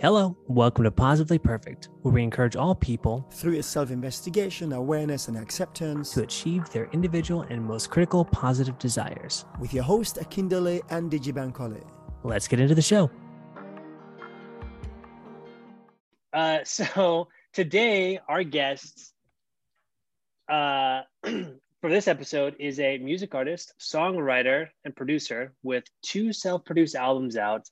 Hello, 0.00 0.36
welcome 0.46 0.84
to 0.84 0.92
Positively 0.92 1.40
Perfect, 1.40 1.88
where 2.02 2.14
we 2.14 2.22
encourage 2.22 2.54
all 2.54 2.72
people 2.72 3.26
through 3.32 3.60
self 3.62 3.90
investigation, 3.90 4.72
awareness, 4.72 5.26
and 5.26 5.36
acceptance 5.36 6.12
to 6.12 6.22
achieve 6.22 6.70
their 6.70 6.84
individual 6.92 7.42
and 7.50 7.60
most 7.60 7.90
critical 7.90 8.24
positive 8.24 8.78
desires. 8.78 9.44
With 9.58 9.74
your 9.74 9.82
host, 9.82 10.14
Akindele 10.14 10.82
and 10.90 11.10
Dijibankole. 11.10 11.82
Let's 12.22 12.46
get 12.46 12.60
into 12.60 12.76
the 12.76 12.82
show. 12.82 13.10
Uh, 16.32 16.58
so, 16.62 17.26
today, 17.52 18.20
our 18.28 18.44
guest 18.44 19.12
uh, 20.48 21.00
for 21.24 21.90
this 21.90 22.06
episode 22.06 22.54
is 22.60 22.78
a 22.78 22.98
music 22.98 23.34
artist, 23.34 23.74
songwriter, 23.80 24.68
and 24.84 24.94
producer 24.94 25.54
with 25.64 25.82
two 26.02 26.32
self 26.32 26.64
produced 26.64 26.94
albums 26.94 27.36
out 27.36 27.68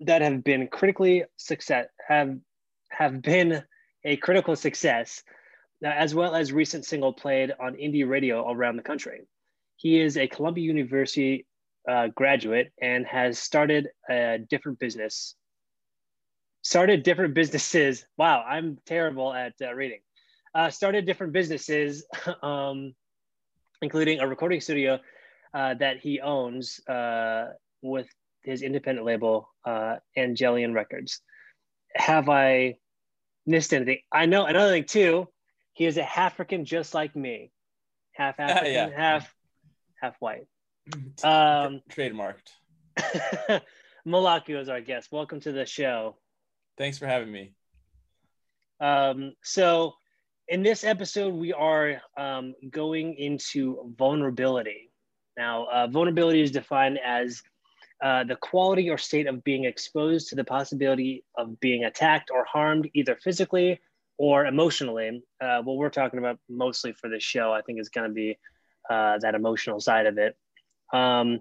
that 0.00 0.22
have 0.22 0.44
been 0.44 0.68
critically 0.68 1.24
success 1.36 1.86
have 2.06 2.38
have 2.90 3.20
been 3.22 3.62
a 4.04 4.16
critical 4.16 4.56
success, 4.56 5.22
uh, 5.84 5.88
as 5.88 6.14
well 6.14 6.34
as 6.34 6.52
recent 6.52 6.84
single 6.84 7.12
played 7.12 7.52
on 7.60 7.74
indie 7.74 8.08
radio 8.08 8.50
around 8.50 8.76
the 8.76 8.82
country. 8.82 9.26
He 9.76 10.00
is 10.00 10.16
a 10.16 10.26
Columbia 10.26 10.64
University 10.64 11.46
uh, 11.88 12.08
graduate 12.08 12.72
and 12.80 13.06
has 13.06 13.38
started 13.38 13.88
a 14.08 14.38
different 14.50 14.78
business. 14.78 15.34
Started 16.62 17.02
different 17.02 17.34
businesses. 17.34 18.04
Wow, 18.16 18.42
I'm 18.42 18.78
terrible 18.86 19.32
at 19.32 19.54
uh, 19.62 19.72
reading. 19.74 20.00
Uh, 20.54 20.70
started 20.70 21.06
different 21.06 21.32
businesses, 21.32 22.04
um, 22.42 22.94
including 23.80 24.20
a 24.20 24.26
recording 24.26 24.60
studio 24.60 24.98
uh, 25.54 25.74
that 25.74 25.98
he 25.98 26.20
owns 26.20 26.80
uh, 26.88 27.52
with 27.82 28.08
his 28.42 28.62
independent 28.62 29.06
label, 29.06 29.48
uh, 29.68 29.96
Angelian 30.16 30.74
Records. 30.74 31.20
Have 31.94 32.28
I 32.28 32.76
missed 33.46 33.74
anything? 33.74 33.98
I 34.12 34.26
know 34.26 34.46
another 34.46 34.70
thing 34.70 34.84
too. 34.84 35.28
He 35.74 35.84
is 35.84 35.98
a 35.98 36.18
African 36.18 36.64
just 36.64 36.94
like 36.94 37.14
me, 37.14 37.52
half 38.12 38.40
African, 38.40 38.72
yeah. 38.72 38.88
half 38.96 39.34
half 40.00 40.16
white. 40.20 40.46
Um, 41.22 41.82
Trademarked. 41.90 42.48
Malaku 44.06 44.58
is 44.58 44.70
our 44.70 44.80
guest. 44.80 45.12
Welcome 45.12 45.40
to 45.40 45.52
the 45.52 45.66
show. 45.66 46.16
Thanks 46.78 46.96
for 46.96 47.06
having 47.06 47.30
me. 47.30 47.52
Um, 48.80 49.34
so, 49.42 49.92
in 50.46 50.62
this 50.62 50.84
episode, 50.84 51.34
we 51.34 51.52
are 51.52 52.00
um, 52.16 52.54
going 52.70 53.16
into 53.16 53.92
vulnerability. 53.98 54.90
Now, 55.36 55.66
uh, 55.70 55.86
vulnerability 55.88 56.40
is 56.40 56.52
defined 56.52 56.98
as 57.04 57.42
uh, 58.02 58.24
the 58.24 58.36
quality 58.36 58.90
or 58.90 58.98
state 58.98 59.26
of 59.26 59.42
being 59.42 59.64
exposed 59.64 60.28
to 60.28 60.36
the 60.36 60.44
possibility 60.44 61.24
of 61.36 61.58
being 61.60 61.84
attacked 61.84 62.30
or 62.30 62.44
harmed 62.44 62.88
either 62.94 63.16
physically 63.16 63.80
or 64.18 64.46
emotionally. 64.46 65.22
Uh, 65.40 65.62
what 65.62 65.76
we're 65.76 65.90
talking 65.90 66.18
about 66.18 66.38
mostly 66.48 66.92
for 66.92 67.08
this 67.08 67.22
show, 67.22 67.52
I 67.52 67.62
think, 67.62 67.80
is 67.80 67.88
going 67.88 68.08
to 68.08 68.14
be 68.14 68.38
uh, 68.88 69.18
that 69.18 69.34
emotional 69.34 69.80
side 69.80 70.06
of 70.06 70.18
it. 70.18 70.36
Um, 70.92 71.40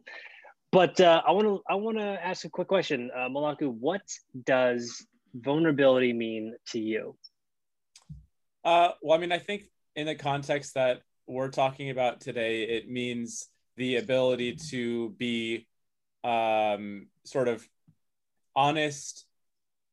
but 0.72 1.00
uh, 1.00 1.22
I 1.26 1.32
want 1.32 1.48
to 1.48 1.62
I 1.70 1.76
want 1.76 1.98
to 1.98 2.04
ask 2.04 2.44
a 2.44 2.50
quick 2.50 2.68
question, 2.68 3.10
uh, 3.16 3.30
Malaku. 3.30 3.70
What 3.70 4.02
does 4.46 5.06
vulnerability 5.34 6.12
mean 6.14 6.56
to 6.70 6.80
you? 6.80 7.16
Uh, 8.66 8.92
well, 9.02 9.18
I 9.18 9.22
mean, 9.22 9.32
I 9.32 9.40
think 9.40 9.70
in 9.96 10.08
the 10.08 10.16
context 10.16 10.74
that 10.74 11.02
we're 11.26 11.50
talking 11.50 11.90
about 11.90 12.20
today, 12.20 12.64
it 12.64 12.90
means 12.90 13.48
the 13.78 13.98
ability 13.98 14.56
to 14.72 15.12
be 15.12 15.68
um, 16.24 17.08
sort 17.24 17.48
of 17.48 17.68
honest 18.56 19.26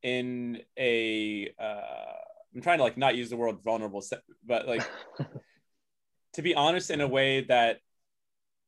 in 0.02 0.60
a 0.78 1.52
uh, 1.58 2.24
I'm 2.54 2.62
trying 2.62 2.78
to 2.78 2.84
like 2.84 2.96
not 2.96 3.16
use 3.16 3.30
the 3.30 3.36
word 3.36 3.62
vulnerable, 3.62 4.02
but 4.46 4.68
like 4.68 4.82
to 6.34 6.42
be 6.42 6.54
honest 6.54 6.90
in 6.90 7.00
a 7.00 7.08
way 7.08 7.42
that 7.44 7.80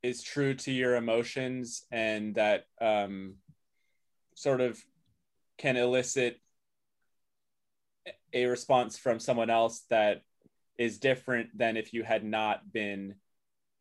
is 0.02 0.22
true 0.22 0.54
to 0.54 0.72
your 0.72 0.96
emotions 0.96 1.84
and 1.90 2.34
that 2.34 2.66
um, 2.80 3.34
sort 4.34 4.60
of 4.60 4.82
can 5.58 5.76
elicit 5.76 6.40
a 8.32 8.46
response 8.46 8.98
from 8.98 9.18
someone 9.18 9.50
else 9.50 9.84
that 9.90 10.22
is 10.78 10.98
different 10.98 11.56
than 11.56 11.76
if 11.76 11.92
you 11.92 12.02
had 12.02 12.24
not 12.24 12.72
been 12.72 13.14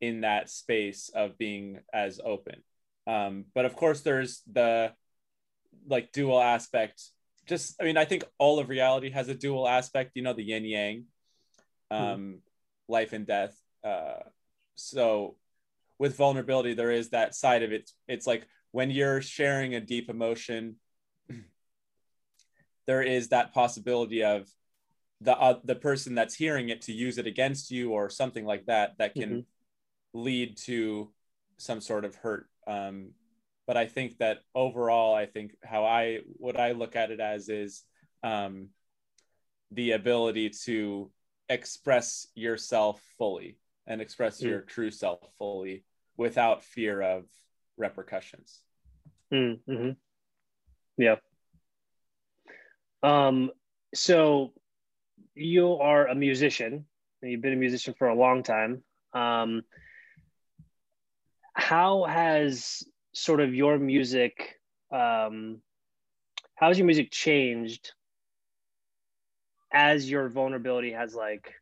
in 0.02 0.22
that 0.22 0.50
space 0.50 1.10
of 1.14 1.38
being 1.38 1.80
as 1.94 2.20
open 2.24 2.64
um, 3.08 3.46
but 3.54 3.66
of 3.66 3.76
course, 3.76 4.02
there's 4.02 4.42
the 4.52 4.94
like 5.88 6.12
dual 6.12 6.42
aspect. 6.42 7.02
Just, 7.46 7.80
I 7.80 7.86
mean, 7.86 7.98
I 7.98 8.06
think 8.06 8.24
all 8.40 8.60
of 8.60 8.70
reality 8.70 9.12
has 9.12 9.30
a 9.30 9.36
dual 9.36 9.68
aspect. 9.68 10.12
You 10.16 10.24
know, 10.24 10.34
the 10.34 10.44
yin 10.44 10.66
yang, 10.66 11.06
um, 11.92 12.00
mm. 12.00 12.38
life 12.88 13.14
and 13.14 13.28
death. 13.28 13.56
Uh, 13.84 14.22
so, 14.76 15.36
with 16.00 16.18
vulnerability, 16.18 16.74
there 16.74 16.92
is 16.92 17.10
that 17.10 17.36
side 17.36 17.64
of 17.64 17.72
it. 17.72 17.90
It's 18.08 18.26
like 18.28 18.48
when 18.72 18.90
you're 18.90 19.22
sharing 19.22 19.76
a 19.76 19.80
deep 19.80 20.10
emotion, 20.10 20.78
there 22.88 23.04
is 23.04 23.30
that 23.30 23.54
possibility 23.54 24.24
of 24.24 24.50
the 25.22 25.38
uh, 25.38 25.60
the 25.64 25.76
person 25.76 26.16
that's 26.16 26.36
hearing 26.36 26.70
it 26.70 26.82
to 26.84 26.94
use 26.94 27.18
it 27.18 27.28
against 27.28 27.72
you 27.72 27.92
or 27.92 28.10
something 28.10 28.46
like 28.46 28.66
that 28.66 28.98
that 28.98 29.14
can 29.14 29.30
mm-hmm. 29.30 30.20
lead 30.20 30.58
to 30.58 31.12
some 31.58 31.80
sort 31.80 32.04
of 32.04 32.16
hurt 32.16 32.50
um, 32.68 33.12
but 33.68 33.78
I 33.78 33.88
think 33.88 34.18
that 34.20 34.40
overall, 34.54 35.16
I 35.16 35.26
think 35.26 35.56
how 35.64 35.86
I 35.86 36.20
what 36.38 36.60
I 36.60 36.72
look 36.72 36.96
at 36.96 37.12
it 37.12 37.20
as 37.20 37.50
is 37.50 37.84
um, 38.24 38.70
the 39.72 39.92
ability 39.92 40.52
to 40.66 41.12
express 41.50 42.28
yourself 42.36 43.02
fully 43.18 43.58
and 43.88 44.02
express 44.02 44.40
mm. 44.40 44.46
your 44.46 44.62
true 44.62 44.92
self 44.92 45.20
fully 45.38 45.84
without 46.18 46.64
fear 46.64 47.02
of 47.02 47.26
repercussions. 47.78 48.62
Mm, 49.34 49.60
hmm 49.68 49.90
Yeah. 50.98 51.16
Um, 53.04 53.52
so 53.94 54.54
you 55.34 55.74
are 55.74 56.08
a 56.08 56.16
musician 56.16 56.86
you've 57.30 57.42
been 57.42 57.54
a 57.54 57.58
musician 57.58 57.94
for 57.98 58.08
a 58.08 58.16
long 58.16 58.44
time. 58.44 58.84
Um, 59.14 59.64
how 61.56 62.04
has 62.06 62.84
sort 63.14 63.42
of 63.42 63.54
your 63.56 63.78
music 63.80 64.60
um, 64.92 65.62
how 66.56 66.68
has 66.70 66.78
your 66.78 66.86
music 66.86 67.12
changed 67.12 67.94
as 69.72 70.10
your 70.10 70.30
vulnerability 70.30 70.92
has 70.92 71.16
like 71.16 71.54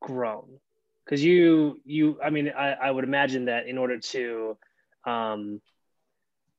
grown? 0.00 0.60
Because 1.04 1.24
you 1.24 1.80
you 1.84 2.18
i 2.22 2.30
mean 2.30 2.50
I, 2.56 2.72
I 2.72 2.90
would 2.90 3.04
imagine 3.04 3.46
that 3.46 3.66
in 3.66 3.78
order 3.78 3.98
to 3.98 4.56
um 5.06 5.60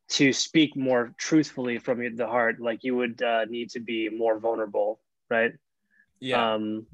to 0.10 0.34
speak 0.34 0.76
more 0.76 1.14
truthfully 1.18 1.78
from 1.78 2.16
the 2.16 2.28
heart 2.28 2.60
like 2.60 2.84
you 2.84 2.96
would 2.96 3.22
uh, 3.22 3.46
need 3.46 3.70
to 3.72 3.80
be 3.80 4.10
more 4.10 4.40
vulnerable 4.40 5.00
right? 5.30 5.54
Yeah. 6.20 6.52
Um 6.54 6.88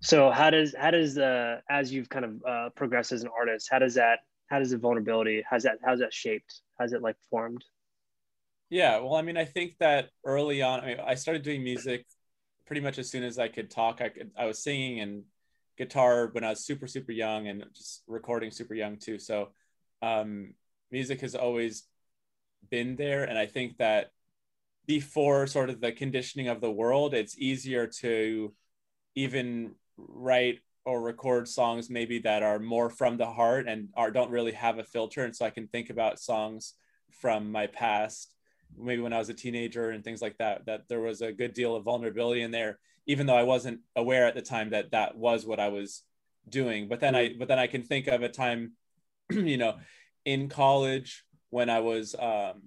so 0.00 0.30
how 0.30 0.50
does 0.50 0.74
how 0.78 0.90
does 0.90 1.14
the 1.14 1.60
as 1.68 1.92
you've 1.92 2.08
kind 2.08 2.24
of 2.24 2.42
uh, 2.46 2.68
progressed 2.70 3.12
as 3.12 3.22
an 3.22 3.30
artist 3.36 3.68
how 3.70 3.78
does 3.78 3.94
that 3.94 4.20
how 4.48 4.58
does 4.58 4.70
the 4.70 4.78
vulnerability 4.78 5.44
how's 5.48 5.62
that 5.62 5.78
how's 5.84 6.00
that 6.00 6.12
shaped? 6.12 6.60
How's 6.78 6.92
it 6.92 7.02
like 7.02 7.16
formed? 7.30 7.64
Yeah 8.70 8.98
well 8.98 9.14
i 9.14 9.22
mean 9.22 9.36
i 9.36 9.44
think 9.44 9.74
that 9.80 10.10
early 10.24 10.62
on 10.62 10.80
i 10.80 10.86
mean 10.86 11.00
i 11.04 11.14
started 11.14 11.42
doing 11.42 11.62
music 11.62 12.06
pretty 12.66 12.80
much 12.80 12.98
as 12.98 13.10
soon 13.10 13.24
as 13.24 13.38
i 13.38 13.48
could 13.48 13.70
talk. 13.70 14.00
I 14.00 14.08
could 14.08 14.30
i 14.38 14.46
was 14.46 14.62
singing 14.62 15.00
and 15.00 15.24
guitar 15.76 16.28
when 16.32 16.44
i 16.44 16.50
was 16.50 16.64
super 16.64 16.86
super 16.86 17.12
young 17.12 17.48
and 17.48 17.64
just 17.74 18.02
recording 18.06 18.50
super 18.50 18.74
young 18.74 18.96
too. 18.96 19.18
So 19.18 19.48
um, 20.02 20.54
music 20.90 21.20
has 21.20 21.34
always 21.34 21.84
been 22.70 22.96
there. 22.96 23.24
And 23.24 23.38
i 23.38 23.46
think 23.46 23.78
that 23.78 24.10
before 24.86 25.46
sort 25.46 25.68
of 25.70 25.80
the 25.80 25.92
conditioning 25.92 26.48
of 26.48 26.60
the 26.60 26.70
world 26.70 27.14
it's 27.14 27.38
easier 27.38 27.86
to 27.86 28.52
even 29.14 29.72
write 30.08 30.60
or 30.84 31.00
record 31.00 31.46
songs 31.46 31.90
maybe 31.90 32.18
that 32.20 32.42
are 32.42 32.58
more 32.58 32.88
from 32.88 33.16
the 33.16 33.26
heart 33.26 33.68
and 33.68 33.88
are 33.94 34.10
don't 34.10 34.30
really 34.30 34.52
have 34.52 34.78
a 34.78 34.84
filter 34.84 35.24
and 35.24 35.34
so 35.34 35.44
i 35.44 35.50
can 35.50 35.66
think 35.68 35.90
about 35.90 36.18
songs 36.18 36.74
from 37.20 37.50
my 37.52 37.66
past 37.66 38.34
maybe 38.78 39.02
when 39.02 39.12
i 39.12 39.18
was 39.18 39.28
a 39.28 39.34
teenager 39.34 39.90
and 39.90 40.04
things 40.04 40.22
like 40.22 40.36
that 40.38 40.64
that 40.66 40.88
there 40.88 41.00
was 41.00 41.20
a 41.20 41.32
good 41.32 41.52
deal 41.52 41.76
of 41.76 41.84
vulnerability 41.84 42.42
in 42.42 42.50
there 42.50 42.78
even 43.06 43.26
though 43.26 43.36
i 43.36 43.42
wasn't 43.42 43.80
aware 43.96 44.26
at 44.26 44.34
the 44.34 44.42
time 44.42 44.70
that 44.70 44.90
that 44.92 45.16
was 45.16 45.44
what 45.44 45.60
i 45.60 45.68
was 45.68 46.02
doing 46.48 46.88
but 46.88 47.00
then 47.00 47.14
i 47.14 47.28
mm. 47.28 47.38
but 47.38 47.48
then 47.48 47.58
i 47.58 47.66
can 47.66 47.82
think 47.82 48.06
of 48.06 48.22
a 48.22 48.28
time 48.28 48.72
you 49.30 49.56
know 49.56 49.76
in 50.24 50.48
college 50.48 51.24
when 51.50 51.68
i 51.68 51.80
was 51.80 52.14
um 52.18 52.62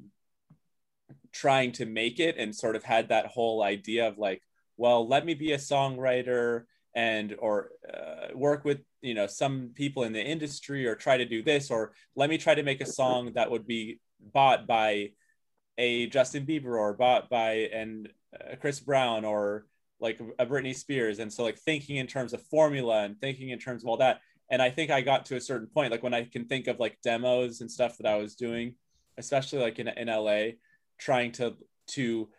trying 1.32 1.72
to 1.72 1.86
make 1.86 2.20
it 2.20 2.38
and 2.38 2.56
sort 2.56 2.76
of 2.76 2.84
had 2.84 3.10
that 3.10 3.26
whole 3.26 3.64
idea 3.64 4.08
of 4.08 4.20
like 4.20 4.42
well 4.78 5.08
let 5.08 5.26
me 5.26 5.34
be 5.34 5.52
a 5.52 5.58
songwriter 5.58 6.64
and 6.96 7.36
or 7.40 7.70
uh, 7.92 8.28
work 8.36 8.64
with 8.64 8.82
you 9.02 9.14
know 9.14 9.28
some 9.28 9.72
people 9.74 10.04
in 10.04 10.14
the 10.14 10.24
industry 10.24 10.86
or 10.86 10.96
try 10.96 11.18
to 11.18 11.26
do 11.26 11.42
this 11.42 11.72
or 11.72 11.94
let 12.16 12.30
me 12.30 12.38
try 12.38 12.54
to 12.54 12.64
make 12.64 12.82
a 12.82 12.86
song 12.86 13.32
that 13.34 13.50
would 13.50 13.66
be 13.66 14.00
bought 14.20 14.68
by 14.68 15.10
a 15.78 16.08
Justin 16.08 16.46
Bieber 16.46 16.78
or 16.78 16.94
bought 16.94 17.30
by 17.30 17.70
and 17.74 18.10
uh, 18.34 18.56
Chris 18.60 18.80
Brown 18.80 19.26
or 19.26 19.66
like 20.00 20.20
a 20.38 20.46
Britney 20.46 20.76
Spears. 20.76 21.20
And 21.20 21.32
so 21.32 21.44
like 21.44 21.58
thinking 21.58 21.98
in 21.98 22.08
terms 22.08 22.34
of 22.34 22.42
formula 22.44 23.04
and 23.04 23.20
thinking 23.20 23.50
in 23.50 23.60
terms 23.60 23.84
of 23.84 23.90
all 23.90 23.98
that. 23.98 24.22
And 24.50 24.62
I 24.62 24.70
think 24.70 24.92
I 24.92 25.02
got 25.02 25.26
to 25.28 25.36
a 25.36 25.42
certain 25.42 25.68
point, 25.68 25.92
like 25.92 26.04
when 26.04 26.14
I 26.14 26.26
can 26.26 26.46
think 26.46 26.68
of 26.68 26.80
like 26.80 27.00
demos 27.02 27.62
and 27.62 27.72
stuff 27.72 27.98
that 27.98 28.06
I 28.06 28.18
was 28.18 28.36
doing, 28.36 28.76
especially 29.18 29.60
like 29.60 29.80
in, 29.80 29.88
in 29.88 30.08
LA, 30.08 30.58
trying 30.98 31.32
to 31.34 31.56
to 31.86 32.30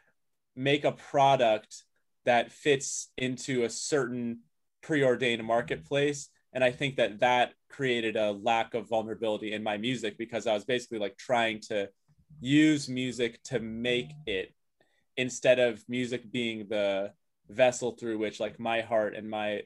make 0.55 0.85
a 0.85 0.93
product 0.93 1.85
that 2.25 2.53
fits 2.53 3.11
into 3.17 3.65
a 3.65 3.71
certain 3.71 4.41
preordained 4.83 5.45
marketplace. 5.45 6.29
And 6.53 6.63
i 6.63 6.71
think 6.71 6.97
that 6.97 7.21
that 7.21 7.55
created 7.69 8.17
a 8.17 8.31
lack 8.31 8.75
of 8.75 8.89
vulnerability 8.89 9.53
in 9.53 9.63
my 9.65 9.77
music 9.77 10.17
because 10.17 10.47
i 10.47 10.55
was 10.55 10.65
basically 10.65 11.01
like 11.01 11.17
trying 11.17 11.59
to 11.59 11.89
use 12.41 12.89
music 12.89 13.43
to 13.43 13.59
make 13.59 14.13
it 14.27 14.55
instead 15.17 15.59
of 15.59 15.83
music 15.89 16.31
being 16.31 16.69
the 16.69 17.13
vessel 17.49 17.93
through 17.93 18.19
which 18.19 18.41
like 18.41 18.59
my 18.61 18.81
heart 18.81 19.15
and 19.15 19.29
my 19.29 19.63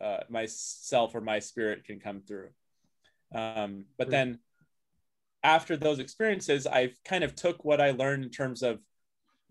uh, 0.00 0.18
myself 0.28 1.14
or 1.14 1.20
my 1.20 1.40
spirit 1.40 1.84
can 1.84 1.98
come 1.98 2.20
through. 2.20 2.50
Um, 3.34 3.86
but 3.96 4.10
then 4.10 4.38
after 5.42 5.76
those 5.76 5.98
experiences 5.98 6.66
i 6.66 6.90
kind 7.04 7.22
of 7.22 7.34
took 7.34 7.64
what 7.64 7.80
i 7.80 7.90
learned 7.92 8.24
in 8.24 8.30
terms 8.30 8.62
of 8.62 8.80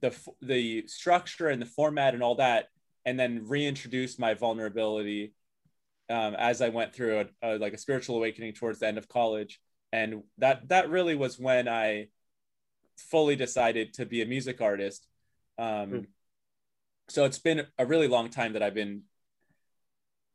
the 0.01 0.15
the 0.41 0.87
structure 0.87 1.49
and 1.49 1.61
the 1.61 1.65
format 1.65 2.13
and 2.13 2.23
all 2.23 2.35
that 2.35 2.67
and 3.05 3.19
then 3.19 3.47
reintroduced 3.47 4.19
my 4.19 4.33
vulnerability 4.33 5.33
um, 6.09 6.35
as 6.35 6.61
i 6.61 6.69
went 6.69 6.93
through 6.93 7.19
a, 7.19 7.25
a, 7.41 7.57
like 7.57 7.73
a 7.73 7.77
spiritual 7.77 8.17
awakening 8.17 8.53
towards 8.53 8.79
the 8.79 8.87
end 8.87 8.97
of 8.97 9.07
college 9.07 9.59
and 9.91 10.23
that 10.37 10.67
that 10.69 10.89
really 10.89 11.15
was 11.15 11.39
when 11.39 11.67
i 11.67 12.07
fully 12.97 13.35
decided 13.35 13.93
to 13.93 14.05
be 14.05 14.21
a 14.21 14.25
music 14.25 14.61
artist 14.61 15.07
um, 15.59 15.89
mm. 15.89 16.05
so 17.07 17.25
it's 17.25 17.39
been 17.39 17.65
a 17.77 17.85
really 17.85 18.07
long 18.07 18.29
time 18.29 18.53
that 18.53 18.63
i've 18.63 18.73
been 18.73 19.01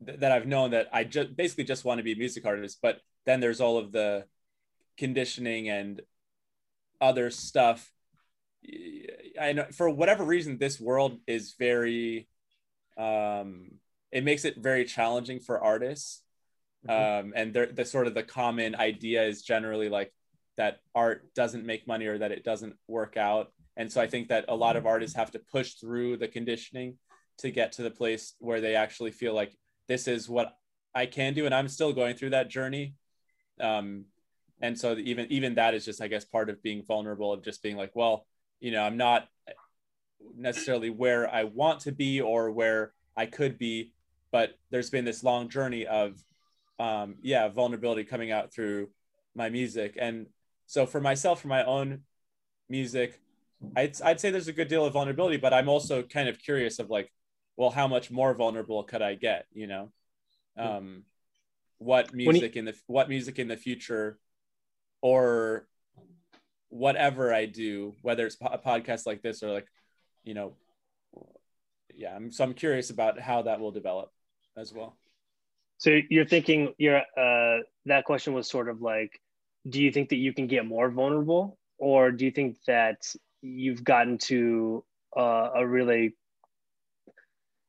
that 0.01 0.31
i've 0.31 0.47
known 0.47 0.71
that 0.71 0.87
i 0.91 1.03
just 1.03 1.35
basically 1.35 1.63
just 1.63 1.85
want 1.85 1.97
to 1.97 2.03
be 2.03 2.13
a 2.13 2.17
music 2.17 2.45
artist 2.45 2.79
but 2.81 2.99
then 3.25 3.39
there's 3.39 3.61
all 3.61 3.77
of 3.77 3.91
the 3.91 4.25
conditioning 4.97 5.69
and 5.69 6.01
other 6.99 7.29
stuff 7.29 7.91
I 9.39 9.53
know 9.53 9.65
for 9.71 9.89
whatever 9.89 10.23
reason 10.23 10.57
this 10.57 10.79
world 10.79 11.19
is 11.27 11.55
very 11.57 12.27
um 12.97 13.71
it 14.11 14.23
makes 14.23 14.45
it 14.45 14.57
very 14.57 14.85
challenging 14.85 15.39
for 15.39 15.63
artists. 15.63 16.21
Mm-hmm. 16.87 17.27
um 17.27 17.33
and 17.35 17.53
the 17.53 17.85
sort 17.85 18.07
of 18.07 18.13
the 18.13 18.23
common 18.23 18.75
idea 18.75 19.23
is 19.23 19.41
generally 19.41 19.87
like 19.89 20.13
that 20.57 20.79
art 20.93 21.33
doesn't 21.33 21.65
make 21.65 21.87
money 21.87 22.05
or 22.05 22.17
that 22.17 22.31
it 22.31 22.43
doesn't 22.43 22.75
work 22.87 23.17
out. 23.17 23.51
And 23.75 23.91
so 23.91 24.01
i 24.01 24.07
think 24.07 24.29
that 24.29 24.45
a 24.47 24.55
lot 24.55 24.75
of 24.75 24.85
artists 24.85 25.15
have 25.15 25.31
to 25.31 25.39
push 25.39 25.73
through 25.73 26.17
the 26.17 26.27
conditioning 26.27 26.97
to 27.39 27.49
get 27.49 27.73
to 27.73 27.83
the 27.83 27.91
place 27.91 28.35
where 28.39 28.61
they 28.61 28.75
actually 28.75 29.11
feel 29.11 29.33
like 29.33 29.57
this 29.87 30.07
is 30.07 30.29
what 30.29 30.55
i 30.93 31.05
can 31.07 31.33
do 31.33 31.45
and 31.45 31.55
i'm 31.55 31.67
still 31.67 31.93
going 31.93 32.15
through 32.15 32.29
that 32.31 32.49
journey. 32.49 32.95
Um 33.59 34.05
and 34.61 34.79
so 34.79 34.95
even 34.97 35.25
even 35.31 35.55
that 35.55 35.73
is 35.73 35.85
just 35.85 36.01
i 36.01 36.07
guess 36.07 36.25
part 36.25 36.49
of 36.49 36.61
being 36.63 36.83
vulnerable 36.83 37.31
of 37.33 37.43
just 37.43 37.61
being 37.61 37.77
like 37.77 37.91
well 37.95 38.25
you 38.63 38.71
know 38.71 38.81
i'm 38.81 38.97
not 38.97 39.27
necessarily 40.35 40.89
where 40.89 41.31
i 41.33 41.43
want 41.43 41.81
to 41.81 41.91
be 41.91 42.21
or 42.21 42.49
where 42.49 42.93
i 43.15 43.25
could 43.25 43.57
be 43.57 43.91
but 44.31 44.57
there's 44.71 44.89
been 44.89 45.05
this 45.05 45.23
long 45.23 45.47
journey 45.47 45.85
of 45.85 46.15
um, 46.79 47.15
yeah 47.21 47.47
vulnerability 47.49 48.03
coming 48.03 48.31
out 48.31 48.51
through 48.51 48.89
my 49.35 49.49
music. 49.49 49.95
And 49.99 50.27
so 50.65 50.85
for 50.85 50.99
myself 50.99 51.41
for 51.41 51.47
my 51.47 51.63
own 51.63 52.01
music 52.69 53.19
I'd, 53.75 54.01
I'd 54.01 54.19
say 54.19 54.31
there's 54.31 54.47
a 54.47 54.53
good 54.53 54.67
deal 54.67 54.85
of 54.85 54.93
vulnerability 54.93 55.37
but 55.37 55.53
i'm 55.53 55.69
also 55.69 56.01
kind 56.01 56.27
of 56.27 56.39
curious 56.39 56.79
of 56.79 56.89
like 56.89 57.11
well 57.55 57.69
how 57.69 57.87
much 57.87 58.09
more 58.09 58.33
vulnerable 58.33 58.83
could 58.83 59.01
i 59.01 59.15
get 59.15 59.45
you 59.53 59.67
know? 59.67 59.91
Um, 60.57 61.03
what 61.77 62.13
music 62.13 62.55
you, 62.55 62.59
in 62.59 62.65
the 62.65 62.75
what 62.87 63.09
music 63.09 63.37
in 63.39 63.47
the 63.47 63.57
future 63.57 64.17
or 65.01 65.67
whatever 66.73 67.31
I 67.31 67.45
do, 67.45 67.93
whether 68.01 68.25
it's 68.25 68.35
a 68.41 68.57
podcast 68.57 69.05
like 69.05 69.21
this 69.21 69.43
or 69.43 69.51
like, 69.51 69.67
you 70.23 70.33
know, 70.33 70.55
yeah, 71.93 72.15
I'm, 72.15 72.31
so 72.31 72.43
I'm 72.43 72.55
curious 72.55 72.89
about 72.89 73.19
how 73.19 73.43
that 73.43 73.59
will 73.59 73.71
develop 73.71 74.11
as 74.57 74.73
well. 74.73 74.97
So 75.77 75.99
you're 76.09 76.25
thinking 76.25 76.73
you're 76.77 76.97
uh, 76.97 77.59
that 77.85 78.05
question 78.05 78.33
was 78.33 78.49
sort 78.49 78.69
of 78.69 78.81
like, 78.81 79.19
do 79.69 79.81
you 79.81 79.91
think 79.91 80.09
that 80.09 80.15
you 80.15 80.33
can 80.33 80.47
get 80.47 80.65
more 80.65 80.89
vulnerable, 80.89 81.59
or 81.77 82.11
do 82.11 82.25
you 82.25 82.31
think 82.31 82.57
that 82.65 82.97
you've 83.41 83.83
gotten 83.83 84.17
to 84.17 84.83
uh, 85.15 85.49
a 85.55 85.67
really 85.67 86.15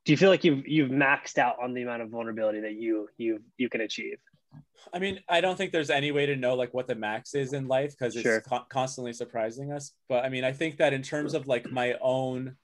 do 0.05 0.13
you 0.13 0.17
feel 0.17 0.29
like 0.29 0.43
you've 0.43 0.67
you've 0.67 0.91
maxed 0.91 1.37
out 1.37 1.57
on 1.61 1.73
the 1.73 1.83
amount 1.83 2.01
of 2.01 2.09
vulnerability 2.09 2.61
that 2.61 2.73
you 2.73 3.09
you 3.17 3.41
you 3.57 3.69
can 3.69 3.81
achieve 3.81 4.17
I 4.93 4.99
mean, 4.99 5.19
I 5.27 5.41
don't 5.41 5.57
think 5.57 5.71
there's 5.71 5.89
any 5.89 6.11
way 6.11 6.25
to 6.25 6.35
know 6.35 6.55
like 6.55 6.73
what 6.73 6.87
the 6.87 6.95
max 6.95 7.33
is 7.33 7.53
in 7.53 7.67
life 7.67 7.91
because 7.91 8.15
it's 8.15 8.23
sure. 8.23 8.41
co- 8.41 8.65
constantly 8.69 9.13
surprising 9.13 9.71
us. 9.71 9.91
But 10.07 10.23
I 10.23 10.29
mean, 10.29 10.43
I 10.43 10.51
think 10.51 10.77
that 10.77 10.93
in 10.93 11.01
terms 11.01 11.33
of 11.33 11.47
like 11.47 11.71
my 11.71 11.95
own 12.01 12.55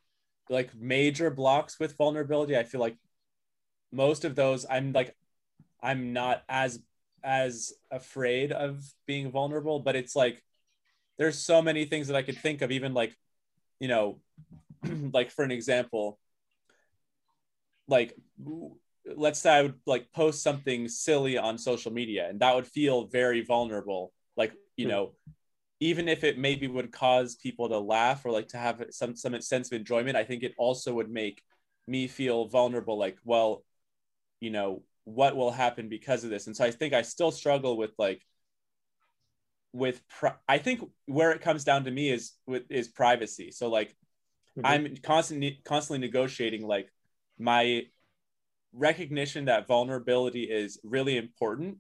like 0.49 0.75
major 0.75 1.29
blocks 1.29 1.79
with 1.79 1.97
vulnerability, 1.97 2.57
I 2.57 2.63
feel 2.63 2.81
like 2.81 2.97
most 3.91 4.23
of 4.23 4.35
those 4.35 4.65
I'm 4.69 4.93
like 4.93 5.15
I'm 5.81 6.13
not 6.13 6.43
as 6.47 6.79
as 7.23 7.73
afraid 7.91 8.51
of 8.51 8.83
being 9.05 9.31
vulnerable, 9.31 9.79
but 9.79 9.95
it's 9.95 10.15
like 10.15 10.43
there's 11.17 11.37
so 11.37 11.61
many 11.61 11.85
things 11.85 12.07
that 12.07 12.15
I 12.15 12.23
could 12.23 12.37
think 12.37 12.61
of, 12.61 12.71
even 12.71 12.93
like, 12.93 13.15
you 13.79 13.87
know, 13.87 14.19
like 15.13 15.31
for 15.31 15.43
an 15.43 15.51
example, 15.51 16.19
like 17.87 18.15
let's 19.15 19.39
say 19.39 19.51
I 19.51 19.61
would 19.63 19.79
like 19.85 20.11
post 20.13 20.43
something 20.43 20.87
silly 20.87 21.37
on 21.37 21.57
social 21.57 21.91
media 21.91 22.27
and 22.29 22.39
that 22.39 22.55
would 22.55 22.67
feel 22.67 23.07
very 23.07 23.43
vulnerable. 23.43 24.13
Like, 24.37 24.53
you 24.77 24.85
hmm. 24.85 24.91
know, 24.91 25.11
even 25.79 26.07
if 26.07 26.23
it 26.23 26.37
maybe 26.37 26.67
would 26.67 26.91
cause 26.91 27.35
people 27.35 27.67
to 27.69 27.79
laugh 27.79 28.23
or 28.25 28.31
like 28.31 28.49
to 28.49 28.57
have 28.57 28.83
some 28.91 29.15
some 29.15 29.39
sense 29.41 29.71
of 29.71 29.73
enjoyment, 29.73 30.15
I 30.15 30.23
think 30.23 30.43
it 30.43 30.53
also 30.57 30.93
would 30.93 31.09
make 31.09 31.41
me 31.87 32.07
feel 32.07 32.47
vulnerable. 32.47 32.97
Like, 32.97 33.17
well, 33.23 33.63
you 34.39 34.51
know, 34.51 34.83
what 35.05 35.35
will 35.35 35.51
happen 35.51 35.89
because 35.89 36.23
of 36.23 36.29
this? 36.29 36.47
And 36.47 36.55
so 36.55 36.63
I 36.63 36.71
think 36.71 36.93
I 36.93 37.01
still 37.01 37.31
struggle 37.31 37.77
with 37.77 37.91
like 37.97 38.21
with 39.73 40.07
pri- 40.07 40.35
I 40.47 40.57
think 40.57 40.81
where 41.05 41.31
it 41.31 41.41
comes 41.41 41.63
down 41.63 41.85
to 41.85 41.91
me 41.91 42.09
is 42.09 42.33
with 42.45 42.69
is 42.69 42.87
privacy. 42.87 43.51
So 43.51 43.69
like 43.69 43.89
mm-hmm. 44.57 44.65
I'm 44.65 44.97
constantly 44.97 45.61
constantly 45.63 46.05
negotiating 46.05 46.65
like 46.67 46.91
my 47.39 47.83
recognition 48.73 49.45
that 49.45 49.67
vulnerability 49.67 50.43
is 50.43 50.79
really 50.83 51.17
important 51.17 51.77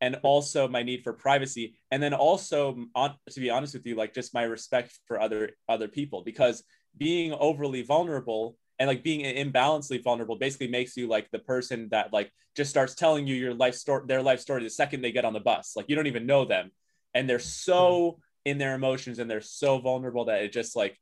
and 0.00 0.16
also 0.22 0.68
my 0.68 0.82
need 0.82 1.02
for 1.02 1.12
privacy. 1.12 1.78
And 1.90 2.02
then 2.02 2.12
also 2.14 2.86
on, 2.94 3.14
to 3.30 3.40
be 3.40 3.50
honest 3.50 3.74
with 3.74 3.86
you 3.86 3.94
like 3.94 4.14
just 4.14 4.34
my 4.34 4.42
respect 4.42 4.98
for 5.06 5.20
other 5.20 5.50
other 5.68 5.88
people 5.88 6.22
because 6.22 6.64
being 6.96 7.32
overly 7.32 7.82
vulnerable 7.82 8.56
and 8.78 8.88
like 8.88 9.02
being 9.02 9.24
imbalancedly 9.24 10.02
vulnerable 10.02 10.36
basically 10.36 10.68
makes 10.68 10.96
you 10.96 11.08
like 11.08 11.30
the 11.30 11.38
person 11.38 11.88
that 11.90 12.12
like 12.12 12.30
just 12.54 12.70
starts 12.70 12.94
telling 12.94 13.26
you 13.26 13.34
your 13.34 13.54
life 13.54 13.74
story 13.74 14.04
their 14.06 14.22
life 14.22 14.40
story 14.40 14.62
the 14.62 14.70
second 14.70 15.00
they 15.02 15.12
get 15.12 15.24
on 15.24 15.32
the 15.32 15.40
bus. 15.40 15.72
Like 15.76 15.86
you 15.88 15.96
don't 15.96 16.06
even 16.06 16.26
know 16.26 16.44
them. 16.44 16.70
And 17.14 17.28
they're 17.28 17.38
so 17.38 18.12
hmm. 18.12 18.50
in 18.50 18.58
their 18.58 18.74
emotions 18.74 19.18
and 19.18 19.30
they're 19.30 19.40
so 19.40 19.78
vulnerable 19.78 20.26
that 20.26 20.42
it 20.42 20.52
just 20.52 20.76
like 20.76 20.98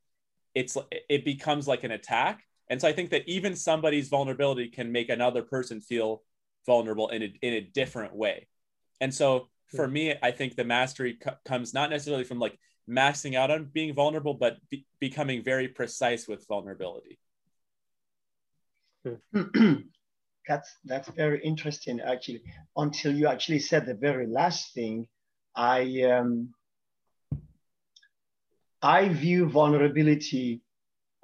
it's 0.53 0.77
it 1.09 1.25
becomes 1.25 1.67
like 1.67 1.83
an 1.83 1.91
attack 1.91 2.41
and 2.69 2.81
so 2.81 2.87
I 2.87 2.93
think 2.93 3.11
that 3.11 3.27
even 3.27 3.55
somebody's 3.55 4.09
vulnerability 4.09 4.69
can 4.69 4.91
make 4.91 5.09
another 5.09 5.43
person 5.43 5.81
feel 5.81 6.23
vulnerable 6.65 7.09
in 7.09 7.21
a, 7.21 7.33
in 7.41 7.53
a 7.53 7.61
different 7.61 8.15
way. 8.15 8.47
And 8.99 9.13
so 9.13 9.49
for 9.75 9.87
me, 9.87 10.15
I 10.21 10.31
think 10.31 10.55
the 10.55 10.63
mastery 10.63 11.17
co- 11.21 11.35
comes 11.45 11.73
not 11.73 11.89
necessarily 11.89 12.23
from 12.23 12.39
like 12.39 12.57
maxing 12.89 13.35
out 13.35 13.51
on 13.51 13.65
being 13.65 13.93
vulnerable, 13.93 14.33
but 14.33 14.57
be- 14.69 14.85
becoming 14.99 15.43
very 15.43 15.67
precise 15.67 16.27
with 16.27 16.47
vulnerability. 16.47 17.19
that's 20.47 20.75
that's 20.85 21.09
very 21.09 21.43
interesting 21.43 21.99
actually. 22.01 22.41
Until 22.75 23.13
you 23.13 23.27
actually 23.27 23.59
said 23.59 23.85
the 23.85 23.93
very 23.93 24.27
last 24.27 24.73
thing, 24.73 25.07
I 25.55 26.01
um, 26.03 26.53
I 28.81 29.09
view 29.09 29.47
vulnerability 29.47 30.61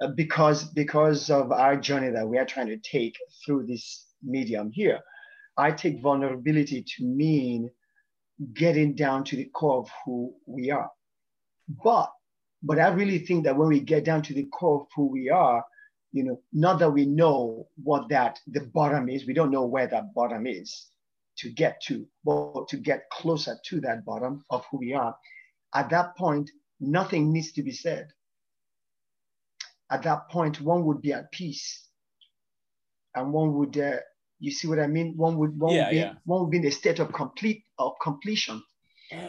Uh, 0.02 0.08
because 0.08 0.64
because 0.64 1.30
of 1.30 1.52
our 1.52 1.76
journey 1.76 2.10
that 2.10 2.26
we 2.26 2.36
are 2.36 2.44
trying 2.44 2.66
to 2.66 2.78
take 2.78 3.16
through 3.44 3.64
this 3.64 4.06
medium 4.22 4.70
here 4.72 4.98
i 5.56 5.70
take 5.70 6.00
vulnerability 6.00 6.82
to 6.82 7.04
mean 7.04 7.70
getting 8.54 8.94
down 8.94 9.22
to 9.22 9.36
the 9.36 9.44
core 9.54 9.78
of 9.78 9.90
who 10.04 10.34
we 10.46 10.70
are 10.70 10.90
but 11.84 12.10
but 12.62 12.78
i 12.78 12.88
really 12.88 13.18
think 13.18 13.44
that 13.44 13.56
when 13.56 13.68
we 13.68 13.78
get 13.78 14.04
down 14.04 14.22
to 14.22 14.34
the 14.34 14.46
core 14.46 14.80
of 14.80 14.86
who 14.96 15.06
we 15.06 15.28
are 15.30 15.64
you 16.10 16.24
know 16.24 16.40
not 16.52 16.78
that 16.78 16.90
we 16.90 17.06
know 17.06 17.68
what 17.82 18.08
that 18.08 18.40
the 18.48 18.62
bottom 18.74 19.08
is 19.08 19.26
we 19.26 19.34
don't 19.34 19.52
know 19.52 19.66
where 19.66 19.86
that 19.86 20.12
bottom 20.14 20.46
is 20.46 20.88
to 21.36 21.48
get 21.50 21.80
to 21.80 22.04
but 22.24 22.66
to 22.66 22.76
get 22.76 23.08
closer 23.10 23.56
to 23.64 23.80
that 23.80 24.04
bottom 24.04 24.44
of 24.50 24.64
who 24.70 24.78
we 24.78 24.92
are 24.92 25.14
at 25.74 25.90
that 25.90 26.16
point 26.16 26.50
nothing 26.82 27.32
needs 27.32 27.52
to 27.52 27.62
be 27.62 27.72
said. 27.72 28.08
At 29.92 30.02
that 30.04 30.30
point, 30.30 30.60
one 30.60 30.84
would 30.86 31.02
be 31.02 31.12
at 31.12 31.30
peace, 31.30 31.88
and 33.14 33.32
one 33.32 33.52
would, 33.54 33.76
uh, 33.76 33.98
you 34.40 34.50
see 34.50 34.66
what 34.68 34.78
I 34.80 34.86
mean? 34.86 35.14
One 35.16 35.36
would, 35.36 35.58
one 35.60 35.74
Yeah, 35.74 35.84
would 35.84 35.90
be, 35.90 35.96
yeah. 35.96 36.14
one 36.24 36.40
would 36.40 36.50
be 36.50 36.58
in 36.58 36.66
a 36.66 36.70
state 36.70 36.98
of 36.98 37.12
complete 37.12 37.62
of 37.78 37.92
completion. 38.02 38.62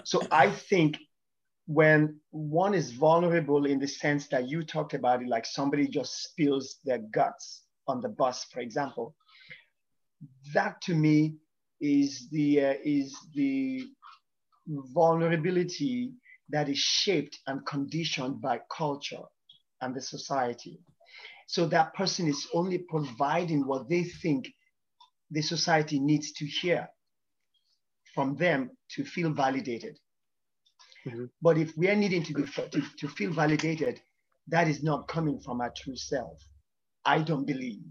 So 0.06 0.22
I 0.32 0.50
think 0.50 0.98
when 1.66 2.20
one 2.32 2.74
is 2.74 2.92
vulnerable 2.92 3.66
in 3.66 3.80
the 3.80 3.88
sense 3.88 4.28
that 4.30 4.48
you 4.48 4.64
talked 4.64 4.94
about 4.94 5.22
it, 5.22 5.28
like 5.28 5.46
somebody 5.46 5.88
just 5.88 6.24
spills 6.24 6.78
their 6.86 7.00
guts 7.00 7.64
on 7.88 8.02
the 8.02 8.10
bus, 8.10 8.46
for 8.46 8.62
example, 8.62 9.16
that 10.54 10.82
to 10.84 10.96
me 10.96 11.36
is 11.82 12.30
the 12.30 12.50
uh, 12.68 12.74
is 12.84 13.14
the 13.36 13.86
vulnerability 14.68 16.14
that 16.50 16.70
is 16.70 16.78
shaped 16.78 17.40
and 17.48 17.66
conditioned 17.66 18.42
by 18.42 18.62
culture 18.70 19.26
and 19.84 19.96
the 19.96 20.02
society. 20.02 20.80
So 21.48 21.68
that 21.68 21.94
person 21.94 22.28
is 22.28 22.48
only 22.54 22.80
providing 22.80 23.68
what 23.68 23.90
they 23.90 24.04
think 24.04 24.48
the 25.32 25.42
society 25.42 26.00
needs 26.00 26.32
to 26.34 26.46
hear 26.46 26.88
from 28.14 28.36
them 28.36 28.72
to 28.92 29.04
feel 29.04 29.32
validated. 29.34 29.98
Mhm. 31.06 31.30
But 31.42 31.58
if 31.58 31.76
we 31.76 31.90
are 31.90 31.96
needing 31.96 32.24
to, 32.24 32.34
be, 32.34 32.44
to, 32.44 32.82
to 33.00 33.08
feel 33.08 33.34
validated, 33.34 34.02
that 34.48 34.68
is 34.68 34.84
not 34.84 35.08
coming 35.08 35.40
from 35.40 35.62
our 35.62 35.74
true 35.76 35.96
self. 35.96 36.38
I 37.06 37.22
don't 37.22 37.46
believe. 37.46 37.84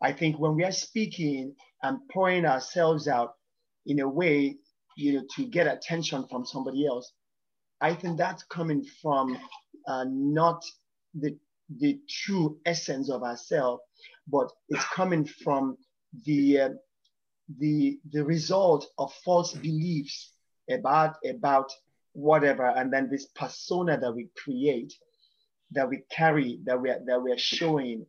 I 0.00 0.12
think 0.12 0.38
when 0.38 0.54
we 0.54 0.64
are 0.64 0.72
speaking 0.72 1.54
and 1.82 1.98
pouring 2.12 2.46
ourselves 2.46 3.08
out 3.08 3.34
in 3.86 4.00
a 4.00 4.08
way, 4.08 4.58
you 4.96 5.12
know, 5.14 5.24
to 5.36 5.46
get 5.46 5.66
attention 5.66 6.26
from 6.28 6.44
somebody 6.46 6.86
else, 6.86 7.12
I 7.84 7.94
think 7.94 8.16
that's 8.16 8.42
coming 8.44 8.82
from 9.02 9.36
uh, 9.86 10.06
not 10.08 10.64
the 11.12 11.36
the 11.68 12.00
true 12.08 12.58
essence 12.64 13.10
of 13.10 13.22
ourselves, 13.22 13.82
but 14.26 14.50
it's 14.70 14.84
coming 14.94 15.26
from 15.26 15.76
the 16.24 16.60
uh, 16.60 16.68
the 17.58 17.98
the 18.10 18.24
result 18.24 18.86
of 18.96 19.12
false 19.22 19.52
beliefs 19.52 20.32
about 20.70 21.16
about 21.28 21.70
whatever, 22.14 22.66
and 22.68 22.90
then 22.90 23.10
this 23.10 23.26
persona 23.34 24.00
that 24.00 24.14
we 24.14 24.30
create, 24.42 24.94
that 25.72 25.86
we 25.86 26.04
carry, 26.10 26.60
that 26.64 26.80
we 26.80 26.88
are, 26.88 27.00
that 27.04 27.22
we 27.22 27.32
are 27.32 27.44
showing, 27.54 28.06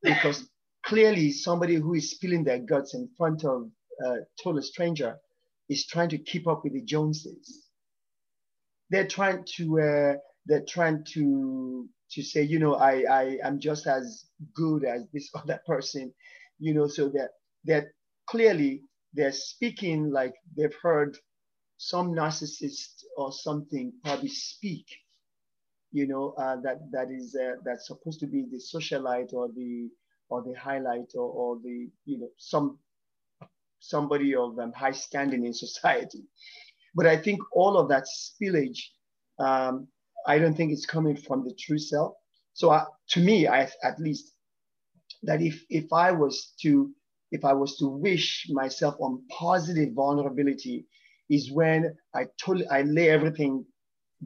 because 0.00 0.48
clearly 0.86 1.32
somebody 1.32 1.74
who 1.74 1.94
is 1.94 2.12
spilling 2.12 2.44
their 2.44 2.60
guts 2.60 2.94
in 2.94 3.08
front 3.18 3.44
of 3.44 3.68
a 4.06 4.18
total 4.40 4.62
stranger 4.62 5.18
is 5.68 5.86
trying 5.86 6.10
to 6.10 6.18
keep 6.18 6.46
up 6.46 6.62
with 6.62 6.74
the 6.74 6.82
Joneses. 6.82 7.67
They're 8.90 9.06
trying 9.08 9.44
to 9.56 9.80
uh, 9.80 10.14
they're 10.46 10.64
trying 10.68 11.04
to 11.14 11.88
to 12.12 12.22
say, 12.22 12.42
you 12.42 12.58
know, 12.58 12.74
I 12.74 13.04
I 13.10 13.38
am 13.44 13.60
just 13.60 13.86
as 13.86 14.26
good 14.54 14.84
as 14.84 15.04
this 15.12 15.30
other 15.36 15.60
person, 15.66 16.14
you 16.58 16.74
know, 16.74 16.88
so 16.88 17.08
that 17.10 17.30
that 17.64 17.86
clearly 18.28 18.82
they're 19.14 19.32
speaking 19.32 20.10
like 20.10 20.34
they've 20.56 20.74
heard 20.82 21.16
some 21.78 22.12
narcissist 22.12 23.04
or 23.16 23.32
something 23.32 23.92
probably 24.04 24.28
speak, 24.28 24.86
you 25.92 26.06
know, 26.06 26.34
uh, 26.38 26.56
that 26.62 26.78
that 26.92 27.10
is 27.10 27.36
uh, 27.40 27.56
that's 27.64 27.88
supposed 27.88 28.20
to 28.20 28.26
be 28.26 28.46
the 28.50 28.58
socialite 28.58 29.32
or 29.34 29.48
the 29.56 29.88
or 30.30 30.42
the 30.42 30.54
highlight 30.54 31.12
or, 31.14 31.30
or 31.30 31.58
the 31.64 31.88
you 32.06 32.18
know 32.20 32.30
some 32.38 32.78
somebody 33.80 34.34
of 34.34 34.58
um, 34.58 34.72
high 34.72 34.92
standing 34.92 35.46
in 35.46 35.54
society. 35.54 36.24
But 36.98 37.06
I 37.06 37.16
think 37.16 37.40
all 37.52 37.78
of 37.78 37.88
that 37.90 38.06
spillage, 38.08 38.80
um, 39.38 39.86
I 40.26 40.40
don't 40.40 40.56
think 40.56 40.72
it's 40.72 40.84
coming 40.84 41.14
from 41.16 41.44
the 41.44 41.54
true 41.54 41.78
self. 41.78 42.14
So 42.54 42.70
uh, 42.70 42.86
to 43.10 43.20
me, 43.20 43.46
I, 43.46 43.70
at 43.84 44.00
least, 44.00 44.32
that 45.22 45.40
if 45.40 45.64
if 45.70 45.92
I 45.92 46.10
was 46.10 46.54
to 46.62 46.90
if 47.30 47.44
I 47.44 47.52
was 47.52 47.76
to 47.78 47.86
wish 47.86 48.48
myself 48.50 48.96
on 48.98 49.22
positive 49.30 49.92
vulnerability, 49.94 50.86
is 51.30 51.52
when 51.52 51.96
I 52.16 52.26
totally 52.44 52.66
I 52.66 52.82
lay 52.82 53.10
everything 53.10 53.64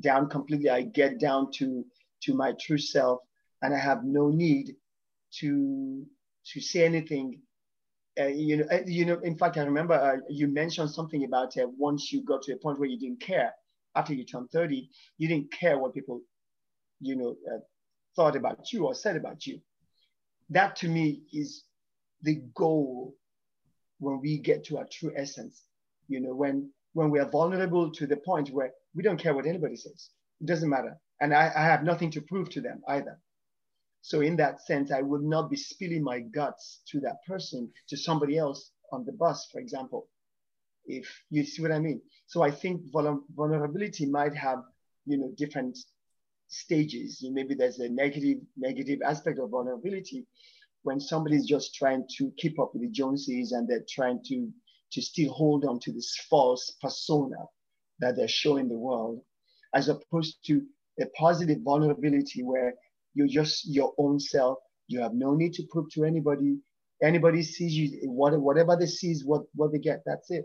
down 0.00 0.30
completely. 0.30 0.70
I 0.70 0.80
get 1.00 1.20
down 1.20 1.52
to 1.58 1.84
to 2.22 2.34
my 2.34 2.54
true 2.58 2.78
self, 2.78 3.20
and 3.60 3.74
I 3.74 3.78
have 3.78 4.02
no 4.02 4.30
need 4.30 4.76
to 5.40 6.06
to 6.52 6.60
say 6.62 6.86
anything 6.86 7.42
uh, 8.20 8.26
you 8.26 8.58
know, 8.58 8.64
uh, 8.70 8.80
you 8.86 9.04
know. 9.04 9.18
In 9.20 9.36
fact, 9.36 9.56
I 9.56 9.62
remember 9.62 9.94
uh, 9.94 10.16
you 10.28 10.46
mentioned 10.46 10.90
something 10.90 11.24
about 11.24 11.56
uh, 11.56 11.66
once 11.78 12.12
you 12.12 12.22
got 12.24 12.42
to 12.42 12.52
a 12.52 12.56
point 12.56 12.78
where 12.78 12.88
you 12.88 12.98
didn't 12.98 13.20
care 13.20 13.52
after 13.96 14.12
you 14.12 14.24
turned 14.24 14.50
thirty, 14.50 14.90
you 15.18 15.28
didn't 15.28 15.52
care 15.52 15.78
what 15.78 15.94
people, 15.94 16.20
you 17.00 17.16
know, 17.16 17.36
uh, 17.50 17.60
thought 18.14 18.36
about 18.36 18.72
you 18.72 18.86
or 18.86 18.94
said 18.94 19.16
about 19.16 19.46
you. 19.46 19.60
That 20.50 20.76
to 20.76 20.88
me 20.88 21.22
is 21.32 21.64
the 22.22 22.42
goal 22.54 23.14
when 23.98 24.20
we 24.20 24.38
get 24.38 24.64
to 24.64 24.78
our 24.78 24.86
true 24.90 25.12
essence. 25.16 25.62
You 26.08 26.20
know, 26.20 26.34
when 26.34 26.70
when 26.92 27.10
we 27.10 27.18
are 27.18 27.30
vulnerable 27.30 27.90
to 27.92 28.06
the 28.06 28.16
point 28.16 28.50
where 28.50 28.72
we 28.94 29.02
don't 29.02 29.18
care 29.18 29.34
what 29.34 29.46
anybody 29.46 29.76
says, 29.76 30.10
it 30.40 30.46
doesn't 30.46 30.68
matter, 30.68 30.98
and 31.20 31.34
I, 31.34 31.50
I 31.56 31.64
have 31.64 31.82
nothing 31.82 32.10
to 32.10 32.20
prove 32.20 32.50
to 32.50 32.60
them 32.60 32.82
either. 32.88 33.18
So 34.02 34.20
in 34.20 34.36
that 34.36 34.60
sense, 34.60 34.90
I 34.90 35.00
would 35.00 35.22
not 35.22 35.48
be 35.48 35.56
spilling 35.56 36.02
my 36.02 36.20
guts 36.20 36.82
to 36.88 37.00
that 37.00 37.24
person, 37.26 37.70
to 37.88 37.96
somebody 37.96 38.36
else 38.36 38.72
on 38.92 39.04
the 39.04 39.12
bus, 39.12 39.48
for 39.50 39.60
example, 39.60 40.08
if 40.84 41.08
you 41.30 41.44
see 41.44 41.62
what 41.62 41.70
I 41.70 41.78
mean. 41.78 42.02
So 42.26 42.42
I 42.42 42.50
think 42.50 42.82
vulnerability 42.92 44.06
might 44.06 44.34
have, 44.34 44.58
you 45.06 45.18
know, 45.18 45.32
different 45.36 45.78
stages. 46.48 47.24
Maybe 47.30 47.54
there's 47.54 47.78
a 47.78 47.88
negative, 47.88 48.38
negative 48.56 48.98
aspect 49.06 49.38
of 49.38 49.50
vulnerability 49.50 50.26
when 50.82 50.98
somebody's 50.98 51.46
just 51.46 51.74
trying 51.74 52.04
to 52.18 52.32
keep 52.36 52.58
up 52.58 52.72
with 52.74 52.82
the 52.82 52.88
Joneses 52.88 53.52
and 53.52 53.68
they're 53.68 53.86
trying 53.88 54.20
to, 54.24 54.50
to 54.92 55.00
still 55.00 55.32
hold 55.32 55.64
on 55.64 55.78
to 55.78 55.92
this 55.92 56.16
false 56.28 56.76
persona 56.82 57.36
that 58.00 58.16
they're 58.16 58.26
showing 58.26 58.68
the 58.68 58.76
world, 58.76 59.22
as 59.74 59.88
opposed 59.88 60.38
to 60.46 60.62
a 61.00 61.06
positive 61.16 61.60
vulnerability 61.62 62.42
where 62.42 62.74
you're 63.14 63.28
just 63.28 63.68
your 63.68 63.92
own 63.98 64.18
self. 64.20 64.58
You 64.88 65.00
have 65.00 65.14
no 65.14 65.34
need 65.34 65.54
to 65.54 65.64
prove 65.70 65.90
to 65.92 66.04
anybody. 66.04 66.58
Anybody 67.02 67.42
sees 67.42 67.74
you, 67.74 68.10
what, 68.10 68.38
whatever 68.40 68.76
they 68.76 68.86
see 68.86 69.10
is 69.10 69.24
what, 69.24 69.42
what 69.54 69.72
they 69.72 69.78
get. 69.78 70.02
That's 70.06 70.30
it. 70.30 70.44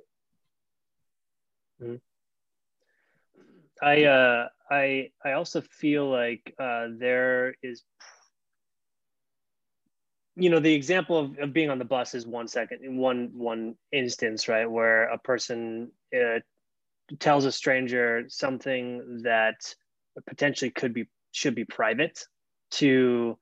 I 3.82 4.06
uh, 4.06 4.48
I 4.72 5.12
I 5.24 5.34
also 5.34 5.62
feel 5.62 6.10
like 6.10 6.54
uh, 6.60 6.88
there 6.98 7.54
is, 7.62 7.84
you 10.36 10.50
know, 10.50 10.60
the 10.60 10.74
example 10.74 11.20
of, 11.20 11.38
of 11.38 11.54
being 11.54 11.70
on 11.70 11.78
the 11.78 11.86
bus 11.86 12.16
is 12.16 12.26
one 12.26 12.48
second 12.48 12.80
one 12.98 13.30
one 13.34 13.76
instance, 13.92 14.48
right, 14.48 14.70
where 14.70 15.04
a 15.04 15.20
person 15.20 15.92
uh, 16.16 16.40
tells 17.20 17.46
a 17.46 17.52
stranger 17.52 18.26
something 18.28 19.22
that 19.24 19.76
potentially 20.28 20.72
could 20.72 20.94
be 20.94 21.08
should 21.32 21.54
be 21.54 21.66
private 21.66 22.26
to 22.72 23.38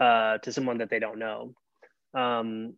uh, 0.00 0.38
to 0.38 0.52
someone 0.52 0.78
that 0.78 0.90
they 0.90 0.98
don't 0.98 1.18
know. 1.18 1.54
Um, 2.14 2.74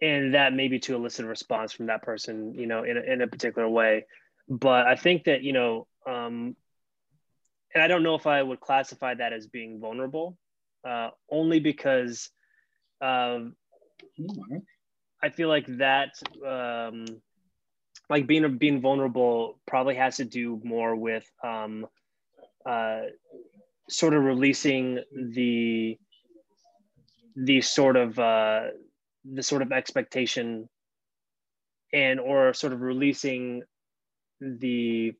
and 0.00 0.34
that 0.34 0.54
maybe 0.54 0.78
to 0.78 0.94
elicit 0.94 1.24
a 1.24 1.28
response 1.28 1.72
from 1.72 1.86
that 1.86 2.02
person, 2.02 2.54
you 2.54 2.66
know, 2.66 2.84
in 2.84 2.96
a, 2.96 3.00
in 3.00 3.20
a 3.20 3.26
particular 3.26 3.68
way. 3.68 4.06
But 4.48 4.86
I 4.86 4.94
think 4.96 5.24
that, 5.24 5.42
you 5.42 5.52
know, 5.52 5.86
um, 6.06 6.56
and 7.74 7.82
I 7.82 7.88
don't 7.88 8.02
know 8.02 8.14
if 8.14 8.26
I 8.26 8.42
would 8.42 8.60
classify 8.60 9.14
that 9.14 9.32
as 9.32 9.46
being 9.46 9.80
vulnerable, 9.80 10.38
uh, 10.88 11.10
only 11.30 11.60
because 11.60 12.30
um, 13.00 13.56
I 15.22 15.30
feel 15.30 15.48
like 15.48 15.66
that, 15.78 16.10
um, 16.46 17.04
like 18.08 18.26
being 18.26 18.56
being 18.56 18.80
vulnerable, 18.80 19.60
probably 19.66 19.96
has 19.96 20.16
to 20.16 20.24
do 20.24 20.60
more 20.64 20.96
with 20.96 21.28
um, 21.44 21.86
uh, 22.64 23.02
sort 23.88 24.14
of 24.14 24.22
releasing 24.22 25.00
the 25.12 25.98
the 27.36 27.60
sort 27.60 27.96
of 27.96 28.18
uh, 28.18 28.62
the 29.24 29.42
sort 29.42 29.62
of 29.62 29.72
expectation 29.72 30.68
and 31.92 32.20
or 32.20 32.52
sort 32.52 32.72
of 32.72 32.80
releasing 32.80 33.62
the 34.40 35.12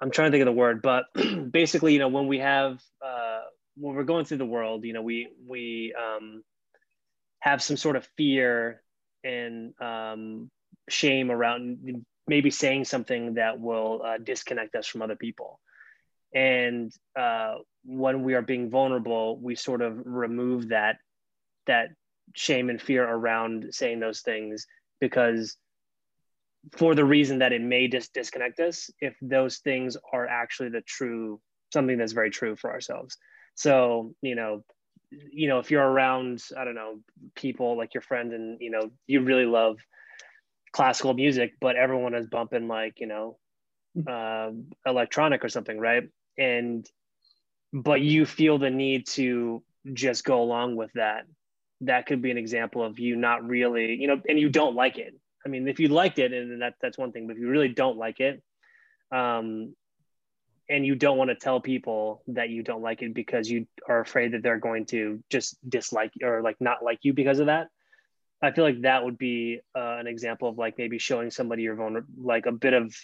i'm 0.00 0.10
trying 0.10 0.30
to 0.30 0.32
think 0.32 0.42
of 0.42 0.46
the 0.46 0.60
word 0.60 0.82
but 0.82 1.04
basically 1.50 1.92
you 1.92 1.98
know 1.98 2.08
when 2.08 2.26
we 2.26 2.38
have 2.38 2.80
uh, 3.04 3.40
when 3.76 3.94
we're 3.94 4.04
going 4.04 4.24
through 4.24 4.36
the 4.36 4.44
world 4.46 4.84
you 4.84 4.92
know 4.92 5.02
we 5.02 5.28
we 5.46 5.94
um, 5.94 6.42
have 7.40 7.62
some 7.62 7.76
sort 7.76 7.96
of 7.96 8.06
fear 8.16 8.82
and 9.24 9.72
um, 9.80 10.50
shame 10.88 11.30
around 11.30 12.02
maybe 12.26 12.50
saying 12.50 12.84
something 12.84 13.34
that 13.34 13.60
will 13.60 14.02
uh, 14.04 14.18
disconnect 14.18 14.74
us 14.74 14.86
from 14.86 15.02
other 15.02 15.16
people 15.16 15.60
and 16.34 16.92
uh, 17.18 17.54
when 17.84 18.22
we 18.22 18.34
are 18.34 18.42
being 18.42 18.70
vulnerable 18.70 19.38
we 19.38 19.54
sort 19.54 19.82
of 19.82 20.00
remove 20.04 20.68
that 20.68 20.96
that 21.66 21.88
shame 22.34 22.70
and 22.70 22.80
fear 22.80 23.04
around 23.04 23.66
saying 23.70 24.00
those 24.00 24.20
things 24.20 24.66
because 25.00 25.56
for 26.72 26.94
the 26.94 27.04
reason 27.04 27.38
that 27.38 27.52
it 27.52 27.62
may 27.62 27.86
just 27.86 28.12
disconnect 28.12 28.58
us 28.58 28.90
if 29.00 29.14
those 29.22 29.58
things 29.58 29.96
are 30.12 30.26
actually 30.26 30.68
the 30.68 30.80
true 30.80 31.40
something 31.72 31.98
that's 31.98 32.12
very 32.12 32.30
true 32.30 32.56
for 32.56 32.70
ourselves. 32.70 33.16
So 33.54 34.14
you 34.22 34.34
know 34.34 34.64
you 35.10 35.48
know 35.48 35.60
if 35.60 35.70
you're 35.70 35.86
around 35.86 36.42
i 36.58 36.64
don't 36.64 36.74
know 36.74 36.98
people 37.36 37.76
like 37.76 37.94
your 37.94 38.00
friend 38.00 38.32
and 38.32 38.60
you 38.60 38.70
know 38.70 38.90
you 39.06 39.20
really 39.20 39.46
love 39.46 39.78
classical 40.72 41.14
music 41.14 41.52
but 41.60 41.76
everyone 41.76 42.12
is 42.12 42.26
bumping 42.26 42.66
like 42.66 42.94
you 42.98 43.06
know 43.06 43.38
uh, 44.08 44.50
electronic 44.84 45.44
or 45.44 45.48
something 45.48 45.78
right? 45.78 46.04
And 46.38 46.88
but 47.72 48.00
you 48.00 48.26
feel 48.26 48.58
the 48.58 48.70
need 48.70 49.06
to 49.08 49.62
just 49.92 50.24
go 50.24 50.42
along 50.42 50.76
with 50.76 50.92
that. 50.94 51.24
That 51.82 52.06
could 52.06 52.22
be 52.22 52.30
an 52.30 52.38
example 52.38 52.82
of 52.82 52.98
you 52.98 53.16
not 53.16 53.46
really 53.46 53.96
you 53.96 54.08
know 54.08 54.20
and 54.28 54.38
you 54.38 54.48
don't 54.48 54.74
like 54.74 54.98
it. 54.98 55.14
I 55.44 55.48
mean 55.48 55.68
if 55.68 55.78
you 55.80 55.88
liked 55.88 56.18
it 56.18 56.32
and 56.32 56.62
that 56.62 56.74
that's 56.80 56.98
one 56.98 57.12
thing 57.12 57.26
but 57.26 57.36
if 57.36 57.40
you 57.40 57.48
really 57.48 57.68
don't 57.68 57.96
like 57.96 58.20
it 58.20 58.42
um 59.12 59.74
and 60.68 60.84
you 60.84 60.94
don't 60.94 61.16
want 61.16 61.30
to 61.30 61.36
tell 61.36 61.60
people 61.60 62.22
that 62.28 62.50
you 62.50 62.62
don't 62.62 62.82
like 62.82 63.02
it 63.02 63.14
because 63.14 63.48
you 63.48 63.66
are 63.88 64.00
afraid 64.00 64.32
that 64.32 64.42
they're 64.42 64.58
going 64.58 64.86
to 64.86 65.22
just 65.30 65.56
dislike 65.68 66.12
or 66.22 66.42
like 66.42 66.56
not 66.60 66.82
like 66.82 66.98
you 67.02 67.12
because 67.12 67.38
of 67.38 67.46
that 67.46 67.68
i 68.42 68.50
feel 68.50 68.64
like 68.64 68.82
that 68.82 69.04
would 69.04 69.18
be 69.18 69.60
uh, 69.76 69.96
an 69.98 70.06
example 70.06 70.48
of 70.48 70.58
like 70.58 70.76
maybe 70.78 70.98
showing 70.98 71.30
somebody 71.30 71.62
your 71.62 71.76
vulnerable 71.76 72.08
like 72.18 72.46
a 72.46 72.52
bit 72.52 72.72
of 72.72 72.94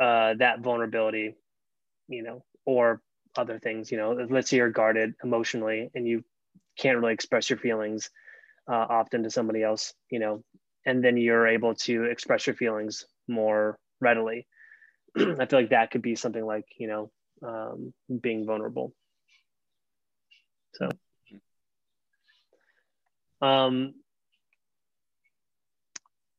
uh, 0.00 0.34
that 0.34 0.60
vulnerability 0.60 1.34
you 2.08 2.22
know 2.22 2.44
or 2.64 3.00
other 3.36 3.58
things 3.58 3.90
you 3.90 3.98
know 3.98 4.12
let's 4.30 4.50
say 4.50 4.56
you're 4.56 4.70
guarded 4.70 5.14
emotionally 5.22 5.90
and 5.94 6.06
you 6.06 6.24
can't 6.78 6.98
really 6.98 7.12
express 7.14 7.50
your 7.50 7.58
feelings 7.58 8.10
uh, 8.70 8.86
often 8.88 9.22
to 9.22 9.30
somebody 9.30 9.62
else 9.62 9.94
you 10.10 10.18
know 10.18 10.42
and 10.86 11.04
then 11.04 11.16
you're 11.16 11.46
able 11.46 11.74
to 11.74 12.04
express 12.04 12.46
your 12.46 12.56
feelings 12.56 13.06
more 13.28 13.78
readily 14.00 14.46
I 15.16 15.46
feel 15.46 15.60
like 15.60 15.70
that 15.70 15.90
could 15.90 16.02
be 16.02 16.14
something 16.14 16.44
like, 16.44 16.66
you 16.78 16.88
know, 16.88 17.10
um, 17.46 17.92
being 18.20 18.44
vulnerable. 18.46 18.92
So, 20.74 20.88
um, 23.40 23.94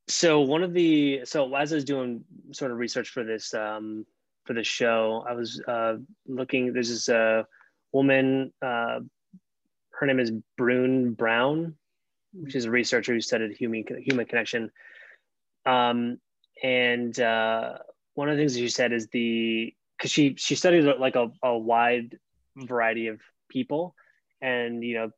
so 0.08 0.42
one 0.42 0.64
of 0.64 0.74
the, 0.74 1.22
so 1.26 1.54
as 1.56 1.72
I 1.72 1.76
was 1.76 1.84
doing 1.84 2.24
sort 2.52 2.72
of 2.72 2.78
research 2.78 3.10
for 3.10 3.24
this, 3.24 3.54
um, 3.54 4.06
for 4.46 4.54
this 4.54 4.68
show, 4.68 5.26
I 5.28 5.34
was 5.34 5.62
uh, 5.68 5.96
looking, 6.28 6.74
there's 6.74 6.90
this 6.90 7.10
uh, 7.10 7.44
woman, 7.92 8.54
uh, 8.62 9.00
her 9.92 10.06
name 10.06 10.20
is 10.20 10.32
Brené 10.60 11.16
Brown. 11.16 11.76
She's 12.50 12.66
a 12.66 12.72
researcher 12.72 13.14
who 13.14 13.22
studied 13.22 13.58
human, 13.58 13.84
human 14.00 14.26
connection. 14.26 14.72
Um, 15.66 16.20
and 16.64 17.20
uh, 17.20 17.78
one 18.14 18.30
of 18.30 18.38
the 18.38 18.42
things 18.42 18.54
that 18.54 18.60
she 18.60 18.70
said 18.70 18.94
is 18.94 19.08
the 19.08 19.74
because 19.98 20.12
she 20.12 20.36
she 20.38 20.56
studied 20.56 20.84
like 20.84 21.16
a, 21.16 21.32
a 21.44 21.58
wide 21.58 22.18
variety 22.56 23.08
of 23.08 23.20
people 23.50 23.96
and 24.42 24.84
you 24.84 24.96
know 24.96 25.12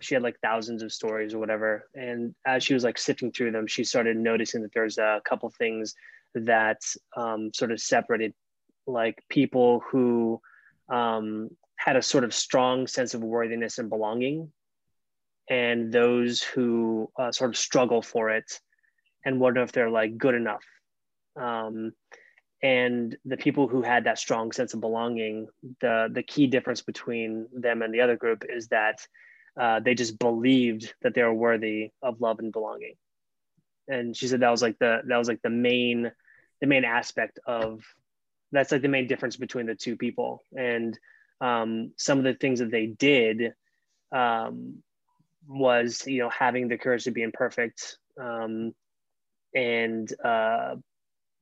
she 0.00 0.14
had 0.14 0.22
like 0.22 0.38
thousands 0.40 0.82
of 0.82 0.92
stories 0.92 1.34
or 1.34 1.38
whatever. 1.38 1.88
And 1.94 2.34
as 2.46 2.64
she 2.64 2.74
was 2.74 2.84
like 2.84 2.98
sifting 2.98 3.32
through 3.32 3.52
them 3.52 3.66
she 3.66 3.84
started 3.84 4.16
noticing 4.16 4.62
that 4.62 4.72
there's 4.74 4.98
a 4.98 5.20
couple 5.24 5.50
things 5.50 5.94
that 6.34 6.80
um, 7.16 7.50
sort 7.54 7.72
of 7.72 7.80
separated 7.80 8.34
like 8.86 9.22
people 9.28 9.82
who 9.90 10.40
um, 10.92 11.48
had 11.76 11.96
a 11.96 12.02
sort 12.02 12.24
of 12.24 12.34
strong 12.34 12.86
sense 12.86 13.14
of 13.14 13.22
worthiness 13.22 13.78
and 13.78 13.90
belonging 13.90 14.52
and 15.48 15.92
those 15.92 16.42
who 16.42 17.10
uh, 17.18 17.30
sort 17.32 17.50
of 17.50 17.56
struggle 17.56 18.02
for 18.02 18.30
it 18.30 18.60
and 19.24 19.40
wonder 19.40 19.62
if 19.62 19.72
they're 19.72 19.90
like 19.90 20.18
good 20.18 20.34
enough. 20.34 20.64
Um, 21.40 21.92
and 22.62 23.16
the 23.24 23.36
people 23.36 23.68
who 23.68 23.82
had 23.82 24.04
that 24.04 24.18
strong 24.18 24.50
sense 24.50 24.72
of 24.72 24.80
belonging 24.80 25.46
the 25.80 26.08
the 26.10 26.22
key 26.22 26.46
difference 26.46 26.80
between 26.80 27.46
them 27.52 27.82
and 27.82 27.92
the 27.92 28.00
other 28.00 28.16
group 28.16 28.44
is 28.48 28.68
that 28.68 29.06
uh, 29.58 29.80
they 29.80 29.94
just 29.94 30.18
believed 30.18 30.92
that 31.02 31.14
they 31.14 31.22
were 31.22 31.34
worthy 31.34 31.90
of 32.02 32.20
love 32.20 32.38
and 32.38 32.52
belonging 32.52 32.94
and 33.88 34.16
she 34.16 34.26
said 34.28 34.40
that 34.40 34.50
was 34.50 34.62
like 34.62 34.78
the 34.78 35.00
that 35.06 35.16
was 35.16 35.28
like 35.28 35.42
the 35.42 35.50
main 35.50 36.10
the 36.60 36.66
main 36.66 36.84
aspect 36.84 37.38
of 37.46 37.82
that's 38.52 38.72
like 38.72 38.82
the 38.82 38.88
main 38.88 39.06
difference 39.06 39.36
between 39.36 39.66
the 39.66 39.74
two 39.74 39.96
people 39.96 40.42
and 40.56 40.98
um, 41.40 41.92
some 41.96 42.18
of 42.18 42.24
the 42.24 42.34
things 42.34 42.60
that 42.60 42.70
they 42.70 42.86
did 42.86 43.52
um, 44.12 44.82
was 45.46 46.06
you 46.06 46.20
know 46.20 46.30
having 46.30 46.68
the 46.68 46.78
courage 46.78 47.04
to 47.04 47.10
be 47.10 47.22
imperfect 47.22 47.98
um, 48.20 48.72
and 49.54 50.12
uh, 50.24 50.76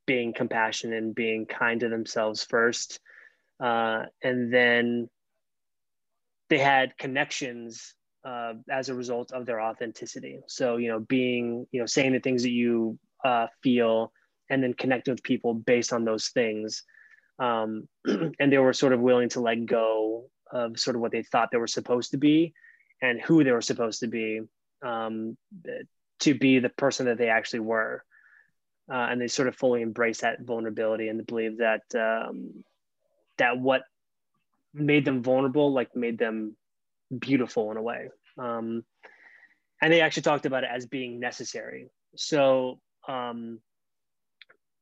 being 0.06 0.32
compassionate 0.32 1.02
and 1.02 1.14
being 1.14 1.46
kind 1.46 1.80
to 1.80 1.88
themselves 1.88 2.44
first. 2.44 3.00
Uh, 3.60 4.04
and 4.22 4.52
then 4.52 5.08
they 6.50 6.58
had 6.58 6.96
connections 6.98 7.94
uh, 8.24 8.54
as 8.70 8.88
a 8.88 8.94
result 8.94 9.32
of 9.32 9.46
their 9.46 9.60
authenticity. 9.60 10.40
So, 10.46 10.76
you 10.76 10.88
know, 10.88 11.00
being, 11.00 11.66
you 11.72 11.80
know, 11.80 11.86
saying 11.86 12.12
the 12.12 12.20
things 12.20 12.42
that 12.42 12.50
you 12.50 12.98
uh, 13.24 13.46
feel 13.62 14.12
and 14.50 14.62
then 14.62 14.74
connecting 14.74 15.12
with 15.12 15.22
people 15.22 15.54
based 15.54 15.92
on 15.92 16.04
those 16.04 16.28
things. 16.28 16.84
Um, 17.38 17.88
and 18.04 18.52
they 18.52 18.58
were 18.58 18.72
sort 18.72 18.92
of 18.92 19.00
willing 19.00 19.28
to 19.30 19.40
let 19.40 19.66
go 19.66 20.26
of 20.50 20.78
sort 20.78 20.96
of 20.96 21.02
what 21.02 21.12
they 21.12 21.22
thought 21.22 21.50
they 21.50 21.58
were 21.58 21.66
supposed 21.66 22.12
to 22.12 22.18
be 22.18 22.54
and 23.02 23.20
who 23.20 23.42
they 23.42 23.52
were 23.52 23.60
supposed 23.60 24.00
to 24.00 24.06
be 24.06 24.40
um, 24.84 25.36
to 26.20 26.34
be 26.34 26.58
the 26.58 26.68
person 26.68 27.06
that 27.06 27.18
they 27.18 27.28
actually 27.28 27.60
were 27.60 28.04
uh, 28.90 29.06
and 29.10 29.20
they 29.20 29.28
sort 29.28 29.48
of 29.48 29.56
fully 29.56 29.82
embrace 29.82 30.20
that 30.20 30.42
vulnerability 30.42 31.08
and 31.08 31.26
believe 31.26 31.58
that 31.58 31.82
um, 31.94 32.64
that 33.38 33.58
what 33.58 33.82
made 34.72 35.04
them 35.04 35.22
vulnerable 35.22 35.72
like 35.72 35.94
made 35.96 36.18
them 36.18 36.56
beautiful 37.18 37.70
in 37.70 37.76
a 37.76 37.82
way. 37.82 38.08
Um, 38.38 38.84
and 39.80 39.92
they 39.92 40.00
actually 40.00 40.22
talked 40.22 40.46
about 40.46 40.64
it 40.64 40.70
as 40.72 40.86
being 40.86 41.20
necessary. 41.20 41.88
So 42.16 42.80
um, 43.08 43.60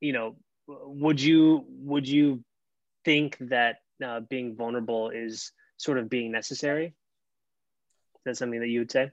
you 0.01 0.13
know 0.13 0.37
would 0.69 1.21
you 1.21 1.65
would 1.69 2.09
you 2.09 2.45
think 3.05 3.37
that 3.41 3.77
uh, 4.05 4.21
being 4.21 4.57
vulnerable 4.57 5.11
is 5.11 5.53
sort 5.77 5.99
of 5.99 6.09
being 6.09 6.31
necessary? 6.31 6.87
Is 6.87 8.23
that 8.25 8.37
something 8.37 8.61
that 8.61 8.69
you 8.69 8.81
would 8.81 8.91
say? 8.91 9.11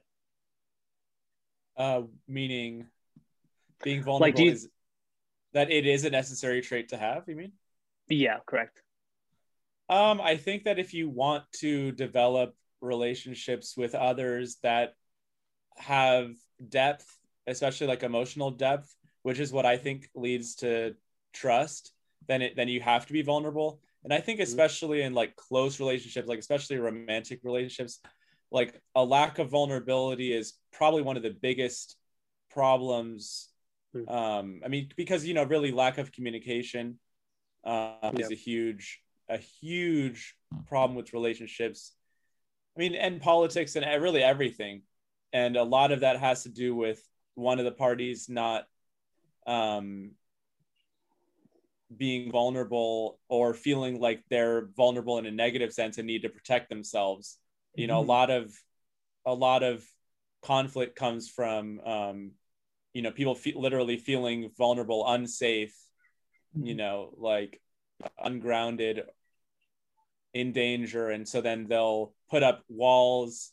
Uh, 1.76 2.02
meaning 2.28 2.88
being 3.84 4.04
vulnerable 4.04 4.28
like, 4.28 4.40
you, 4.40 4.52
is 4.52 4.68
that 5.54 5.72
it 5.72 5.86
is 5.86 6.06
a 6.06 6.10
necessary 6.10 6.62
trait 6.62 6.90
to 6.90 6.98
have 6.98 7.24
you 7.28 7.36
mean? 7.36 7.54
Yeah 8.08 8.38
correct. 8.46 8.82
Um 9.90 10.22
i 10.22 10.38
think 10.38 10.66
that 10.66 10.78
if 10.78 10.94
you 10.94 11.10
want 11.10 11.44
to 11.60 11.92
develop 11.94 12.56
relationships 12.82 13.76
with 13.76 13.96
others 13.96 14.58
that 14.64 14.94
have 15.78 16.32
depth 16.68 17.06
especially 17.48 17.88
like 17.88 18.04
emotional 18.04 18.52
depth 18.52 18.94
which 19.24 19.40
is 19.40 19.52
what 19.52 19.66
i 19.66 19.78
think 19.78 20.10
leads 20.16 20.56
to 20.56 20.94
trust 21.34 21.94
then 22.28 22.42
it 22.42 22.56
then 22.56 22.68
you 22.68 22.82
have 22.82 23.06
to 23.06 23.14
be 23.14 23.22
vulnerable 23.22 23.80
and 24.04 24.14
i 24.14 24.20
think 24.20 24.40
mm-hmm. 24.40 24.44
especially 24.44 25.02
in 25.02 25.14
like 25.14 25.36
close 25.36 25.80
relationships 25.80 26.28
like 26.28 26.40
especially 26.40 26.78
romantic 26.78 27.40
relationships 27.44 28.00
like 28.52 28.82
a 28.96 29.04
lack 29.04 29.40
of 29.40 29.50
vulnerability 29.50 30.34
is 30.34 30.54
probably 30.74 31.02
one 31.02 31.18
of 31.18 31.24
the 31.24 31.30
biggest 31.42 31.96
problems 32.52 33.50
Hmm. 33.94 34.10
Um, 34.10 34.62
I 34.64 34.68
mean, 34.68 34.90
because 34.96 35.26
you 35.26 35.34
know, 35.34 35.44
really 35.44 35.72
lack 35.72 35.98
of 35.98 36.12
communication 36.12 37.00
uh, 37.64 38.12
yep. 38.14 38.20
is 38.20 38.32
a 38.32 38.36
huge, 38.36 39.02
a 39.28 39.38
huge 39.38 40.36
problem 40.68 40.96
with 40.96 41.14
relationships. 41.14 41.94
I 42.76 42.80
mean, 42.80 42.96
and 42.96 43.22
politics 43.22 43.76
and 43.76 43.86
really 44.02 44.24
everything, 44.24 44.84
and 45.34 45.56
a 45.58 45.64
lot 45.64 45.92
of 45.92 46.02
that 46.02 46.20
has 46.20 46.44
to 46.44 46.50
do 46.50 46.76
with 46.76 47.02
one 47.36 47.60
of 47.60 47.66
the 47.66 47.72
parties 47.72 48.30
not 48.30 48.66
um, 49.48 50.12
being 51.96 52.32
vulnerable 52.32 53.20
or 53.28 53.54
feeling 53.54 54.00
like 54.00 54.24
they're 54.30 54.68
vulnerable 54.78 55.18
in 55.18 55.26
a 55.26 55.32
negative 55.32 55.74
sense 55.74 55.98
and 55.98 56.08
need 56.08 56.22
to 56.22 56.30
protect 56.30 56.70
themselves. 56.70 57.38
You 57.76 57.88
know, 57.88 58.00
mm-hmm. 58.00 58.10
a 58.10 58.14
lot 58.14 58.30
of 58.30 58.54
a 59.26 59.34
lot 59.34 59.64
of 59.64 59.84
conflict 60.42 60.96
comes 60.96 61.30
from 61.30 61.80
um, 61.82 62.32
you 62.94 63.02
know 63.02 63.12
people 63.12 63.36
fe- 63.36 63.54
literally 63.56 63.98
feeling 63.98 64.52
vulnerable 64.58 65.08
unsafe 65.08 65.76
you 66.56 66.74
mm-hmm. 66.74 66.78
know 66.78 67.14
like 67.18 67.62
ungrounded 68.20 69.02
in 70.34 70.52
danger 70.52 71.10
and 71.10 71.28
so 71.28 71.42
then 71.42 71.68
they'll 71.68 72.14
put 72.30 72.44
up 72.44 72.64
walls 72.70 73.52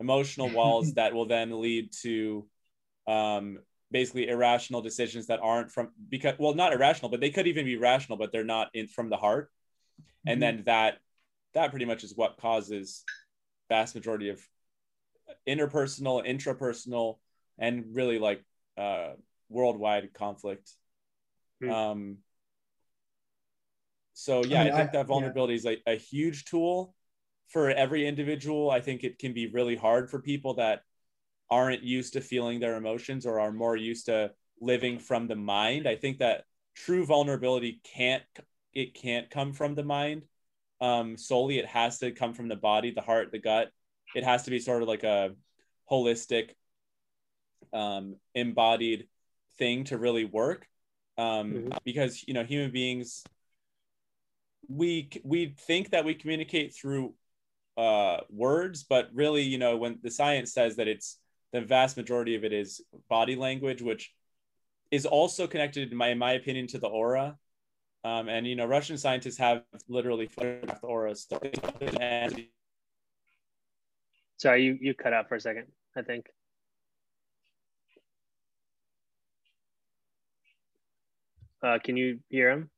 emotional 0.00 0.50
walls 0.50 0.92
that 0.94 1.14
will 1.14 1.26
then 1.26 1.60
lead 1.60 1.90
to 2.02 2.46
um, 3.06 3.58
basically 3.90 4.28
irrational 4.28 4.82
decisions 4.82 5.28
that 5.28 5.40
aren't 5.42 5.70
from 5.70 5.90
because 6.08 6.34
well 6.38 6.54
not 6.54 6.72
irrational 6.72 7.10
but 7.10 7.20
they 7.20 7.30
could 7.30 7.46
even 7.46 7.64
be 7.64 7.76
rational 7.76 8.18
but 8.18 8.32
they're 8.32 8.44
not 8.44 8.68
in 8.74 8.86
from 8.86 9.08
the 9.08 9.16
heart 9.16 9.50
and 10.26 10.34
mm-hmm. 10.34 10.56
then 10.56 10.62
that 10.66 10.98
that 11.54 11.70
pretty 11.70 11.84
much 11.84 12.04
is 12.04 12.14
what 12.16 12.36
causes 12.38 13.04
vast 13.68 13.94
majority 13.94 14.28
of 14.28 14.40
interpersonal 15.46 16.26
intrapersonal 16.26 17.18
and 17.58 17.94
really 17.94 18.18
like 18.18 18.42
uh, 18.76 19.10
worldwide 19.48 20.12
conflict 20.14 20.70
Hmm. 21.60 21.70
Um, 21.70 22.16
so 24.18 24.44
yeah, 24.44 24.62
I, 24.62 24.64
mean, 24.64 24.72
think 24.74 24.88
I- 24.88 24.92
that 24.94 25.06
vulnerability 25.06 25.54
is 25.54 25.64
a, 25.64 25.76
a 25.86 25.94
huge 25.94 26.44
tool 26.44 26.92
for 27.46 27.70
every 27.70 28.04
individual. 28.04 28.68
I 28.68 28.80
think 28.80 29.04
it 29.04 29.16
can 29.20 29.32
be 29.32 29.46
really 29.46 29.76
hard 29.76 30.10
for 30.10 30.20
people 30.20 30.54
that 30.54 30.82
aren't 31.48 31.84
used 31.84 32.14
to 32.14 32.20
feeling 32.20 32.58
their 32.58 32.74
emotions 32.74 33.26
or 33.26 33.38
are 33.38 33.52
more 33.52 33.76
used 33.76 34.06
to 34.06 34.32
living 34.60 34.98
from 34.98 35.28
the 35.28 35.36
mind. 35.36 35.86
I 35.86 35.94
think 35.94 36.18
that 36.18 36.46
true 36.74 37.06
vulnerability 37.06 37.80
can't 37.84 38.24
it 38.74 38.94
can't 38.94 39.30
come 39.30 39.52
from 39.52 39.76
the 39.76 39.84
mind 39.84 40.24
um, 40.80 41.16
solely. 41.16 41.60
It 41.60 41.66
has 41.66 42.00
to 42.00 42.10
come 42.10 42.34
from 42.34 42.48
the 42.48 42.56
body, 42.56 42.90
the 42.90 43.00
heart, 43.00 43.30
the 43.30 43.38
gut. 43.38 43.70
It 44.16 44.24
has 44.24 44.42
to 44.42 44.50
be 44.50 44.58
sort 44.58 44.82
of 44.82 44.88
like 44.88 45.04
a 45.04 45.36
holistic, 45.88 46.50
um, 47.72 48.16
embodied 48.34 49.06
thing 49.58 49.84
to 49.84 49.96
really 49.96 50.24
work. 50.24 50.66
Um, 51.16 51.52
Mhm. 51.52 51.78
Because 51.84 52.24
you 52.26 52.34
know, 52.34 52.42
human 52.42 52.72
beings, 52.72 53.22
we 54.68 55.10
we 55.24 55.54
think 55.58 55.90
that 55.90 56.04
we 56.04 56.14
communicate 56.14 56.74
through 56.74 57.14
uh, 57.76 58.18
words, 58.30 58.84
but 58.84 59.08
really, 59.14 59.42
you 59.42 59.58
know, 59.58 59.76
when 59.76 59.98
the 60.02 60.10
science 60.10 60.52
says 60.52 60.76
that 60.76 60.88
it's 60.88 61.18
the 61.52 61.60
vast 61.60 61.96
majority 61.96 62.34
of 62.34 62.44
it 62.44 62.52
is 62.52 62.82
body 63.08 63.36
language, 63.36 63.80
which 63.80 64.12
is 64.90 65.06
also 65.06 65.46
connected, 65.46 65.90
in 65.90 65.96
my, 65.96 66.08
in 66.08 66.18
my 66.18 66.32
opinion, 66.32 66.66
to 66.68 66.78
the 66.78 66.88
aura. 66.88 67.36
Um, 68.04 68.28
and 68.28 68.46
you 68.46 68.56
know, 68.56 68.66
Russian 68.66 68.98
scientists 68.98 69.38
have 69.38 69.62
literally 69.88 70.26
photographed 70.26 70.82
the 70.82 70.86
aura. 70.86 71.14
And 72.00 72.46
Sorry, 74.38 74.64
you 74.64 74.78
you 74.80 74.94
cut 74.94 75.12
out 75.12 75.28
for 75.28 75.34
a 75.34 75.40
second. 75.40 75.66
I 75.96 76.02
think. 76.02 76.26
Uh, 81.60 81.78
can 81.82 81.96
you 81.96 82.20
hear 82.28 82.50
him? 82.50 82.70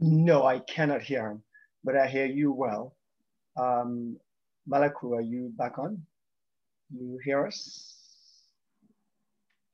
No, 0.00 0.44
I 0.44 0.60
cannot 0.60 1.02
hear 1.02 1.28
him, 1.30 1.42
but 1.82 1.96
I 1.96 2.06
hear 2.06 2.26
you 2.26 2.52
well. 2.52 2.96
Um, 3.56 4.16
Malaku, 4.70 5.16
are 5.16 5.20
you 5.20 5.52
back 5.56 5.78
on? 5.78 6.02
You 6.94 7.18
hear 7.24 7.46
us? 7.46 7.94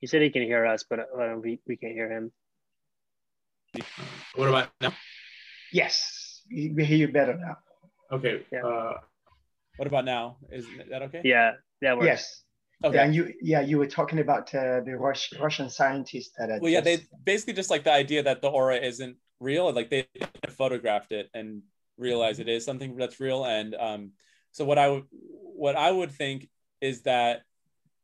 He 0.00 0.06
said 0.06 0.22
he 0.22 0.30
can 0.30 0.42
hear 0.42 0.66
us, 0.66 0.84
but 0.88 1.00
uh, 1.00 1.36
we 1.42 1.60
we 1.66 1.76
can't 1.76 1.92
hear 1.92 2.10
him. 2.10 2.32
what 4.34 4.48
about 4.48 4.68
now? 4.80 4.94
Yes, 5.72 6.42
we 6.50 6.72
we 6.74 6.84
hear 6.84 6.98
you 6.98 7.08
better 7.08 7.36
now. 7.36 7.56
Okay. 8.12 8.44
Yeah. 8.52 8.64
Uh, 8.64 8.98
what 9.76 9.86
about 9.88 10.04
now? 10.04 10.36
Is 10.50 10.66
that 10.90 11.02
okay? 11.02 11.20
Yeah, 11.24 11.52
that 11.82 11.96
works. 11.96 12.06
Yes. 12.06 12.42
Okay. 12.84 12.96
Yeah, 12.96 13.04
and 13.04 13.14
you, 13.14 13.32
yeah, 13.40 13.60
you 13.60 13.78
were 13.78 13.86
talking 13.86 14.18
about 14.18 14.54
uh, 14.54 14.80
the 14.80 14.96
Rus- 14.98 15.32
Russian 15.40 15.70
scientists 15.70 16.32
that. 16.38 16.50
Are 16.50 16.60
well 16.60 16.70
yeah 16.70 16.80
they 16.80 16.98
basically 17.24 17.54
just 17.54 17.70
like 17.70 17.84
the 17.84 17.92
idea 17.92 18.22
that 18.22 18.42
the 18.42 18.48
aura 18.48 18.76
isn't 18.76 19.16
real 19.40 19.72
like 19.72 19.90
they 19.90 20.06
photographed 20.50 21.12
it 21.12 21.28
and 21.34 21.62
realized 21.96 22.40
it 22.40 22.48
is 22.48 22.64
something 22.64 22.96
that's 22.96 23.20
real. 23.20 23.44
And 23.44 23.74
um 23.74 24.12
so 24.54 24.64
what 24.64 24.78
i 24.78 24.88
would 24.88 25.04
what 25.10 25.76
i 25.76 25.90
would 25.90 26.10
think 26.10 26.48
is 26.80 27.02
that 27.02 27.42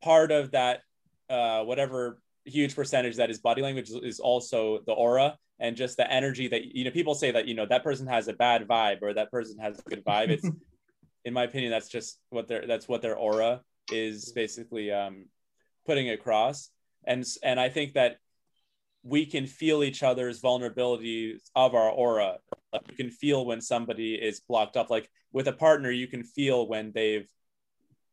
part 0.02 0.30
of 0.32 0.50
that 0.50 0.82
uh 1.30 1.62
whatever 1.62 2.20
huge 2.44 2.74
percentage 2.74 3.16
that 3.16 3.30
is 3.30 3.38
body 3.38 3.62
language 3.62 3.90
is 4.02 4.18
also 4.18 4.80
the 4.86 4.92
aura 4.92 5.38
and 5.60 5.76
just 5.76 5.96
the 5.96 6.10
energy 6.10 6.48
that 6.48 6.64
you 6.74 6.84
know 6.84 6.90
people 6.90 7.14
say 7.14 7.30
that 7.30 7.46
you 7.46 7.54
know 7.54 7.66
that 7.66 7.84
person 7.84 8.06
has 8.06 8.28
a 8.28 8.32
bad 8.32 8.66
vibe 8.66 9.02
or 9.02 9.14
that 9.14 9.30
person 9.30 9.58
has 9.58 9.78
a 9.78 9.82
good 9.82 10.04
vibe. 10.04 10.30
It's 10.30 10.48
in 11.24 11.34
my 11.34 11.44
opinion 11.44 11.70
that's 11.70 11.88
just 11.88 12.18
what 12.30 12.48
their 12.48 12.66
that's 12.66 12.88
what 12.88 13.02
their 13.02 13.16
aura 13.16 13.60
is 13.92 14.32
basically 14.32 14.90
um 14.90 15.26
putting 15.86 16.10
across. 16.10 16.70
And 17.04 17.24
and 17.42 17.60
i 17.60 17.68
think 17.68 17.94
that 17.94 18.16
we 19.02 19.26
can 19.26 19.46
feel 19.46 19.82
each 19.82 20.02
other's 20.02 20.40
vulnerabilities 20.42 21.40
of 21.54 21.74
our 21.74 21.90
aura. 21.90 22.38
Like, 22.72 22.82
you 22.90 22.96
can 22.96 23.10
feel 23.10 23.46
when 23.46 23.60
somebody 23.60 24.14
is 24.14 24.40
blocked 24.40 24.76
up 24.76 24.90
like 24.90 25.10
with 25.32 25.48
a 25.48 25.52
partner 25.52 25.90
you 25.90 26.06
can 26.06 26.22
feel 26.22 26.68
when 26.68 26.92
they've 26.92 27.28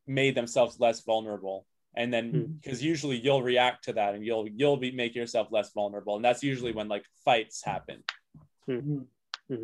made 0.06 0.34
themselves 0.34 0.80
less 0.80 1.02
vulnerable. 1.04 1.66
And 1.94 2.12
then 2.12 2.30
Hmm. 2.30 2.44
because 2.60 2.82
usually 2.82 3.18
you'll 3.18 3.42
react 3.42 3.84
to 3.84 3.92
that 3.94 4.14
and 4.14 4.24
you'll 4.24 4.48
you'll 4.48 4.76
be 4.76 4.90
make 4.90 5.14
yourself 5.14 5.48
less 5.50 5.72
vulnerable. 5.72 6.16
And 6.16 6.24
that's 6.24 6.42
usually 6.42 6.72
when 6.72 6.88
like 6.88 7.04
fights 7.24 7.62
happen. 7.64 8.02
Mhm. 8.68 9.06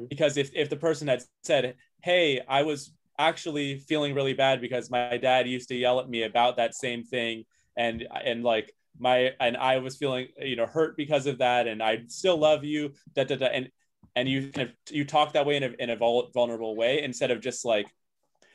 because 0.09 0.37
if 0.37 0.51
if 0.55 0.71
the 0.71 0.77
person 0.77 1.09
had 1.09 1.23
said 1.43 1.75
hey 2.03 2.41
i 2.49 2.63
was 2.63 2.95
actually 3.19 3.79
feeling 3.79 4.15
really 4.15 4.33
bad 4.33 4.59
because 4.61 4.91
my 4.91 5.19
dad 5.19 5.47
used 5.47 5.69
to 5.69 5.75
yell 5.77 6.01
at 6.01 6.09
me 6.09 6.23
about 6.23 6.57
that 6.57 6.75
same 6.75 7.05
thing 7.05 7.45
and 7.77 8.07
and 8.25 8.43
like 8.43 8.75
my 8.99 9.33
and 9.41 9.57
i 9.57 9.79
was 9.79 9.97
feeling 9.97 10.29
you 10.39 10.57
know 10.57 10.67
hurt 10.67 10.97
because 10.97 11.27
of 11.27 11.39
that 11.39 11.67
and 11.67 11.83
i 11.83 11.99
still 12.07 12.37
love 12.37 12.65
you 12.65 12.93
da, 13.15 13.25
da, 13.25 13.37
da, 13.37 13.47
and 13.47 13.69
and 14.17 14.29
you 14.29 14.53
kind 14.53 14.69
of 14.69 14.75
you 14.95 15.05
talk 15.05 15.33
that 15.33 15.45
way 15.47 15.57
in 15.57 15.63
a, 15.65 15.71
in 15.79 15.91
a 15.91 15.97
vulnerable 15.97 16.77
way 16.77 17.03
instead 17.03 17.31
of 17.31 17.41
just 17.41 17.65
like 17.65 17.87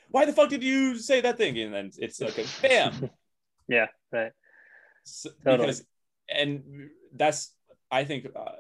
why 0.09 0.25
the 0.25 0.33
fuck 0.33 0.49
did 0.49 0.63
you 0.63 0.97
say 0.97 1.21
that 1.21 1.37
thing 1.37 1.57
and 1.59 1.73
then 1.73 1.91
it's 1.97 2.21
like 2.21 2.37
a 2.37 2.45
bam 2.61 3.09
Yeah, 3.67 3.85
right. 4.11 4.31
so, 5.03 5.29
Totally. 5.43 5.67
because 5.67 5.83
and 6.33 6.89
that's 7.15 7.53
i 7.91 8.03
think 8.03 8.27
uh, 8.35 8.51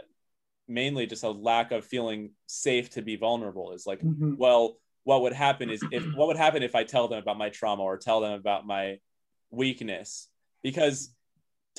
mainly 0.67 1.07
just 1.07 1.23
a 1.23 1.29
lack 1.29 1.71
of 1.71 1.85
feeling 1.85 2.31
safe 2.45 2.89
to 2.91 3.01
be 3.01 3.15
vulnerable 3.15 3.71
is 3.71 3.85
like 3.87 4.01
Mhm. 4.01 4.37
well 4.37 4.77
what 5.05 5.21
would 5.21 5.33
happen 5.33 5.69
is 5.69 5.85
if 5.91 6.05
what 6.13 6.27
would 6.27 6.37
happen 6.37 6.61
if 6.61 6.75
i 6.75 6.83
tell 6.83 7.07
them 7.07 7.19
about 7.19 7.37
my 7.37 7.49
trauma 7.49 7.81
or 7.83 7.97
tell 7.97 8.19
them 8.21 8.33
about 8.33 8.67
my 8.67 8.99
weakness 9.49 10.27
because 10.61 11.11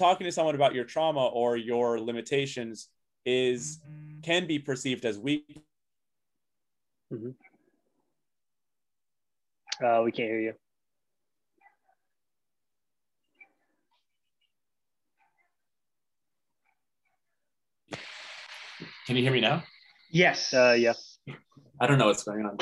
talking 0.00 0.24
to 0.24 0.32
someone 0.32 0.54
about 0.54 0.74
your 0.74 0.84
trauma 0.84 1.26
or 1.26 1.56
your 1.56 2.00
limitations 2.00 2.88
is 3.24 3.78
can 4.22 4.46
be 4.46 4.58
perceived 4.58 5.04
as 5.04 5.18
weak 5.18 5.62
Uh, 9.82 10.02
we 10.04 10.12
can't 10.12 10.28
hear 10.28 10.40
you. 10.40 10.54
can 19.06 19.16
you 19.16 19.22
hear 19.22 19.32
me 19.32 19.40
now 19.40 19.62
Yes. 20.10 20.52
Uh, 20.52 20.76
yeah. 20.78 20.94
I 21.80 21.86
don't 21.86 21.98
know 21.98 22.06
what's 22.06 22.24
going 22.24 22.44
on. 22.44 22.58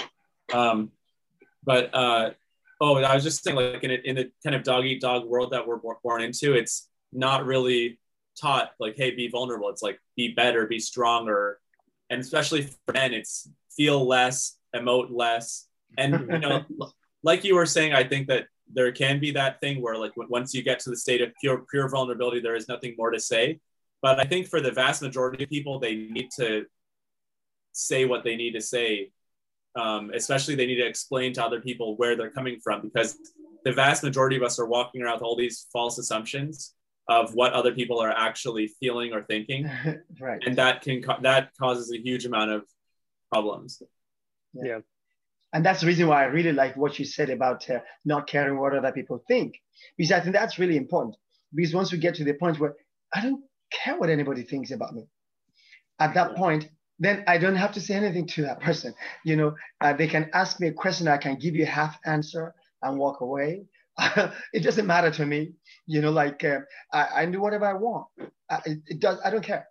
Um, 0.53 0.93
but 1.65 1.95
uh, 1.95 2.31
oh, 2.81 2.97
I 2.97 3.15
was 3.15 3.25
just 3.25 3.43
saying, 3.43 3.57
like 3.57 3.83
in, 3.83 3.91
a, 3.91 3.95
in 3.95 4.17
the 4.17 4.31
kind 4.45 4.55
of 4.55 4.63
dog 4.63 4.85
eat 4.85 5.01
dog 5.01 5.27
world 5.27 5.53
that 5.53 5.67
we're 5.67 5.79
born 6.03 6.23
into, 6.23 6.55
it's 6.55 6.88
not 7.13 7.47
really 7.47 7.99
taught 8.41 8.73
like, 8.79 8.97
hey, 8.97 9.11
be 9.11 9.29
vulnerable. 9.29 9.69
It's 9.69 9.83
like 9.83 10.01
be 10.17 10.35
better, 10.35 10.67
be 10.67 10.79
stronger, 10.79 11.59
and 12.11 12.21
especially 12.21 12.63
for 12.63 12.93
men, 12.93 13.13
it's 13.13 13.49
feel 13.77 14.07
less, 14.07 14.57
emote 14.75 15.09
less, 15.11 15.69
and 15.97 16.29
you 16.31 16.39
know, 16.39 16.65
like 17.23 17.45
you 17.45 17.55
were 17.55 17.67
saying, 17.67 17.93
I 17.93 18.05
think 18.05 18.29
that 18.29 18.47
there 18.73 18.93
can 18.93 19.19
be 19.19 19.31
that 19.33 19.61
thing 19.61 19.81
where 19.81 19.97
like 19.97 20.13
once 20.17 20.55
you 20.55 20.63
get 20.63 20.81
to 20.81 20.91
the 20.91 20.97
state 20.97 21.23
of 21.23 21.33
pure 21.41 21.65
pure 21.71 21.89
vulnerability, 21.89 22.41
there 22.41 22.57
is 22.57 22.69
nothing 22.69 22.95
more 22.99 23.11
to 23.11 23.21
say. 23.21 23.61
But 24.01 24.21
I 24.21 24.25
think 24.25 24.47
for 24.47 24.61
the 24.61 24.71
vast 24.71 25.03
majority 25.03 25.45
of 25.45 25.51
people, 25.51 25.81
they 25.81 25.97
need 25.97 26.29
to 26.39 26.67
say 27.73 28.05
what 28.05 28.25
they 28.25 28.37
need 28.37 28.53
to 28.53 28.61
say 28.61 29.11
um, 29.79 30.11
especially 30.15 30.55
they 30.55 30.67
need 30.67 30.81
to 30.81 30.87
explain 30.87 31.33
to 31.35 31.45
other 31.45 31.61
people 31.61 31.97
where 31.97 32.17
they're 32.17 32.31
coming 32.31 32.59
from 32.61 32.83
because 32.83 33.17
the 33.65 33.73
vast 33.73 34.03
majority 34.03 34.37
of 34.37 34.43
us 34.43 34.59
are 34.59 34.67
walking 34.67 35.03
around 35.03 35.15
with 35.15 35.23
all 35.23 35.37
these 35.37 35.67
false 35.73 35.99
assumptions 35.99 36.75
of 37.09 37.35
what 37.35 37.53
other 37.53 37.73
people 37.73 37.99
are 37.99 38.11
actually 38.11 38.69
feeling 38.81 39.13
or 39.13 39.23
thinking 39.23 39.71
right. 40.21 40.43
and 40.45 40.57
that 40.57 40.83
can 40.83 41.03
ca- 41.03 41.21
that 41.23 41.51
causes 41.59 41.93
a 41.93 41.99
huge 41.99 42.27
amount 42.27 42.51
of 42.51 42.65
problems 43.33 43.83
Yeah. 44.53 44.81
And 45.53 45.65
that's 45.65 45.81
the 45.81 45.87
reason 45.87 46.09
why 46.09 46.23
I 46.23 46.27
really 46.27 46.53
like 46.53 46.77
what 46.77 46.99
you 46.99 47.05
said 47.05 47.31
about 47.31 47.69
uh, 47.71 47.81
not 48.05 48.27
caring 48.27 48.59
what 48.59 48.75
other 48.75 48.93
people 48.93 49.23
think, 49.27 49.61
because 49.97 50.13
I 50.13 50.21
think 50.21 50.35
that's 50.35 50.59
really 50.59 50.77
important. 50.77 51.17
Because 51.55 51.75
once 51.75 51.91
we 51.91 51.99
get 51.99 52.17
to 52.17 52.25
the 52.25 52.35
point 52.35 52.59
where 52.59 52.75
I 53.15 53.23
don't 53.23 53.43
care 53.73 53.99
what 53.99 54.11
anybody 54.11 54.43
thinks 54.43 54.71
about 54.71 54.95
me, 54.95 55.07
at 55.99 56.15
that 56.15 56.37
point, 56.37 56.69
then 56.99 57.25
I 57.27 57.39
don't 57.39 57.57
have 57.57 57.73
to 57.73 57.81
say 57.81 57.95
anything 57.95 58.27
to 58.29 58.43
that 58.43 58.61
person. 58.61 58.93
You 59.25 59.37
know, 59.37 59.55
uh, 59.81 59.95
they 59.95 60.07
can 60.07 60.31
ask 60.35 60.61
me 60.61 60.69
a 60.69 60.73
question, 60.73 61.09
I 61.09 61.17
can 61.17 61.37
give 61.37 61.55
you 61.55 61.63
a 61.63 61.67
half 61.67 61.99
answer 62.05 62.55
and 62.83 62.99
walk 62.99 63.21
away. 63.23 63.65
it 64.53 64.63
doesn't 64.63 64.87
matter 64.87 65.11
to 65.11 65.27
me. 65.27 65.53
You 65.87 66.01
know, 66.03 66.11
like 66.11 66.45
uh, 66.45 66.61
I, 66.93 67.23
I 67.23 67.27
do 67.27 67.41
whatever 67.41 67.67
I 67.67 67.75
want. 67.75 68.07
I, 68.51 68.61
it, 68.87 69.01
does. 69.01 69.19
I 69.25 69.31
don't 69.31 69.45
care. 69.45 69.67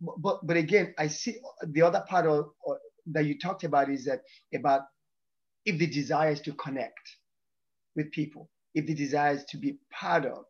But 0.00 0.46
but 0.46 0.56
again, 0.56 0.94
I 0.98 1.08
see 1.08 1.36
the 1.68 1.82
other 1.82 2.04
part 2.08 2.26
of, 2.26 2.46
of 2.66 2.76
that 3.12 3.26
you 3.26 3.38
talked 3.38 3.64
about 3.64 3.90
is 3.90 4.04
that 4.06 4.20
about 4.54 4.82
if 5.64 5.78
the 5.78 5.86
desire 5.86 6.30
is 6.32 6.40
to 6.42 6.52
connect 6.54 7.16
with 7.96 8.10
people, 8.12 8.50
if 8.74 8.86
the 8.86 8.94
desire 8.94 9.34
is 9.34 9.44
to 9.46 9.58
be 9.58 9.78
part 9.92 10.24
of, 10.26 10.44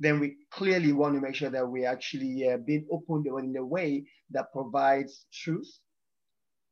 then 0.00 0.18
we 0.20 0.36
clearly 0.52 0.92
want 0.92 1.14
to 1.14 1.20
make 1.20 1.34
sure 1.34 1.50
that 1.50 1.66
we 1.68 1.84
actually 1.84 2.48
uh, 2.48 2.56
being 2.58 2.86
open 2.90 3.24
in 3.26 3.56
a 3.56 3.64
way 3.64 4.04
that 4.30 4.52
provides 4.52 5.26
truth, 5.32 5.70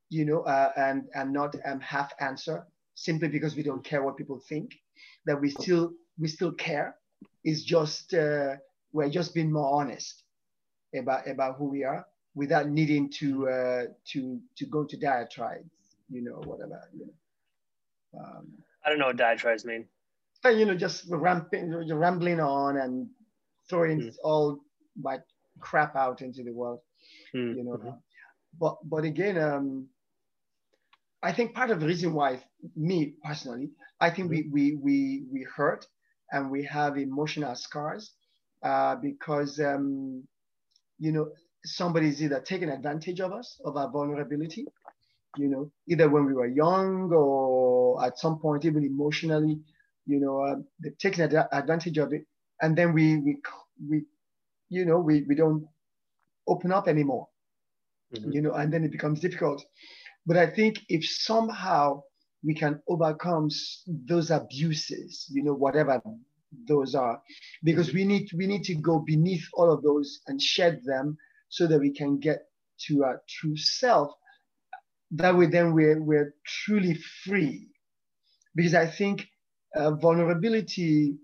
you 0.09 0.25
know, 0.25 0.41
uh, 0.43 0.73
and 0.77 1.05
and 1.15 1.33
not 1.33 1.55
um, 1.67 1.81
half 1.81 2.13
answer 2.21 2.67
simply 2.95 3.29
because 3.29 3.57
we 3.57 3.63
don't 3.63 3.85
care 3.85 4.03
what 4.03 4.17
people 4.17 4.41
think. 4.49 4.73
That 5.27 5.41
we 5.41 5.51
still 5.51 5.93
we 6.19 6.29
still 6.29 6.53
care. 6.53 6.97
It's 7.45 7.63
just 7.63 8.15
uh, 8.15 8.57
we're 8.93 9.11
just 9.11 9.35
being 9.35 9.53
more 9.53 9.81
honest 9.81 10.25
about 10.95 11.29
about 11.29 11.57
who 11.57 11.71
we 11.71 11.85
are 11.85 12.05
without 12.35 12.69
needing 12.69 13.11
to 13.21 13.49
uh, 13.49 13.83
to 14.13 14.41
to 14.57 14.67
go 14.67 14.85
to 14.85 14.97
diatribes, 14.97 15.71
you 16.09 16.23
know, 16.23 16.41
whatever. 16.45 16.81
You 16.93 17.07
know. 17.07 18.21
Um, 18.21 18.47
I 18.85 18.89
don't 18.91 18.99
know 18.99 19.07
what 19.07 19.17
diatribes 19.17 19.65
mean. 19.65 19.89
and, 20.45 20.59
you 20.59 20.65
know, 20.67 20.75
just 20.75 21.05
ramping, 21.11 21.71
rambling 21.95 22.41
on 22.41 22.77
and 22.79 23.09
throwing 23.69 24.01
Mm. 24.01 24.17
all 24.25 24.61
my 24.97 25.19
crap 25.61 25.95
out 25.97 26.23
into 26.23 26.43
the 26.43 26.53
world, 26.53 26.81
Mm, 27.35 27.57
you 27.57 27.65
know. 27.65 27.77
mhm. 27.77 28.03
But 28.59 28.79
but 28.85 29.05
again, 29.05 29.39
um, 29.39 29.89
I 31.23 31.33
think 31.33 31.55
part 31.55 31.71
of 31.71 31.81
the 31.81 31.87
reason 31.87 32.13
why 32.15 32.45
me 32.77 33.15
personally, 33.25 33.71
I 34.01 34.11
think 34.11 34.31
we 34.31 34.49
we 34.53 34.77
we 34.77 35.27
we 35.33 35.47
hurt 35.57 35.87
and 36.33 36.51
we 36.51 36.65
have 36.65 36.97
emotional 36.99 37.55
scars 37.57 38.15
uh, 38.63 38.97
because 38.97 39.61
um, 39.61 40.27
you 40.99 41.13
know 41.13 41.31
somebody's 41.65 42.23
either 42.23 42.41
taking 42.41 42.71
advantage 42.71 43.21
of 43.21 43.33
us 43.33 43.61
of 43.65 43.77
our 43.77 43.91
vulnerability, 43.91 44.67
you 45.37 45.49
know, 45.49 45.71
either 45.89 46.09
when 46.09 46.27
we 46.27 46.35
were 46.35 46.47
young 46.47 47.13
or 47.13 48.05
at 48.05 48.19
some 48.19 48.39
point 48.41 48.65
even 48.65 48.85
emotionally, 48.85 49.61
you 50.07 50.21
know, 50.21 50.41
uh, 50.43 50.57
they've 50.83 50.99
taken 50.99 51.23
ad- 51.23 51.49
advantage 51.53 51.99
of 51.99 52.13
it, 52.13 52.27
and 52.63 52.77
then 52.77 52.93
we 52.95 53.19
we 53.19 53.37
we 53.89 54.05
you 54.71 54.85
know 54.87 54.99
we 55.01 55.23
we 55.29 55.35
don't 55.35 55.67
open 56.49 56.73
up 56.73 56.89
anymore 56.89 57.29
Mhm. 58.11 58.33
you 58.33 58.43
know, 58.43 58.53
and 58.55 58.73
then 58.73 58.85
it 58.85 58.93
becomes 58.93 59.21
difficult. 59.21 59.65
But 60.31 60.39
I 60.39 60.51
think 60.57 60.81
if 60.91 61.07
somehow 61.07 62.05
we 62.45 62.55
can 62.55 62.83
overcome 62.89 63.51
those 64.11 64.31
abuses, 64.31 65.29
you 65.33 65.45
know, 65.45 65.55
whatever 65.55 66.03
those 66.69 66.95
are, 66.97 67.23
because 67.65 67.95
we 67.95 68.05
need 68.05 68.31
we 68.39 68.47
need 68.49 68.65
to 68.65 68.77
go 68.77 69.01
beneath 69.01 69.47
all 69.55 69.73
of 69.73 69.83
those 69.83 70.21
and 70.29 70.43
shed 70.43 70.83
them 70.85 71.19
so 71.51 71.69
that 71.69 71.81
we 71.81 71.93
can 71.93 72.21
get 72.21 72.49
to 72.89 73.05
our 73.05 73.23
true 73.29 73.57
self. 73.57 74.13
That 75.13 75.37
way, 75.39 75.47
then 75.47 75.75
we're 75.75 76.03
we're 76.03 76.35
truly 76.47 76.95
free. 77.25 77.69
Because 78.55 78.75
I 78.75 78.87
think 78.87 79.29
uh, 79.77 79.93
vulnerability, 79.97 81.19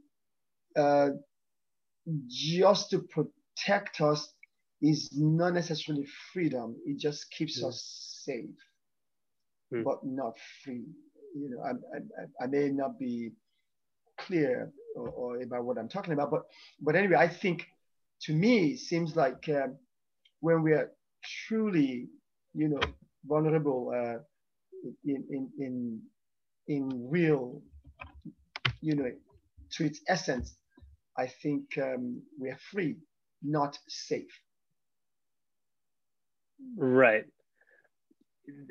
uh, 0.76 1.10
just 2.28 2.90
to 2.90 3.00
protect 3.00 4.00
us 4.00 4.32
is 4.82 5.10
not 5.16 5.54
necessarily 5.54 6.06
freedom. 6.32 6.76
It 6.86 6.98
just 6.98 7.30
keeps 7.30 7.62
Mm. 7.62 7.68
us 7.68 8.22
safe, 8.24 8.56
Mm. 9.72 9.84
but 9.84 10.04
not 10.04 10.34
free. 10.62 10.84
You 11.34 11.50
know, 11.50 11.60
I, 11.62 11.70
I, 11.96 12.44
I 12.44 12.46
may 12.46 12.68
not 12.68 12.98
be 12.98 13.32
clear 14.18 14.72
or, 14.94 15.08
or 15.08 15.42
about 15.42 15.64
what 15.64 15.78
I'm 15.78 15.88
talking 15.88 16.12
about, 16.12 16.30
but 16.30 16.44
but 16.80 16.96
anyway, 16.96 17.16
I 17.16 17.28
think 17.28 17.66
to 18.22 18.32
me 18.32 18.72
it 18.72 18.78
seems 18.78 19.16
like 19.16 19.48
um, 19.48 19.76
when 20.40 20.62
we 20.62 20.72
are 20.72 20.90
truly, 21.48 22.08
you 22.54 22.68
know, 22.68 22.80
vulnerable 23.26 23.92
uh, 23.94 24.18
in 25.04 25.24
in 25.30 25.50
in 25.58 26.02
in 26.68 27.10
real, 27.10 27.62
you 28.80 28.94
know, 28.94 29.10
to 29.72 29.84
its 29.84 30.00
essence, 30.08 30.54
I 31.18 31.26
think 31.42 31.78
um, 31.78 32.22
we 32.40 32.50
are 32.50 32.58
free, 32.70 32.96
not 33.42 33.78
safe. 33.88 34.30
Right. 36.76 37.24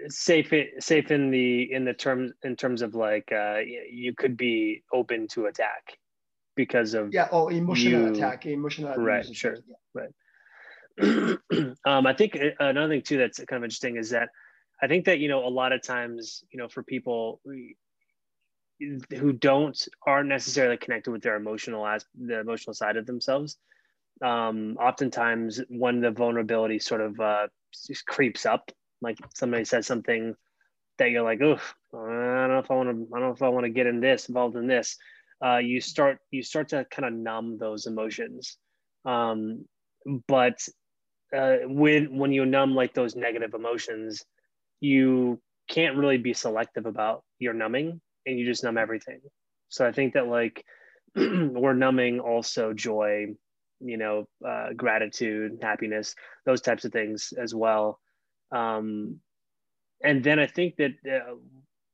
Safe, 0.07 0.53
safe 0.79 1.11
in 1.11 1.31
the 1.31 1.73
in 1.73 1.83
the 1.83 1.93
terms 1.93 2.31
in 2.43 2.55
terms 2.55 2.81
of 2.81 2.95
like 2.95 3.31
uh, 3.31 3.57
you 3.89 4.13
could 4.15 4.37
be 4.37 4.83
open 4.93 5.27
to 5.29 5.47
attack 5.47 5.97
because 6.55 6.93
of 6.93 7.13
Yeah, 7.13 7.27
or 7.31 7.51
emotional 7.51 8.07
You- 8.07 8.13
attack, 8.13 8.45
emotional. 8.45 8.95
Right, 8.95 9.25
sure. 9.35 9.57
yeah. 9.95 10.07
um, 11.85 12.07
I 12.07 12.13
think 12.13 12.37
uh, 12.37 12.51
another 12.59 12.93
thing 12.93 13.01
too 13.01 13.17
that's 13.17 13.39
kind 13.39 13.57
of 13.57 13.63
interesting 13.65 13.97
is 13.97 14.11
that 14.11 14.29
I 14.81 14.87
think 14.87 15.05
that 15.05 15.19
you 15.19 15.27
know 15.27 15.45
a 15.45 15.49
lot 15.49 15.73
of 15.73 15.81
times 15.81 16.43
you 16.51 16.57
know 16.57 16.69
for 16.69 16.83
people 16.83 17.41
who 19.17 19.33
don't 19.33 19.87
aren't 20.05 20.29
necessarily 20.29 20.77
connected 20.77 21.11
with 21.11 21.21
their 21.21 21.35
emotional 21.35 21.85
as 21.85 22.05
the 22.17 22.39
emotional 22.39 22.73
side 22.73 22.97
of 22.97 23.05
themselves. 23.05 23.57
Um, 24.21 24.77
oftentimes, 24.79 25.61
when 25.69 25.99
the 25.99 26.11
vulnerability 26.11 26.79
sort 26.79 27.01
of 27.01 27.19
uh, 27.19 27.47
just 27.87 28.05
creeps 28.05 28.45
up, 28.45 28.71
like 29.05 29.17
somebody 29.35 29.63
says 29.65 29.87
something 29.87 30.35
that 30.97 31.11
you're 31.11 31.23
like, 31.23 31.41
oh, 31.41 31.59
I 31.93 31.97
don't 31.97 32.49
know 32.49 32.59
if 32.59 32.71
I 32.71 32.75
want 32.75 32.89
to, 32.89 33.15
I 33.15 33.19
don't 33.19 33.29
know 33.29 33.35
if 33.35 33.41
I 33.41 33.49
want 33.49 33.65
to 33.65 33.69
get 33.69 33.87
in 33.87 33.99
this, 33.99 34.27
involved 34.27 34.55
in 34.55 34.67
this. 34.67 34.97
Uh, 35.45 35.57
you 35.57 35.79
start, 35.81 36.19
you 36.31 36.41
start 36.41 36.69
to 36.69 36.85
kind 36.91 37.05
of 37.05 37.13
numb 37.13 37.57
those 37.57 37.87
emotions. 37.87 38.57
Um, 39.05 39.65
but 40.27 40.59
uh, 41.35 41.57
when 41.65 42.17
when 42.17 42.31
you 42.31 42.45
numb 42.45 42.75
like 42.75 42.93
those 42.93 43.15
negative 43.15 43.53
emotions, 43.53 44.23
you 44.79 45.41
can't 45.69 45.97
really 45.97 46.17
be 46.17 46.33
selective 46.33 46.85
about 46.85 47.23
your 47.39 47.53
numbing, 47.53 48.01
and 48.25 48.39
you 48.39 48.45
just 48.45 48.63
numb 48.63 48.77
everything. 48.77 49.19
So 49.69 49.85
I 49.85 49.91
think 49.91 50.13
that 50.13 50.27
like 50.27 50.63
we're 51.15 51.73
numbing 51.73 52.19
also 52.19 52.73
joy, 52.73 53.27
you 53.79 53.97
know, 53.97 54.27
uh, 54.47 54.73
gratitude, 54.75 55.59
happiness, 55.61 56.15
those 56.45 56.61
types 56.61 56.85
of 56.85 56.91
things 56.91 57.33
as 57.37 57.53
well. 57.53 57.99
Um, 58.55 59.19
and 60.03 60.23
then 60.23 60.39
I 60.39 60.47
think 60.47 60.77
that 60.77 60.93
uh, 61.05 61.35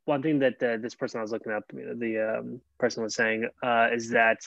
one 0.06 0.21
thing 0.21 0.39
that 0.39 0.62
uh, 0.62 0.78
this 0.78 0.95
person 0.95 1.19
I 1.19 1.21
was 1.21 1.32
looking 1.32 1.52
up, 1.52 1.63
the 1.71 2.38
um, 2.39 2.62
person 2.80 3.04
was 3.04 3.15
saying, 3.15 3.50
uh, 3.63 3.89
is 3.93 4.10
that 4.12 4.39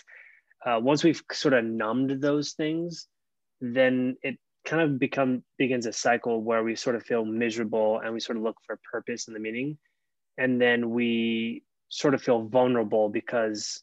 uh, 0.65 0.79
once 0.81 1.03
we've 1.05 1.23
sort 1.33 1.55
of 1.55 1.65
numbed 1.65 2.21
those 2.21 2.53
things, 2.53 3.09
then 3.61 4.17
it 4.23 4.39
kind 4.65 4.83
of 4.83 4.99
become 4.99 5.43
begins 5.59 5.87
a 5.87 5.93
cycle 5.93 6.43
where 6.43 6.63
we 6.63 6.75
sort 6.75 6.97
of 6.97 7.03
feel 7.03 7.25
miserable 7.25 8.01
and 8.03 8.15
we 8.15 8.21
sort 8.21 8.39
of 8.39 8.45
look 8.45 8.57
for 8.67 8.79
purpose 8.91 9.27
and 9.27 9.37
the 9.37 9.41
meaning, 9.41 9.79
and 10.39 10.61
then 10.61 10.91
we 10.91 11.63
sort 11.89 12.15
of 12.15 12.23
feel 12.23 12.43
vulnerable 12.43 13.09
because 13.09 13.83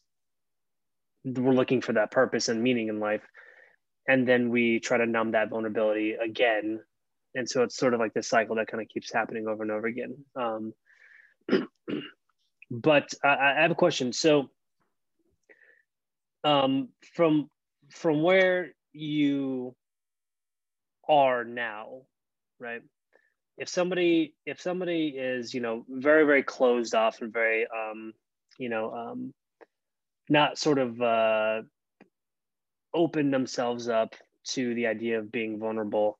we're 1.23 1.53
looking 1.53 1.81
for 1.81 1.93
that 1.93 2.11
purpose 2.11 2.49
and 2.49 2.63
meaning 2.63 2.87
in 2.87 2.99
life, 2.99 3.21
and 4.07 4.27
then 4.27 4.49
we 4.49 4.79
try 4.79 4.97
to 4.97 5.05
numb 5.05 5.31
that 5.31 5.49
vulnerability 5.49 6.13
again, 6.13 6.79
and 7.35 7.49
so 7.49 7.63
it's 7.63 7.77
sort 7.77 7.93
of 7.93 7.99
like 7.99 8.13
this 8.13 8.27
cycle 8.27 8.55
that 8.55 8.67
kind 8.67 8.81
of 8.81 8.89
keeps 8.89 9.11
happening 9.11 9.47
over 9.47 9.63
and 9.63 9.71
over 9.71 9.87
again. 9.87 10.17
Um, 10.35 10.73
but 12.71 13.13
I, 13.23 13.53
I 13.57 13.61
have 13.61 13.71
a 13.71 13.75
question. 13.75 14.13
So, 14.13 14.49
um, 16.43 16.89
from 17.15 17.49
from 17.89 18.21
where 18.23 18.71
you 18.93 19.75
are 21.07 21.43
now, 21.43 22.01
right? 22.59 22.81
If 23.57 23.69
somebody 23.69 24.33
if 24.45 24.61
somebody 24.61 25.09
is 25.09 25.53
you 25.53 25.61
know 25.61 25.85
very 25.89 26.25
very 26.25 26.43
closed 26.43 26.95
off 26.95 27.21
and 27.21 27.31
very 27.31 27.65
um, 27.67 28.13
you 28.57 28.69
know 28.69 28.93
um, 28.93 29.33
not 30.29 30.57
sort 30.57 30.79
of 30.79 31.01
uh, 31.01 31.61
open 32.93 33.31
themselves 33.31 33.87
up 33.89 34.15
to 34.43 34.73
the 34.73 34.87
idea 34.87 35.19
of 35.19 35.31
being 35.31 35.59
vulnerable, 35.59 36.17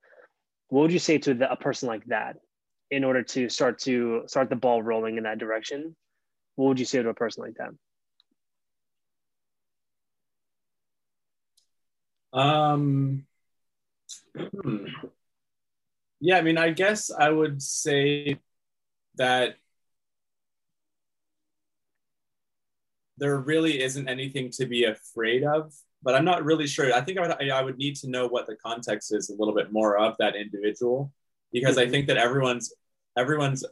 what 0.72 0.84
would 0.84 0.94
you 0.94 1.00
say 1.00 1.18
to 1.18 1.34
the, 1.34 1.52
a 1.52 1.58
person 1.58 1.90
like 1.90 2.06
that 2.06 2.38
in 2.90 3.04
order 3.04 3.24
to 3.24 3.50
start 3.50 3.78
to 3.80 4.24
start 4.28 4.50
the 4.50 4.56
ball 4.56 4.82
rolling 4.82 5.18
in 5.18 5.24
that 5.24 5.38
direction? 5.38 5.98
What 6.56 6.70
would 6.70 6.80
you 6.80 6.86
say 6.86 7.04
to 7.04 7.10
a 7.10 7.14
person 7.14 7.44
like 7.44 7.56
that? 12.32 12.40
Um, 12.40 13.26
yeah, 16.22 16.38
I 16.38 16.42
mean, 16.42 16.58
I 16.58 16.70
guess 16.70 17.12
I 17.12 17.30
would 17.30 17.62
say 17.62 18.40
that 19.16 19.56
there 23.18 23.38
really 23.40 23.82
isn't 23.82 24.08
anything 24.08 24.50
to 24.52 24.66
be 24.66 24.86
afraid 24.86 25.44
of, 25.44 25.74
but 26.02 26.16
I'm 26.16 26.26
not 26.26 26.44
really 26.44 26.68
sure. 26.68 26.94
I 26.94 27.02
think 27.02 27.18
I 27.18 27.22
would, 27.22 27.52
I 27.52 27.62
would 27.62 27.78
need 27.78 27.96
to 27.98 28.10
know 28.10 28.28
what 28.28 28.48
the 28.48 28.56
context 28.56 29.14
is 29.14 29.30
a 29.30 29.36
little 29.36 29.54
bit 29.54 29.72
more 29.72 29.98
of 29.98 30.16
that 30.20 30.36
individual, 30.36 31.14
because 31.52 31.78
I 31.78 31.86
Mhm. 31.86 31.92
think 31.92 32.08
that 32.08 32.18
everyone's 32.18 32.74
everyone's 33.18 33.66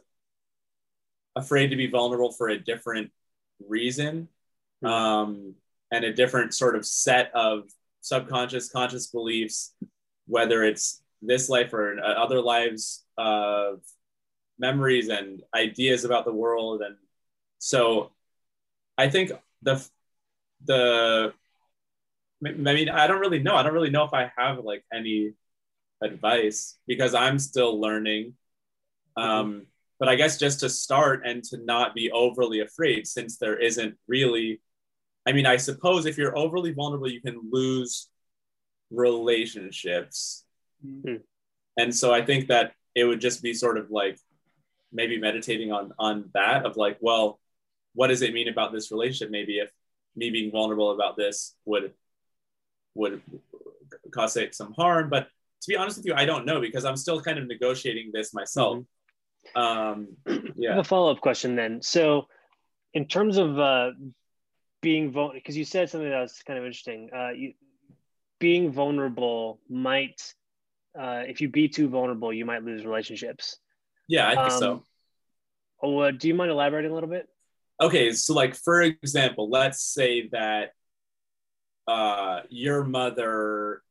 afraid 1.34 1.68
to 1.68 1.76
be 1.76 1.86
vulnerable 1.86 2.32
for 2.32 2.48
a 2.48 2.58
different 2.58 3.10
reason 3.66 4.28
Mhm. 4.82 4.88
um, 4.88 5.54
and 5.90 6.04
a 6.04 6.12
different 6.12 6.54
sort 6.54 6.76
of 6.76 6.84
set 6.86 7.34
of 7.34 7.70
subconscious 8.00 8.68
conscious 8.70 9.06
beliefs 9.08 9.74
whether 10.26 10.62
it's 10.62 11.02
this 11.22 11.48
life 11.48 11.72
or 11.72 11.98
uh, 11.98 12.02
other 12.02 12.40
lives 12.40 13.04
of 13.18 13.82
memories 14.58 15.08
and 15.08 15.42
ideas 15.54 16.04
about 16.04 16.24
the 16.24 16.32
world 16.32 16.82
and 16.82 16.96
so 17.58 18.12
i 19.00 19.08
think 19.08 19.32
the 19.62 19.74
the 20.64 21.32
i 22.46 22.50
mean 22.50 22.88
i 22.88 23.06
don't 23.06 23.20
really 23.20 23.42
know 23.42 23.56
i 23.56 23.62
don't 23.62 23.74
really 23.74 23.90
know 23.90 24.04
if 24.04 24.14
i 24.14 24.30
have 24.36 24.58
like 24.58 24.84
any 24.92 25.32
advice 26.02 26.78
because 26.86 27.14
i'm 27.14 27.38
still 27.38 27.80
learning 27.80 28.34
um 29.16 29.66
but 29.98 30.08
i 30.08 30.14
guess 30.14 30.38
just 30.38 30.60
to 30.60 30.68
start 30.68 31.22
and 31.26 31.44
to 31.44 31.58
not 31.64 31.94
be 31.94 32.10
overly 32.10 32.60
afraid 32.60 33.06
since 33.06 33.36
there 33.36 33.58
isn't 33.58 33.94
really 34.06 34.60
I 35.26 35.32
mean, 35.32 35.46
I 35.46 35.56
suppose 35.56 36.06
if 36.06 36.16
you're 36.18 36.36
overly 36.36 36.72
vulnerable, 36.72 37.10
you 37.10 37.20
can 37.20 37.40
lose 37.50 38.08
relationships. 38.90 40.44
Hmm. 40.82 41.16
and 41.76 41.94
so 41.94 42.12
I 42.12 42.24
think 42.24 42.48
that 42.48 42.72
it 42.94 43.04
would 43.04 43.20
just 43.20 43.42
be 43.42 43.52
sort 43.52 43.76
of 43.76 43.90
like 43.90 44.18
maybe 44.90 45.18
meditating 45.18 45.70
on 45.72 45.92
on 45.98 46.30
that 46.32 46.64
of 46.64 46.78
like, 46.78 46.96
well, 47.00 47.38
what 47.94 48.08
does 48.08 48.22
it 48.22 48.32
mean 48.32 48.48
about 48.48 48.72
this 48.72 48.90
relationship? 48.90 49.30
Maybe 49.30 49.58
if 49.58 49.70
me 50.16 50.30
being 50.30 50.50
vulnerable 50.50 50.92
about 50.92 51.16
this 51.16 51.54
would 51.64 51.92
would 52.94 53.22
cause 54.12 54.36
it 54.36 54.54
some 54.54 54.72
harm, 54.72 55.08
but 55.08 55.28
to 55.62 55.68
be 55.68 55.76
honest 55.76 55.98
with 55.98 56.06
you, 56.06 56.14
I 56.14 56.24
don't 56.24 56.46
know 56.46 56.60
because 56.60 56.84
I'm 56.84 56.96
still 56.96 57.20
kind 57.20 57.38
of 57.38 57.46
negotiating 57.46 58.10
this 58.12 58.32
myself. 58.32 58.78
Mm-hmm. 58.78 59.60
Um, 59.60 60.08
yeah. 60.56 60.78
A 60.78 60.84
follow 60.84 61.10
up 61.10 61.20
question 61.20 61.56
then. 61.56 61.82
So, 61.82 62.26
in 62.92 63.06
terms 63.06 63.36
of 63.36 63.58
uh, 63.58 63.90
being 64.80 65.12
vulnerable, 65.12 65.38
because 65.38 65.56
you 65.56 65.64
said 65.64 65.90
something 65.90 66.08
that 66.08 66.20
was 66.20 66.42
kind 66.46 66.58
of 66.58 66.64
interesting. 66.64 67.10
Uh, 67.14 67.30
you, 67.30 67.52
being 68.38 68.72
vulnerable 68.72 69.60
might, 69.68 70.34
uh, 70.98 71.22
if 71.26 71.40
you 71.40 71.48
be 71.48 71.68
too 71.68 71.88
vulnerable, 71.88 72.32
you 72.32 72.46
might 72.46 72.64
lose 72.64 72.84
relationships. 72.84 73.58
Yeah, 74.08 74.28
I 74.28 74.34
think 74.34 74.52
Um, 74.52 74.58
so. 74.58 74.82
Oh, 75.82 75.98
uh, 75.98 76.10
do 76.10 76.28
you 76.28 76.34
mind 76.34 76.50
elaborating 76.50 76.90
a 76.90 76.94
little 76.94 77.08
bit? 77.08 77.28
Okay, 77.80 78.12
so 78.12 78.34
like 78.34 78.54
for 78.54 78.82
example, 78.82 79.48
let's 79.48 79.82
say 79.82 80.28
that 80.28 80.72
uh, 81.88 82.40
your 82.50 82.84
mother, 82.84 83.82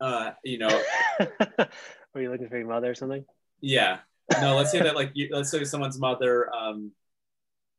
uh, 0.00 0.30
you 0.42 0.58
know, 0.58 0.82
are 1.20 2.20
you 2.20 2.30
looking 2.30 2.48
for 2.48 2.58
your 2.58 2.66
mother 2.66 2.90
or 2.90 2.94
something? 2.94 3.24
Yeah. 3.60 3.98
No, 4.40 4.56
let's 4.56 4.70
say 4.70 4.78
that 4.82 4.94
like 4.94 5.10
you, 5.14 5.28
let's 5.30 5.50
say 5.50 5.64
someone's 5.64 5.98
mother 5.98 6.52
um 6.54 6.92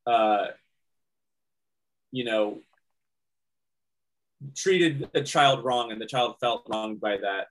uh 0.06 0.48
you 2.12 2.24
know 2.24 2.60
treated 4.56 5.10
a 5.14 5.22
child 5.22 5.66
wrong 5.66 5.92
and 5.92 6.00
the 6.00 6.06
child 6.06 6.36
felt 6.40 6.66
wronged 6.70 7.02
by 7.02 7.18
that. 7.18 7.48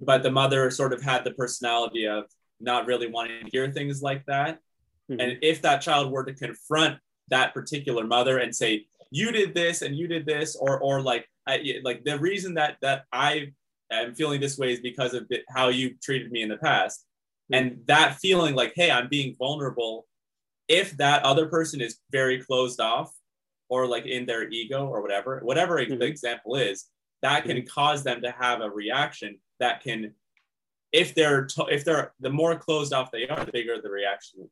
But 0.00 0.22
the 0.22 0.30
mother 0.30 0.70
sort 0.70 0.92
of 0.92 1.02
had 1.02 1.24
the 1.24 1.32
personality 1.32 2.06
of 2.06 2.24
not 2.60 2.86
really 2.86 3.08
wanting 3.08 3.44
to 3.44 3.50
hear 3.50 3.72
things 3.72 4.02
like 4.02 4.26
that. 4.26 4.60
Mhm. 5.10 5.20
And 5.22 5.38
if 5.42 5.62
that 5.62 5.80
child 5.82 6.10
were 6.12 6.24
to 6.24 6.34
confront 6.34 6.98
that 7.28 7.54
particular 7.54 8.06
mother 8.06 8.38
and 8.38 8.54
say, 8.54 8.86
"You 9.10 9.32
did 9.32 9.54
this 9.54 9.82
and 9.82 9.96
you 9.96 10.06
did 10.08 10.26
this," 10.26 10.56
or 10.56 10.78
or 10.80 11.00
like 11.02 11.28
I, 11.46 11.80
like 11.82 12.04
the 12.04 12.18
reason 12.18 12.54
that 12.54 12.78
that 12.82 13.06
I 13.12 13.52
am 13.90 14.14
feeling 14.14 14.40
this 14.40 14.58
way 14.58 14.72
is 14.72 14.80
because 14.80 15.14
of 15.14 15.30
how 15.48 15.68
you 15.68 15.96
treated 16.02 16.30
me 16.32 16.42
in 16.42 16.48
the 16.48 16.58
past, 16.58 17.06
and 17.52 17.80
that 17.86 18.18
feeling 18.20 18.54
like, 18.54 18.72
"Hey, 18.74 18.90
I'm 18.90 19.08
being 19.08 19.34
vulnerable." 19.36 20.06
If 20.68 20.96
that 20.98 21.24
other 21.24 21.46
person 21.48 21.80
is 21.80 22.00
very 22.10 22.42
closed 22.42 22.80
off, 22.80 23.14
or 23.70 23.86
like 23.86 24.06
in 24.06 24.26
their 24.26 24.48
ego 24.50 24.86
or 24.86 25.02
whatever, 25.02 25.40
whatever 25.40 25.76
Mhm. 25.78 25.98
the 26.00 26.06
example 26.06 26.56
is, 26.56 26.90
that 27.22 27.44
can 27.44 27.64
cause 27.66 28.02
them 28.04 28.22
to 28.22 28.30
have 28.32 28.60
a 28.62 28.70
reaction 28.70 29.40
that 29.60 29.82
can, 29.82 30.14
if 30.92 31.14
they're 31.14 31.46
to, 31.46 31.66
if 31.66 31.84
they're 31.84 32.14
the 32.20 32.30
more 32.30 32.56
closed 32.58 32.92
off 32.94 33.10
they 33.12 33.28
are, 33.28 33.44
the 33.44 33.52
bigger 33.52 33.80
the 33.80 33.90
reaction 33.90 34.50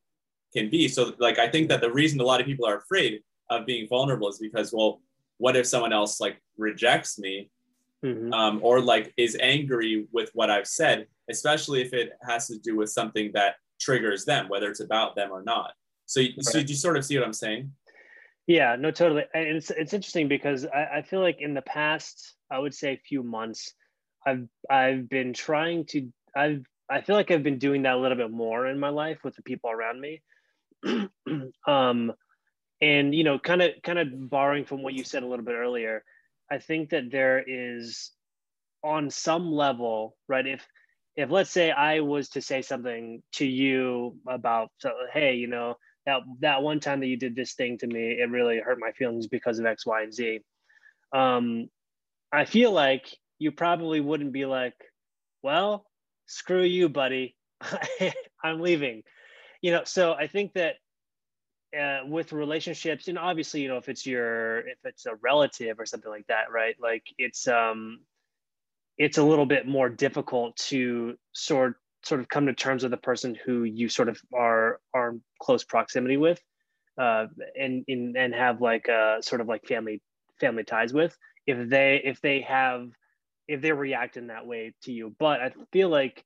can 0.56 0.70
be. 0.70 0.88
So 0.88 1.12
like 1.18 1.38
I 1.38 1.48
think 1.48 1.68
that 1.68 1.80
the 1.80 1.92
reason 1.92 2.20
a 2.20 2.24
lot 2.24 2.40
of 2.40 2.46
people 2.46 2.66
are 2.66 2.78
afraid 2.78 3.20
of 3.50 3.66
being 3.66 3.86
vulnerable 3.88 4.28
is 4.28 4.38
because 4.38 4.72
well, 4.72 5.00
what 5.38 5.56
if 5.56 5.66
someone 5.66 5.92
else 5.92 6.20
like 6.20 6.40
rejects 6.56 7.18
me 7.18 7.50
Mhm. 8.04 8.32
um, 8.32 8.60
or 8.62 8.80
like 8.80 9.12
is 9.16 9.36
angry 9.40 10.06
with 10.12 10.30
what 10.34 10.50
I've 10.50 10.66
said, 10.66 11.06
especially 11.30 11.80
if 11.80 11.92
it 11.94 12.10
has 12.28 12.46
to 12.48 12.58
do 12.58 12.76
with 12.76 12.90
something 12.90 13.32
that 13.32 13.56
triggers 13.80 14.24
them, 14.24 14.48
whether 14.48 14.70
it's 14.70 14.80
about 14.80 15.16
them 15.16 15.30
or 15.32 15.42
not. 15.42 15.72
So, 16.04 16.20
so 16.40 16.58
Right. 16.58 16.66
do 16.66 16.72
you 16.72 16.76
sort 16.76 16.96
of 16.96 17.04
see 17.04 17.16
what 17.18 17.26
I'm 17.26 17.32
saying? 17.32 17.72
Yeah, 18.46 18.76
no, 18.76 18.90
totally. 18.90 19.24
And 19.34 19.56
it's 19.56 19.70
it's 19.70 19.92
interesting 19.92 20.28
because 20.28 20.66
I, 20.66 20.98
I 20.98 21.02
feel 21.02 21.20
like 21.20 21.40
in 21.40 21.54
the 21.54 21.62
past, 21.62 22.36
I 22.50 22.58
would 22.58 22.74
say 22.74 22.92
a 22.92 23.08
few 23.08 23.22
months, 23.22 23.74
I've 24.24 24.46
I've 24.70 25.08
been 25.08 25.32
trying 25.32 25.86
to 25.86 26.12
I've 26.36 26.64
I 26.88 27.00
feel 27.00 27.16
like 27.16 27.30
I've 27.30 27.42
been 27.42 27.58
doing 27.58 27.82
that 27.82 27.94
a 27.94 27.98
little 27.98 28.16
bit 28.16 28.30
more 28.30 28.66
in 28.68 28.78
my 28.78 28.90
life 28.90 29.18
with 29.24 29.34
the 29.36 29.42
people 29.42 29.70
around 29.70 30.00
me. 30.00 30.22
um 31.66 32.12
and 32.80 33.14
you 33.14 33.24
know, 33.24 33.38
kind 33.38 33.62
of 33.62 33.70
kind 33.82 33.98
of 33.98 34.08
borrowing 34.30 34.64
from 34.64 34.82
what 34.82 34.94
you 34.94 35.04
said 35.04 35.22
a 35.22 35.26
little 35.26 35.44
bit 35.44 35.54
earlier, 35.54 36.04
I 36.50 36.58
think 36.58 36.90
that 36.90 37.10
there 37.10 37.42
is 37.46 38.12
on 38.84 39.10
some 39.10 39.50
level, 39.52 40.16
right? 40.28 40.46
If 40.46 40.66
if 41.16 41.30
let's 41.30 41.50
say 41.50 41.70
I 41.70 42.00
was 42.00 42.28
to 42.30 42.42
say 42.42 42.62
something 42.62 43.22
to 43.34 43.46
you 43.46 44.16
about 44.28 44.70
so, 44.78 44.92
hey, 45.12 45.34
you 45.36 45.46
know, 45.46 45.76
that 46.04 46.20
that 46.40 46.62
one 46.62 46.80
time 46.80 47.00
that 47.00 47.06
you 47.06 47.16
did 47.16 47.34
this 47.34 47.54
thing 47.54 47.78
to 47.78 47.86
me, 47.86 48.20
it 48.20 48.30
really 48.30 48.60
hurt 48.60 48.78
my 48.78 48.92
feelings 48.92 49.26
because 49.26 49.58
of 49.58 49.66
X, 49.66 49.86
Y, 49.86 50.02
and 50.02 50.12
Z. 50.14 50.40
Um, 51.14 51.68
I 52.32 52.44
feel 52.44 52.72
like 52.72 53.06
you 53.38 53.52
probably 53.52 54.00
wouldn't 54.00 54.32
be 54.32 54.44
like, 54.44 54.74
well, 55.42 55.86
screw 56.26 56.62
you, 56.62 56.88
buddy. 56.90 57.36
I'm 58.44 58.60
leaving. 58.60 59.02
You 59.62 59.72
know, 59.72 59.82
so 59.84 60.12
I 60.12 60.26
think 60.26 60.52
that 60.54 60.76
uh, 61.78 62.06
with 62.06 62.32
relationships, 62.32 63.08
and 63.08 63.18
obviously, 63.18 63.62
you 63.62 63.68
know, 63.68 63.76
if 63.76 63.88
it's 63.88 64.06
your 64.06 64.60
if 64.60 64.78
it's 64.84 65.06
a 65.06 65.14
relative 65.22 65.78
or 65.78 65.86
something 65.86 66.10
like 66.10 66.26
that, 66.28 66.50
right? 66.52 66.76
Like 66.80 67.04
it's 67.18 67.48
um 67.48 68.00
it's 68.98 69.18
a 69.18 69.22
little 69.22 69.46
bit 69.46 69.66
more 69.66 69.88
difficult 69.88 70.56
to 70.56 71.16
sort 71.32 71.76
sort 72.02 72.20
of 72.20 72.28
come 72.28 72.46
to 72.46 72.54
terms 72.54 72.82
with 72.82 72.92
the 72.92 72.96
person 72.96 73.36
who 73.44 73.64
you 73.64 73.88
sort 73.88 74.08
of 74.08 74.20
are 74.32 74.80
are 74.94 75.10
in 75.10 75.20
close 75.40 75.64
proximity 75.64 76.16
with 76.16 76.40
uh, 76.98 77.26
and, 77.58 77.84
and 77.88 78.16
and 78.16 78.34
have 78.34 78.60
like 78.60 78.88
a 78.88 79.18
sort 79.20 79.40
of 79.40 79.48
like 79.48 79.66
family 79.66 80.00
family 80.40 80.64
ties 80.64 80.92
with 80.92 81.16
if 81.46 81.68
they 81.68 82.00
if 82.04 82.20
they 82.20 82.40
have 82.40 82.90
if 83.48 83.60
they 83.60 83.72
react 83.72 84.16
in 84.16 84.28
that 84.28 84.46
way 84.46 84.72
to 84.82 84.92
you 84.92 85.14
but 85.18 85.40
i 85.40 85.52
feel 85.72 85.88
like 85.88 86.24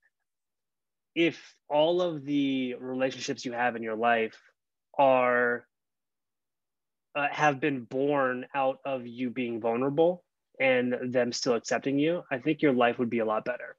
if 1.15 1.57
all 1.69 2.01
of 2.01 2.25
the 2.25 2.75
relationships 2.81 3.45
you 3.45 3.53
have 3.53 3.77
in 3.77 3.83
your 3.83 3.97
life 3.97 4.39
are 4.99 5.67
uh, 7.17 7.27
have 7.33 7.61
been 7.61 7.83
born 7.85 8.47
out 8.55 8.79
of 8.85 9.07
you 9.07 9.31
being 9.31 9.61
vulnerable 9.61 10.23
and 10.61 10.95
them 11.13 11.33
still 11.33 11.55
accepting 11.55 11.99
you 11.99 12.23
i 12.31 12.39
think 12.39 12.63
your 12.63 12.73
life 12.73 12.99
would 12.99 13.11
be 13.11 13.19
a 13.21 13.25
lot 13.25 13.45
better 13.45 13.77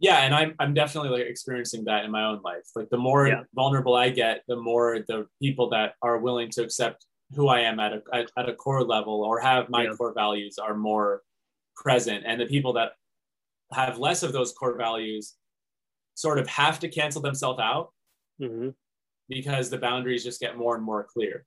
Yeah, 0.00 0.18
and 0.24 0.34
I'm 0.34 0.54
I'm 0.58 0.74
definitely 0.74 1.10
like 1.16 1.26
experiencing 1.30 1.84
that 1.84 2.04
in 2.04 2.10
my 2.10 2.24
own 2.24 2.40
life. 2.42 2.66
Like 2.74 2.90
the 2.90 2.98
more 2.98 3.28
Yeah. 3.28 3.42
vulnerable 3.54 3.94
I 3.94 4.10
get, 4.10 4.42
the 4.48 4.56
more 4.56 4.98
the 5.06 5.26
people 5.40 5.70
that 5.70 5.94
are 6.02 6.18
willing 6.18 6.50
to 6.56 6.62
accept 6.62 7.06
who 7.36 7.48
I 7.48 7.60
am 7.60 7.78
at 7.78 7.92
a 7.92 8.00
at, 8.12 8.26
at 8.36 8.48
a 8.48 8.54
core 8.54 8.82
level 8.84 9.22
or 9.22 9.38
have 9.40 9.70
my 9.70 9.84
Yeah. 9.84 9.94
core 9.96 10.12
values 10.12 10.58
are 10.58 10.74
more 10.74 11.22
present, 11.76 12.24
and 12.26 12.40
the 12.40 12.46
people 12.46 12.72
that 12.74 12.90
have 13.72 13.98
less 13.98 14.22
of 14.26 14.32
those 14.32 14.52
core 14.52 14.76
values 14.76 15.36
sort 16.14 16.38
of 16.38 16.46
have 16.48 16.78
to 16.80 16.88
cancel 16.88 17.22
themselves 17.22 17.60
out 17.60 17.92
hmm 18.38 18.68
because 19.28 19.70
the 19.70 19.78
boundaries 19.78 20.24
just 20.24 20.40
get 20.40 20.56
more 20.56 20.74
and 20.76 20.84
more 20.84 21.04
clear. 21.04 21.44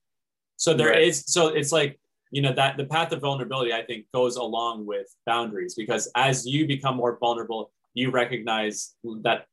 So 0.56 0.74
there 0.74 0.92
is 0.92 1.18
Right. 1.18 1.28
so 1.28 1.48
it's 1.48 1.72
like 1.72 2.00
you 2.30 2.42
know 2.42 2.52
that 2.54 2.76
the 2.76 2.84
path 2.86 3.12
of 3.12 3.20
vulnerability 3.20 3.72
I 3.72 3.84
think 3.84 4.06
goes 4.14 4.36
along 4.36 4.86
with 4.86 5.06
boundaries 5.26 5.74
because 5.74 6.10
as 6.16 6.46
you 6.46 6.66
become 6.66 6.96
more 6.96 7.18
vulnerable, 7.18 7.72
you 7.94 8.10
recognize 8.10 8.94
that 9.22 9.46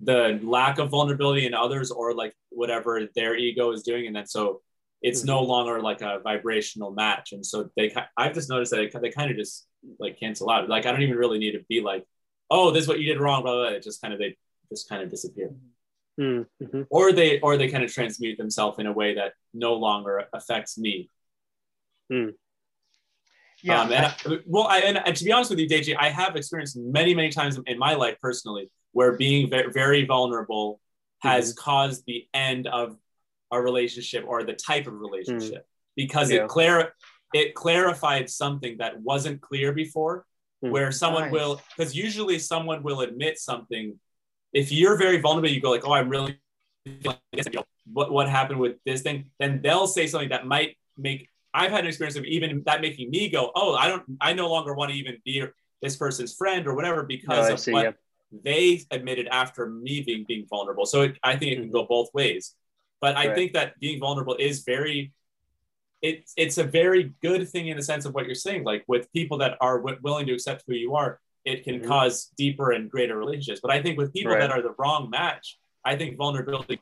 the 0.00 0.40
lack 0.42 0.78
of 0.78 0.90
vulnerability 0.90 1.46
in 1.46 1.54
others 1.54 1.90
or 1.90 2.14
like 2.14 2.34
whatever 2.50 3.08
their 3.14 3.36
ego 3.36 3.72
is 3.72 3.82
doing, 3.82 4.06
and 4.06 4.16
then 4.16 4.26
so 4.26 4.62
it's 5.02 5.24
no 5.24 5.42
longer 5.42 5.80
like 5.80 6.00
a 6.02 6.20
vibrational 6.24 6.92
match, 6.92 7.32
and 7.32 7.44
so 7.44 7.70
they 7.76 7.94
I've 8.16 8.34
just 8.34 8.50
noticed 8.50 8.72
that 8.72 8.80
it, 8.82 9.02
they 9.02 9.10
kind 9.10 9.30
of 9.30 9.36
just 9.36 9.66
like 10.00 10.18
cancel 10.20 10.50
out. 10.50 10.68
Like 10.68 10.86
I 10.86 10.92
don't 10.92 11.02
even 11.02 11.16
really 11.16 11.38
need 11.38 11.52
to 11.52 11.64
be 11.68 11.80
like, 11.80 12.04
oh, 12.54 12.70
this 12.70 12.82
is 12.84 12.88
what 12.88 13.00
you 13.00 13.06
did 13.12 13.20
wrong, 13.20 13.42
blah 13.42 13.52
blah. 13.54 13.68
blah. 13.68 13.76
It 13.76 13.82
just 13.82 14.00
kind 14.02 14.12
of 14.14 14.20
they 14.20 14.36
just 14.70 14.88
kind 14.88 15.02
of 15.02 15.08
disappear 15.10 15.50
Mm-hmm. 16.20 16.82
or 16.90 17.10
they 17.12 17.40
or 17.40 17.56
they 17.56 17.68
kind 17.68 17.82
of 17.82 17.90
transmute 17.92 18.36
themselves 18.36 18.78
in 18.78 18.86
a 18.86 18.92
way 18.92 19.14
that 19.14 19.32
no 19.54 19.72
longer 19.74 20.24
affects 20.34 20.76
me. 20.76 21.08
Yeah, 23.62 23.80
Um, 23.80 23.92
and 23.92 24.06
I, 24.06 24.14
well, 24.46 24.64
I, 24.64 24.80
and, 24.80 24.98
and 25.06 25.16
to 25.16 25.24
be 25.24 25.32
honest 25.32 25.50
with 25.50 25.58
you, 25.60 25.68
Deji, 25.68 25.96
I 25.98 26.10
have 26.10 26.34
experienced 26.36 26.76
many, 26.76 27.14
many 27.14 27.30
times 27.30 27.58
in 27.66 27.78
my 27.78 27.94
life 27.94 28.16
personally 28.20 28.70
where 28.92 29.12
being 29.16 29.48
very, 29.48 29.70
very 29.72 30.04
vulnerable 30.04 30.80
has 31.20 31.52
caused 31.54 32.04
the 32.06 32.26
end 32.34 32.66
of 32.66 32.96
a 33.52 33.60
relationship 33.60 34.24
or 34.26 34.42
the 34.42 34.52
type 34.54 34.86
of 34.86 34.94
relationship 35.00 35.64
because 35.96 36.30
Yeah. 36.30 36.44
it 36.44 36.48
clar- 36.48 36.92
it 37.32 37.54
clarified 37.54 38.28
something 38.28 38.78
that 38.78 39.00
wasn't 39.00 39.40
clear 39.40 39.72
before 39.72 40.18
Mm. 40.18 40.24
Hmm. 40.62 40.70
where 40.70 40.92
someone 40.92 41.24
Nice. 41.24 41.32
will 41.32 41.60
because 41.76 41.94
usually 41.94 42.38
someone 42.38 42.82
will 42.82 43.00
admit 43.00 43.38
something. 43.38 43.98
If 44.52 44.70
you're 44.70 44.96
very 44.96 45.18
vulnerable 45.18 45.48
you 45.48 45.60
go 45.60 45.70
like 45.70 45.86
oh 45.86 45.92
i'm 45.92 46.08
really 46.08 46.38
feeling 46.84 47.16
this, 47.32 47.46
you 47.46 47.58
know, 47.60 47.64
what 47.92 48.12
what 48.12 48.28
happened 48.28 48.60
with 48.60 48.76
this 48.86 49.02
thing? 49.02 49.30
Then 49.40 49.60
they'll 49.62 49.86
say 49.86 50.06
something 50.06 50.28
that 50.30 50.46
might 50.46 50.76
make 50.96 51.28
i've 51.54 51.70
had 51.70 51.80
an 51.80 51.86
experience 51.86 52.16
of 52.16 52.24
even 52.24 52.62
that 52.64 52.80
making 52.80 53.10
me 53.10 53.28
go 53.28 53.50
oh 53.54 53.74
i 53.74 53.86
don't 53.88 54.04
i 54.20 54.32
no 54.32 54.48
longer 54.48 54.74
want 54.74 54.90
to 54.90 54.96
even 54.96 55.16
be 55.24 55.44
this 55.82 55.96
person's 55.96 56.34
friend 56.34 56.66
or 56.66 56.74
whatever 56.74 57.02
because 57.02 57.46
Oh, 57.46 57.50
I 57.50 57.52
of 57.52 57.60
see, 57.60 57.72
what 57.72 57.84
yeah. 57.84 57.92
they 58.44 58.82
admitted 58.90 59.26
after 59.28 59.68
me 59.68 60.00
being 60.00 60.24
being 60.26 60.46
vulnerable. 60.48 60.86
So 60.86 61.02
it, 61.02 61.18
i 61.22 61.36
think 61.36 61.52
it 61.52 61.56
can 61.56 61.64
hmm. 61.64 61.72
go 61.72 61.86
both 61.86 62.08
ways. 62.14 62.54
But 63.00 63.16
i 63.16 63.34
think 63.34 63.54
that 63.54 63.78
being 63.80 63.98
vulnerable 63.98 64.36
is 64.38 64.62
very 64.62 65.12
it's 66.02 66.32
it's 66.36 66.58
a 66.58 66.64
very 66.64 67.12
good 67.22 67.48
thing 67.48 67.68
in 67.68 67.76
the 67.76 67.82
sense 67.82 68.04
of 68.04 68.12
what 68.14 68.26
you're 68.26 68.34
saying 68.34 68.64
like 68.64 68.84
with 68.88 69.10
people 69.12 69.38
that 69.38 69.56
are 69.60 69.78
w- 69.78 69.98
willing 70.02 70.26
to 70.26 70.32
accept 70.34 70.64
who 70.66 70.74
you 70.74 70.94
are 70.96 71.20
it 71.44 71.64
can 71.64 71.80
Mhm. 71.80 71.86
cause 71.88 72.30
deeper 72.36 72.70
and 72.70 72.88
greater 72.88 73.16
relationships. 73.18 73.60
But 73.60 73.72
I 73.72 73.82
think 73.82 73.98
with 73.98 74.12
people 74.12 74.30
Right. 74.32 74.40
that 74.42 74.52
are 74.52 74.62
the 74.62 74.74
wrong 74.78 75.10
match, 75.10 75.58
I 75.84 75.96
think 75.96 76.16
vulnerability 76.16 76.78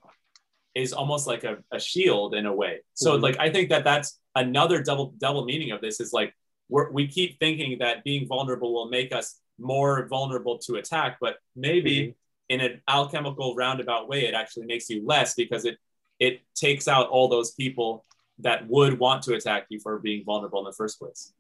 is 0.75 0.93
almost 0.93 1.27
like 1.27 1.45
a, 1.45 1.65
a 1.73 1.81
shield 1.81 2.35
in 2.35 2.45
a 2.45 2.55
way. 2.55 2.81
So 2.95 3.17
Mhm. 3.19 3.23
like 3.23 3.39
I 3.39 3.49
think 3.51 3.71
that 3.71 3.85
that's 3.85 4.21
another 4.35 4.83
double 4.83 5.15
double 5.19 5.45
meaning 5.47 5.71
of 5.71 5.81
this 5.81 5.99
is 6.01 6.13
like 6.13 6.35
we're, 6.69 6.91
we 6.93 7.07
keep 7.09 7.39
thinking 7.41 7.79
that 7.79 8.05
being 8.05 8.29
vulnerable 8.29 8.73
will 8.73 8.89
make 8.89 9.13
us 9.15 9.41
more 9.59 10.07
vulnerable 10.09 10.57
to 10.59 10.77
attack, 10.77 11.17
but 11.21 11.39
maybe 11.57 11.97
Mhm. 11.99 12.15
in 12.51 12.61
an 12.61 12.83
alchemical 12.87 13.55
roundabout 13.57 14.09
way, 14.09 14.27
it 14.27 14.35
actually 14.35 14.67
makes 14.67 14.89
you 14.91 15.05
less 15.05 15.35
because 15.35 15.65
it 15.65 15.77
it 16.19 16.43
takes 16.55 16.87
out 16.87 17.09
all 17.09 17.29
those 17.29 17.53
people 17.55 18.05
that 18.43 18.69
would 18.69 18.99
want 18.99 19.23
to 19.25 19.35
attack 19.35 19.67
you 19.71 19.81
for 19.81 19.99
being 19.99 20.25
vulnerable 20.25 20.61
in 20.61 20.65
the 20.67 20.73
first 20.73 20.99
place. 20.99 21.33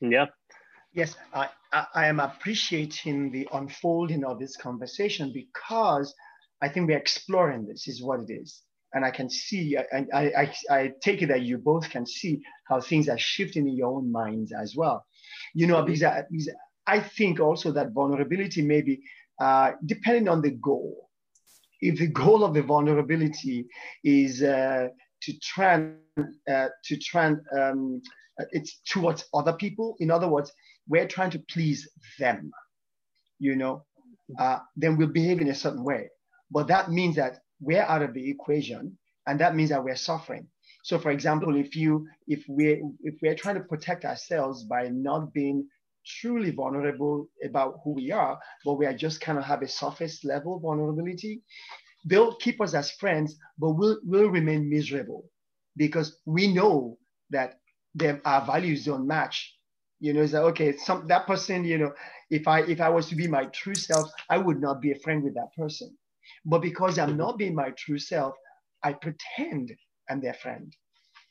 Yeah. 0.00 0.26
Yes, 0.92 1.16
I, 1.32 1.48
I, 1.72 1.86
I 1.94 2.06
am 2.06 2.20
appreciating 2.20 3.30
the 3.30 3.48
unfolding 3.52 4.24
of 4.24 4.38
this 4.38 4.56
conversation 4.56 5.32
because 5.32 6.14
I 6.60 6.68
think 6.68 6.88
we're 6.88 6.98
exploring 6.98 7.66
this, 7.66 7.88
is 7.88 8.02
what 8.02 8.20
it 8.20 8.30
is. 8.30 8.62
And 8.94 9.04
I 9.04 9.10
can 9.10 9.30
see, 9.30 9.78
and 9.90 10.08
I, 10.12 10.32
I, 10.42 10.54
I 10.70 10.92
take 11.00 11.22
it 11.22 11.28
that 11.28 11.42
you 11.42 11.56
both 11.56 11.88
can 11.88 12.04
see 12.04 12.42
how 12.68 12.80
things 12.80 13.08
are 13.08 13.18
shifting 13.18 13.66
in 13.66 13.74
your 13.74 13.96
own 13.96 14.12
minds 14.12 14.52
as 14.52 14.76
well. 14.76 15.06
You 15.54 15.66
know, 15.66 15.82
because 15.82 16.02
I, 16.02 16.24
because 16.30 16.50
I 16.86 17.00
think 17.00 17.40
also 17.40 17.72
that 17.72 17.92
vulnerability 17.92 18.60
may 18.60 18.82
be 18.82 19.00
uh, 19.40 19.72
depending 19.86 20.28
on 20.28 20.42
the 20.42 20.50
goal. 20.50 21.08
If 21.80 21.98
the 21.98 22.08
goal 22.08 22.44
of 22.44 22.52
the 22.54 22.62
vulnerability 22.62 23.66
is 24.04 24.42
uh, 24.42 24.88
to 25.22 25.38
try 25.40 25.90
uh, 26.50 26.68
to 26.84 26.96
try 26.98 27.26
and, 27.26 27.40
um, 27.58 28.02
it's 28.50 28.80
towards 28.86 29.24
other 29.32 29.52
people. 29.52 29.96
In 30.00 30.10
other 30.10 30.28
words, 30.28 30.52
we're 30.88 31.08
trying 31.08 31.30
to 31.30 31.38
please 31.50 31.88
them, 32.18 32.50
you 33.38 33.56
know, 33.56 33.84
uh, 34.38 34.58
then 34.76 34.96
we'll 34.96 35.08
behave 35.08 35.40
in 35.40 35.48
a 35.48 35.54
certain 35.54 35.84
way. 35.84 36.08
But 36.50 36.66
that 36.68 36.90
means 36.90 37.16
that 37.16 37.38
we're 37.60 37.82
out 37.82 38.02
of 38.02 38.14
the 38.14 38.30
equation, 38.30 38.98
and 39.26 39.38
that 39.40 39.54
means 39.54 39.70
that 39.70 39.82
we're 39.82 39.96
suffering. 39.96 40.48
So, 40.84 40.98
for 40.98 41.12
example, 41.12 41.56
if 41.56 41.76
you 41.76 42.06
if 42.26 42.44
we 42.48 42.82
if 43.02 43.14
we're 43.22 43.36
trying 43.36 43.54
to 43.54 43.62
protect 43.62 44.04
ourselves 44.04 44.64
by 44.64 44.88
not 44.88 45.32
being 45.32 45.68
truly 46.04 46.50
vulnerable 46.50 47.28
about 47.44 47.78
who 47.84 47.92
we 47.92 48.10
are, 48.10 48.38
but 48.64 48.74
we 48.74 48.86
are 48.86 48.94
just 48.94 49.20
kind 49.20 49.38
of 49.38 49.44
have 49.44 49.62
a 49.62 49.68
surface 49.68 50.24
level 50.24 50.58
vulnerability, 50.58 51.42
they'll 52.04 52.34
keep 52.36 52.60
us 52.60 52.74
as 52.74 52.90
friends, 52.92 53.36
but 53.58 53.70
we'll 53.70 53.98
we'll 54.04 54.30
remain 54.30 54.68
miserable 54.68 55.30
because 55.76 56.20
we 56.26 56.52
know 56.52 56.98
that 57.30 57.58
their, 57.94 58.20
our 58.24 58.44
values 58.44 58.84
don't 58.84 59.06
match. 59.06 59.54
You 60.00 60.12
know, 60.12 60.22
it's 60.22 60.32
like 60.32 60.42
okay, 60.52 60.76
some 60.76 61.06
that 61.08 61.26
person, 61.26 61.64
you 61.64 61.78
know, 61.78 61.92
if 62.30 62.46
I 62.48 62.60
if 62.62 62.80
I 62.80 62.88
was 62.88 63.08
to 63.08 63.16
be 63.16 63.28
my 63.28 63.46
true 63.46 63.76
self, 63.76 64.10
I 64.30 64.38
would 64.38 64.60
not 64.60 64.80
be 64.80 64.92
a 64.92 64.98
friend 64.98 65.22
with 65.22 65.34
that 65.34 65.52
person. 65.56 65.96
But 66.44 66.60
because 66.62 66.98
I'm 66.98 67.16
not 67.16 67.38
being 67.38 67.54
my 67.54 67.70
true 67.70 67.98
self, 67.98 68.34
I 68.82 68.92
pretend 68.94 69.72
I'm 70.10 70.20
their 70.20 70.34
friend. 70.34 70.74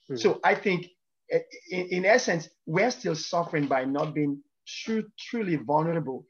Mhm. 0.10 0.18
So 0.20 0.40
I 0.44 0.56
think, 0.56 0.88
eh, 1.32 1.42
in, 1.70 1.88
in 1.88 2.06
essence, 2.06 2.50
we're 2.66 2.92
still 2.92 3.16
suffering 3.16 3.68
by 3.68 3.86
not 3.86 4.14
being 4.14 4.42
true, 4.68 5.04
truly 5.20 5.58
vulnerable, 5.58 6.26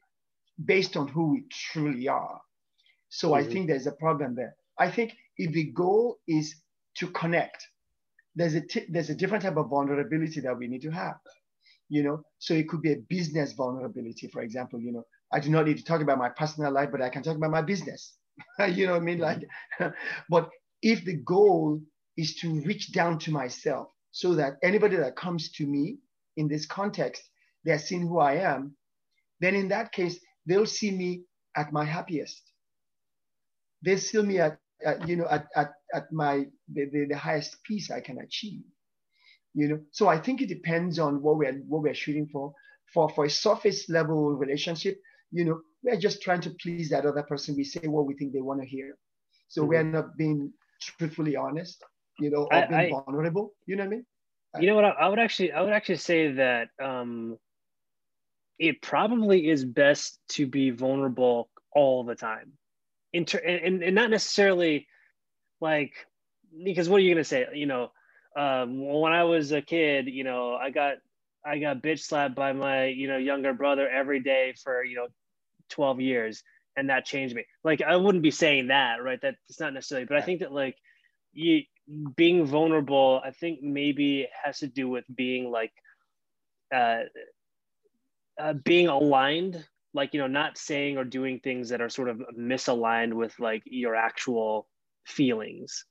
based 0.64 0.96
on 0.96 1.08
who 1.08 1.32
we 1.32 1.44
truly 1.50 2.08
are. 2.08 2.40
So 3.14 3.34
I 3.34 3.42
Mhm. 3.42 3.50
think 3.52 3.68
there's 3.68 3.86
a 3.86 3.92
problem 3.92 4.34
there. 4.34 4.56
I 4.78 4.90
think 4.90 5.14
if 5.36 5.52
the 5.52 5.64
goal 5.72 6.18
is 6.26 6.56
to 6.96 7.08
connect, 7.08 7.68
there's 8.34 8.54
a 8.54 8.62
t- 8.62 8.86
there's 8.88 9.10
a 9.10 9.14
different 9.14 9.42
type 9.44 9.58
of 9.58 9.68
vulnerability 9.68 10.40
that 10.40 10.56
we 10.58 10.66
need 10.66 10.80
to 10.82 10.90
have. 10.90 11.20
You 11.90 12.02
know, 12.04 12.24
so 12.38 12.54
it 12.54 12.68
could 12.70 12.80
be 12.80 12.92
a 12.92 12.96
business 13.10 13.52
vulnerability, 13.52 14.28
for 14.28 14.40
example. 14.40 14.80
You 14.80 14.92
know, 14.92 15.06
I 15.30 15.40
do 15.40 15.50
not 15.50 15.66
need 15.66 15.76
to 15.76 15.84
talk 15.84 16.00
about 16.00 16.18
my 16.18 16.30
personal 16.30 16.72
life, 16.72 16.90
but 16.90 17.02
I 17.02 17.10
can 17.10 17.22
talk 17.22 17.36
about 17.36 17.50
my 17.50 17.60
business. 17.60 18.16
you 18.76 18.86
know 18.86 18.92
what 18.94 19.02
I 19.02 19.04
mean? 19.04 19.18
Like, 19.18 19.46
but 20.30 20.48
if 20.80 21.04
the 21.04 21.16
goal 21.16 21.82
is 22.16 22.36
to 22.36 22.60
reach 22.62 22.92
down 22.92 23.18
to 23.20 23.30
myself 23.30 23.88
so 24.10 24.34
that 24.36 24.56
anybody 24.62 24.96
that 24.96 25.16
comes 25.16 25.52
to 25.52 25.66
me 25.66 25.98
in 26.38 26.48
this 26.48 26.64
context, 26.66 27.22
they're 27.64 27.78
seeing 27.78 28.08
who 28.08 28.20
I 28.20 28.36
am, 28.36 28.74
then 29.40 29.54
in 29.54 29.68
that 29.68 29.92
case, 29.92 30.18
they'll 30.46 30.66
see 30.66 30.90
me 30.90 31.24
at 31.56 31.72
my 31.72 31.84
happiest. 31.84 32.51
They 33.82 33.96
see 33.96 34.22
me 34.22 34.40
at, 34.40 34.58
at 34.84 35.08
you 35.08 35.16
know, 35.16 35.26
at, 35.30 35.46
at, 35.56 35.72
at 35.94 36.12
my, 36.12 36.46
the, 36.72 36.86
the, 36.92 37.06
the 37.10 37.16
highest 37.16 37.56
peace 37.64 37.90
I 37.90 38.00
can 38.00 38.18
achieve. 38.18 38.62
You 39.54 39.68
know, 39.68 39.80
so 39.90 40.08
I 40.08 40.18
think 40.18 40.40
it 40.42 40.48
depends 40.48 40.98
on 40.98 41.22
what 41.22 41.38
we're, 41.38 41.54
what 41.68 41.82
we're 41.82 41.94
shooting 41.94 42.28
for. 42.32 42.52
For, 42.94 43.08
for 43.10 43.24
a 43.24 43.30
surface 43.30 43.88
level 43.88 44.34
relationship, 44.34 45.00
you 45.30 45.44
know, 45.44 45.60
we're 45.82 45.98
just 45.98 46.22
trying 46.22 46.40
to 46.42 46.50
please 46.62 46.90
that 46.90 47.06
other 47.06 47.22
person. 47.22 47.56
We 47.56 47.64
say 47.64 47.86
what 47.86 48.06
we 48.06 48.14
think 48.14 48.32
they 48.32 48.40
want 48.40 48.60
to 48.60 48.66
hear. 48.66 48.96
So 49.48 49.64
we're 49.64 49.82
not 49.84 50.16
being 50.16 50.52
truthfully 50.80 51.36
honest, 51.36 51.82
you 52.18 52.30
know, 52.30 52.48
or 52.52 52.54
I- 52.54 52.66
being 52.66 52.80
I- 52.80 52.90
vulnerable. 52.90 53.52
You 53.66 53.76
know 53.76 53.84
what 53.84 53.86
I 53.86 53.90
mean? 53.90 54.06
you 54.58 54.66
know 54.66 54.74
what 54.74 54.84
I, 54.84 54.90
I 54.90 55.08
would 55.08 55.18
actually 55.18 55.52
i 55.52 55.60
would 55.62 55.72
actually 55.72 55.96
say 55.96 56.32
that 56.32 56.68
um 56.82 57.38
it 58.58 58.82
probably 58.82 59.48
is 59.48 59.64
best 59.64 60.20
to 60.30 60.46
be 60.46 60.70
vulnerable 60.70 61.48
all 61.74 62.04
the 62.04 62.14
time 62.14 62.52
Inter- 63.12 63.38
and, 63.40 63.82
and 63.82 63.94
not 63.94 64.10
necessarily 64.10 64.86
like 65.60 65.92
because 66.64 66.88
what 66.88 66.98
are 66.98 67.00
you 67.00 67.14
going 67.14 67.22
to 67.22 67.28
say 67.28 67.46
you 67.54 67.66
know 67.66 67.90
um 68.36 68.80
when 69.00 69.12
i 69.12 69.24
was 69.24 69.52
a 69.52 69.62
kid 69.62 70.06
you 70.08 70.24
know 70.24 70.54
i 70.54 70.70
got 70.70 70.96
i 71.46 71.58
got 71.58 71.82
bitch 71.82 72.00
slapped 72.00 72.34
by 72.34 72.52
my 72.52 72.86
you 72.86 73.08
know 73.08 73.18
younger 73.18 73.52
brother 73.54 73.88
every 73.88 74.20
day 74.20 74.54
for 74.62 74.84
you 74.84 74.96
know 74.96 75.08
12 75.70 76.00
years 76.00 76.42
and 76.76 76.90
that 76.90 77.04
changed 77.04 77.34
me. 77.34 77.44
Like 77.64 77.82
i 77.82 77.96
wouldn't 77.96 78.22
be 78.22 78.30
saying 78.30 78.68
that 78.68 79.02
right? 79.02 79.20
That 79.22 79.36
it's 79.48 79.60
not 79.60 79.74
necessarily 79.74 80.06
but 80.06 80.18
i 80.18 80.22
think 80.22 80.40
that 80.40 80.52
like 80.52 80.76
you 81.32 81.62
being 82.16 82.46
vulnerable 82.46 83.20
i 83.24 83.30
think 83.30 83.62
maybe 83.62 84.28
has 84.44 84.58
to 84.60 84.66
do 84.68 84.88
with 84.88 85.04
being 85.14 85.50
like 85.50 85.72
uh, 86.74 87.00
uh 88.40 88.54
being 88.64 88.88
aligned 88.88 89.64
like 89.94 90.12
you 90.12 90.20
know 90.20 90.26
not 90.26 90.58
saying 90.58 90.96
or 90.96 91.04
doing 91.04 91.40
things 91.40 91.68
that 91.68 91.80
are 91.80 91.88
sort 91.88 92.08
of 92.08 92.20
misaligned 92.38 93.12
with 93.12 93.38
like 93.38 93.62
your 93.66 93.94
actual 93.94 94.66
feelings 95.06 95.84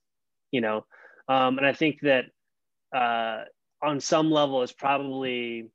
you 0.50 0.60
know? 0.60 0.84
Um 1.28 1.58
and 1.58 1.66
i 1.66 1.72
think 1.72 2.00
that 2.02 2.24
uh 2.94 3.44
on 3.82 4.00
some 4.00 4.30
level 4.30 4.62
it's 4.62 4.72
probably 4.72 5.70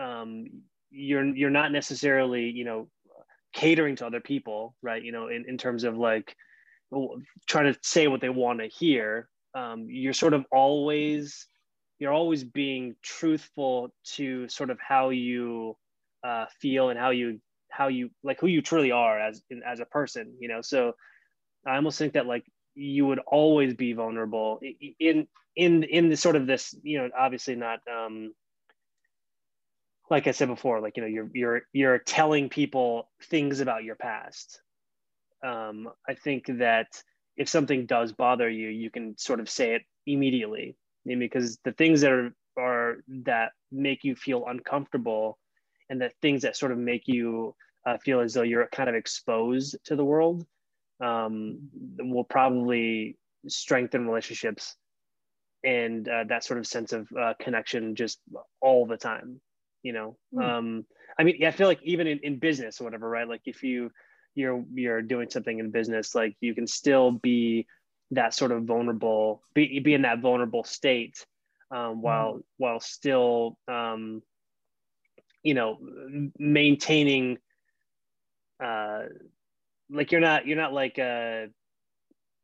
um 0.00 0.46
you're 0.90 1.24
you're 1.24 1.50
not 1.50 1.72
necessarily 1.72 2.50
you 2.50 2.64
know 2.64 2.88
catering 3.52 3.96
to 3.96 4.06
other 4.06 4.20
people 4.20 4.74
right? 4.82 5.02
You 5.02 5.12
know 5.12 5.28
in, 5.28 5.44
in 5.48 5.58
terms 5.58 5.84
of 5.84 5.96
like 5.96 6.34
trying 7.46 7.72
to 7.72 7.78
say 7.82 8.08
what 8.08 8.20
they 8.20 8.28
want 8.28 8.60
to 8.60 8.66
hear. 8.66 9.28
Um, 9.54 9.86
you're 9.88 10.12
sort 10.12 10.34
of 10.34 10.44
always 10.52 11.46
you're 11.98 12.12
always 12.12 12.44
being 12.44 12.94
truthful 13.02 13.92
to 14.14 14.48
sort 14.48 14.70
of 14.70 14.78
how 14.80 15.10
you 15.10 15.76
uh, 16.24 16.46
feel 16.60 16.88
and 16.90 16.98
how 16.98 17.10
you 17.10 17.40
how 17.70 17.88
you 17.88 18.10
like 18.22 18.40
who 18.40 18.46
you 18.46 18.62
truly 18.62 18.90
are 18.92 19.18
as 19.18 19.42
as 19.66 19.80
a 19.80 19.86
person 19.86 20.34
you 20.40 20.48
know? 20.48 20.62
So 20.62 20.94
i 21.66 21.76
almost 21.76 21.98
think 21.98 22.14
that 22.14 22.26
like 22.26 22.44
you 22.74 23.06
would 23.06 23.18
always 23.26 23.74
be 23.74 23.92
vulnerable 23.92 24.60
in 24.98 25.26
in 25.56 25.82
in 25.82 26.08
the 26.08 26.16
sort 26.16 26.36
of 26.36 26.46
this 26.46 26.74
you 26.82 26.98
know 26.98 27.10
obviously 27.18 27.54
not 27.54 27.80
um 27.92 28.32
like 30.08 30.26
i 30.26 30.30
said 30.30 30.48
before 30.48 30.80
like 30.80 30.96
you 30.96 31.02
know 31.02 31.08
you're 31.08 31.30
you're 31.34 31.62
you're 31.72 31.98
telling 31.98 32.48
people 32.48 33.08
things 33.24 33.60
about 33.60 33.84
your 33.84 33.96
past. 33.96 34.60
Um 35.44 35.88
i 36.08 36.14
think 36.14 36.46
that 36.58 36.86
if 37.36 37.48
something 37.48 37.86
does 37.86 38.12
bother 38.12 38.48
you 38.48 38.68
you 38.68 38.90
can 38.90 39.16
sort 39.18 39.40
of 39.40 39.48
say 39.48 39.74
it 39.74 39.82
immediately. 40.06 40.76
Because 41.06 41.58
the 41.64 41.72
things 41.72 42.02
that 42.02 42.12
are 42.12 42.34
are 42.58 42.98
that 43.24 43.52
make 43.72 44.04
you 44.04 44.14
feel 44.14 44.44
uncomfortable 44.46 45.38
and 45.90 46.00
the 46.00 46.10
things 46.22 46.42
that 46.42 46.56
sort 46.56 46.72
of 46.72 46.78
make 46.78 47.06
you 47.06 47.54
uh, 47.86 47.98
feel 47.98 48.20
as 48.20 48.32
though 48.32 48.42
you're 48.42 48.66
kind 48.68 48.88
of 48.88 48.94
exposed 48.94 49.76
to 49.84 49.96
the 49.96 50.04
world 50.04 50.46
um, 51.02 51.68
will 51.98 52.24
probably 52.24 53.18
strengthen 53.48 54.06
relationships 54.06 54.76
and 55.64 56.08
uh, 56.08 56.24
that 56.28 56.44
sort 56.44 56.58
of 56.58 56.66
sense 56.66 56.92
of 56.92 57.08
uh, 57.20 57.34
connection 57.40 57.94
just 57.94 58.20
all 58.62 58.86
the 58.86 58.96
time 58.96 59.40
you 59.82 59.92
know? 59.92 60.16
Mm. 60.34 60.42
um, 60.42 60.86
i 61.18 61.24
mean 61.24 61.44
i 61.44 61.50
feel 61.50 61.66
like 61.66 61.80
even 61.82 62.06
in, 62.06 62.20
in 62.22 62.38
business 62.38 62.80
or 62.80 62.84
whatever 62.84 63.08
right? 63.08 63.28
Like 63.28 63.42
if 63.44 63.62
you 63.62 63.90
you're 64.34 64.64
you're 64.74 65.02
doing 65.02 65.28
something 65.28 65.58
in 65.58 65.70
business 65.70 66.14
like 66.14 66.36
you 66.40 66.54
can 66.54 66.66
still 66.66 67.10
be 67.10 67.66
that 68.12 68.34
sort 68.34 68.52
of 68.52 68.64
vulnerable 68.64 69.42
be, 69.54 69.80
be 69.80 69.94
in 69.94 70.02
that 70.02 70.20
vulnerable 70.20 70.64
state 70.64 71.24
um, 71.70 72.02
while 72.02 72.40
while 72.58 72.80
still 72.80 73.56
um, 73.68 74.22
you 75.42 75.54
know 75.54 75.78
maintaining 76.38 77.38
uh, 78.62 79.04
like 79.90 80.12
you're 80.12 80.20
not 80.20 80.46
you're 80.46 80.56
not 80.56 80.72
like 80.72 80.98
uh, 80.98 81.46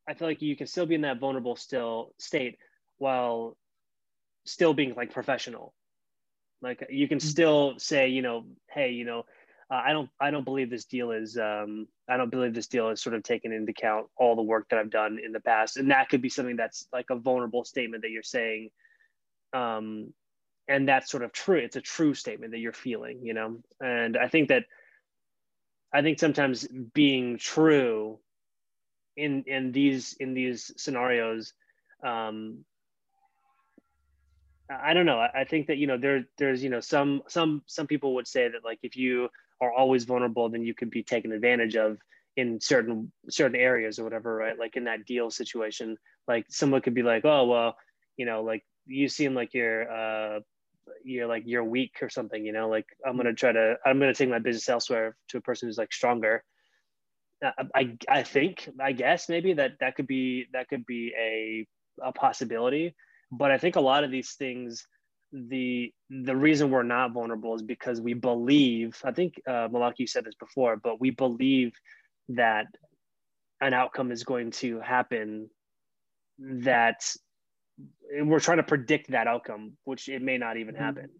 I 0.09 0.15
feel 0.15 0.29
like 0.29 0.43
you 0.43 0.57
can 0.57 0.67
still 0.67 0.87
be 0.87 0.95
in 0.95 1.03
that 1.03 1.21
vulnerable 1.21 1.57
still 1.57 2.13
state 2.19 2.59
while 2.99 3.57
still 4.45 4.75
being 4.75 4.95
like 4.95 5.13
professional. 5.13 5.75
Like 6.63 6.87
you 6.91 7.07
can 7.07 7.21
still 7.21 7.75
say 7.79 8.09
you 8.09 8.23
know 8.23 8.47
hey 8.71 8.91
you 8.91 9.05
know 9.05 9.25
uh, 9.71 9.83
I 9.85 9.93
don't 9.93 10.09
I 10.21 10.31
don't 10.31 10.45
believe 10.45 10.71
this 10.71 10.85
deal 10.85 11.11
is 11.11 11.37
um, 11.37 11.89
I 12.09 12.17
don't 12.17 12.31
believe 12.31 12.55
this 12.55 12.69
deal 12.69 12.89
is 12.91 13.03
sort 13.03 13.15
of 13.17 13.23
taken 13.23 13.53
into 13.53 13.71
account 13.71 14.07
all 14.17 14.37
the 14.37 14.43
work 14.43 14.69
that 14.71 14.79
I've 14.79 14.91
done 14.91 15.19
in 15.25 15.33
the 15.33 15.41
past, 15.41 15.77
and 15.77 15.91
that 15.91 16.09
could 16.09 16.23
be 16.23 16.29
something 16.29 16.57
that's 16.57 16.87
like 16.93 17.07
a 17.11 17.17
vulnerable 17.17 17.65
statement 17.65 18.03
that 18.03 18.11
you're 18.11 18.23
saying, 18.23 18.71
um, 19.53 20.13
and 20.69 20.89
that's 20.89 21.11
sort 21.11 21.23
of 21.23 21.33
true. 21.33 21.59
It's 21.59 21.77
a 21.77 21.81
true 21.81 22.14
statement 22.14 22.53
that 22.53 22.59
you're 22.59 22.73
feeling, 22.73 23.21
you 23.23 23.35
know. 23.35 23.59
And 23.81 24.17
I 24.17 24.29
think 24.29 24.49
that 24.49 24.64
I 25.93 26.03
think 26.03 26.19
sometimes 26.19 26.67
being 26.95 27.39
true 27.39 28.19
in 29.17 29.45
in 29.47 29.73
these 29.73 30.14
in 30.21 30.35
these 30.35 30.73
scenarios 30.77 31.53
um, 32.03 32.64
I 34.69 34.95
don't 34.95 35.07
know. 35.07 35.19
I 35.19 35.45
think 35.45 35.69
that 35.69 35.79
you 35.79 35.87
know 35.87 35.97
there 35.97 36.25
there's 36.39 36.62
you 36.62 36.71
know 36.71 36.81
some 36.81 37.23
some 37.29 37.62
some 37.67 37.87
people 37.87 38.14
would 38.17 38.27
say 38.27 38.49
that 38.49 38.64
like 38.64 38.81
if 38.83 38.97
you 38.97 39.29
are 39.61 39.73
always 39.73 40.05
vulnerable, 40.05 40.49
then 40.49 40.62
you 40.62 40.75
could 40.75 40.91
be 40.91 41.03
taken 41.03 41.33
advantage 41.33 41.77
of 41.77 41.99
in 42.37 42.61
certain 42.61 43.12
certain 43.31 43.59
areas 43.59 43.99
or 43.99 44.05
whatever, 44.05 44.35
right? 44.35 44.59
Like 44.59 44.77
in 44.77 44.85
that 44.85 45.07
deal 45.07 45.31
situation, 45.31 45.97
like 46.27 46.47
someone 46.49 46.81
could 46.81 46.95
be 46.95 47.05
like, 47.05 47.25
oh 47.25 47.47
well, 47.47 47.77
you 48.17 48.27
know, 48.27 48.43
like 48.43 48.64
you 48.87 49.09
seem 49.09 49.35
like 49.35 49.55
you're 49.55 49.91
uh 49.91 50.41
you're 51.05 51.26
like 51.26 51.45
you're 51.47 51.64
weak 51.64 51.97
or 52.03 52.09
something, 52.09 52.45
you 52.45 52.53
know, 52.53 52.68
like 52.68 52.87
I'm 53.07 53.16
gonna 53.16 53.34
try 53.34 53.53
to 53.53 53.76
I'm 53.84 53.99
gonna 53.99 54.14
take 54.14 54.30
my 54.30 54.39
business 54.39 54.68
elsewhere 54.68 55.16
to 55.28 55.39
a 55.39 55.41
person 55.41 55.68
who's 55.68 55.78
like 55.78 55.93
stronger. 55.93 56.43
I 57.74 57.97
I 58.09 58.22
think 58.22 58.68
I 58.80 58.93
guess 58.93 59.28
maybe 59.28 59.53
that 59.55 59.72
that 59.80 59.95
could 59.97 60.07
be 60.07 60.47
that 60.53 60.68
could 60.68 60.87
be 60.87 61.12
a 61.18 61.66
a 62.03 62.12
possibility 62.12 62.95
but 63.32 63.51
i 63.51 63.59
think 63.59 63.76
a 63.76 63.80
lot 63.80 64.05
of 64.05 64.11
these 64.11 64.32
things 64.32 64.87
the 65.32 65.93
the 66.11 66.37
reason 66.37 66.70
we're 66.70 66.82
not 66.82 67.12
vulnerable 67.12 67.55
is 67.55 67.62
because 67.62 68.01
we 68.01 68.14
believe 68.14 69.01
i 69.05 69.11
think 69.11 69.34
uh, 69.49 69.68
malaki 69.68 70.09
said 70.09 70.24
this 70.24 70.34
before 70.37 70.76
but 70.76 71.01
we 71.01 71.11
believe 71.11 71.72
that 72.28 72.66
an 73.61 73.72
outcome 73.72 74.12
is 74.12 74.24
going 74.24 74.51
to 74.51 74.80
happen 74.80 75.49
that 76.39 77.01
we're 78.22 78.41
trying 78.41 78.59
to 78.59 78.62
predict 78.62 79.11
that 79.11 79.27
outcome 79.27 79.72
which 79.85 80.09
it 80.09 80.22
may 80.22 80.39
not 80.39 80.57
even 80.57 80.74
mm-hmm. 80.74 80.85
happen. 80.85 81.11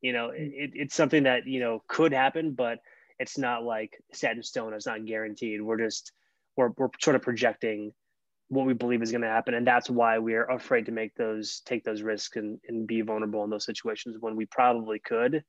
You 0.00 0.12
know 0.12 0.30
it, 0.30 0.72
it's 0.74 0.94
something 0.94 1.24
that 1.24 1.46
you 1.46 1.60
know 1.60 1.82
could 1.88 2.12
happen 2.12 2.52
but 2.52 2.78
it's 3.18 3.36
not 3.36 3.64
like 3.64 4.02
set 4.12 4.36
in 4.36 4.42
stone. 4.42 4.72
It's 4.72 4.86
not 4.86 5.04
guaranteed. 5.04 5.60
We're 5.60 5.78
just 5.78 6.12
we're, 6.56 6.70
we're 6.76 6.88
sort 7.00 7.16
of 7.16 7.22
projecting 7.22 7.92
what 8.48 8.66
we 8.66 8.72
believe 8.72 9.00
is 9.00 9.12
going 9.12 9.22
to 9.22 9.28
happen 9.28 9.54
and 9.54 9.64
that's 9.64 9.88
why 9.88 10.18
we're 10.18 10.44
afraid 10.46 10.86
to 10.86 10.92
make 10.92 11.14
those 11.14 11.62
take 11.64 11.84
those 11.84 12.02
risks 12.02 12.36
and, 12.36 12.58
and 12.66 12.86
be 12.86 13.00
vulnerable 13.00 13.44
in 13.44 13.50
those 13.50 13.64
situations 13.64 14.16
when 14.18 14.34
we 14.34 14.44
probably 14.46 14.98
could 14.98 15.44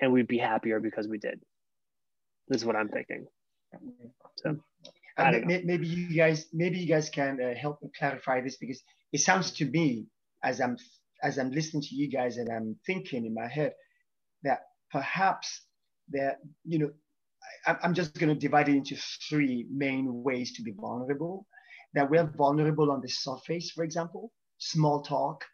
and 0.00 0.12
we'd 0.12 0.28
be 0.28 0.38
happier 0.38 0.78
because 0.78 1.08
we 1.08 1.18
did. 1.18 1.40
This 2.46 2.62
is 2.62 2.64
what 2.64 2.76
i'm 2.76 2.88
thinking. 2.88 3.26
So 4.36 4.56
maybe 5.18 5.86
you 5.86 6.16
guys 6.16 6.46
maybe 6.52 6.78
you 6.78 6.88
guys 6.88 7.10
can 7.10 7.38
uh, 7.42 7.54
help 7.60 7.82
me 7.82 7.90
clarify 7.98 8.40
this 8.40 8.56
because 8.58 8.82
it 9.12 9.20
sounds 9.20 9.52
to 9.52 9.66
me 9.66 10.06
as 10.44 10.60
i'm 10.60 10.76
as 11.22 11.38
i'm 11.38 11.50
listening 11.52 11.82
to 11.82 11.94
you 11.94 12.10
guys 12.10 12.38
and 12.38 12.48
i'm 12.50 12.76
thinking 12.86 13.26
in 13.26 13.34
my 13.34 13.48
head 13.48 13.72
that 14.44 14.60
perhaps 14.92 15.62
that 16.10 16.38
you 16.64 16.78
know 16.80 16.90
I, 17.66 17.76
i'm 17.82 17.94
just 17.94 18.14
going 18.18 18.30
to 18.34 18.40
divide 18.40 18.68
it 18.68 18.76
into 18.76 18.96
three 19.30 19.66
main 19.70 20.22
ways 20.24 20.54
to 20.56 20.62
be 20.62 20.72
vulnerable 20.72 21.46
that 21.94 22.10
we're 22.10 22.26
vulnerable 22.36 22.90
on 22.92 23.00
the 23.00 23.08
surface, 23.08 23.70
for 23.72 23.84
example, 23.84 24.32
small 24.58 25.02
talk, 25.02 25.44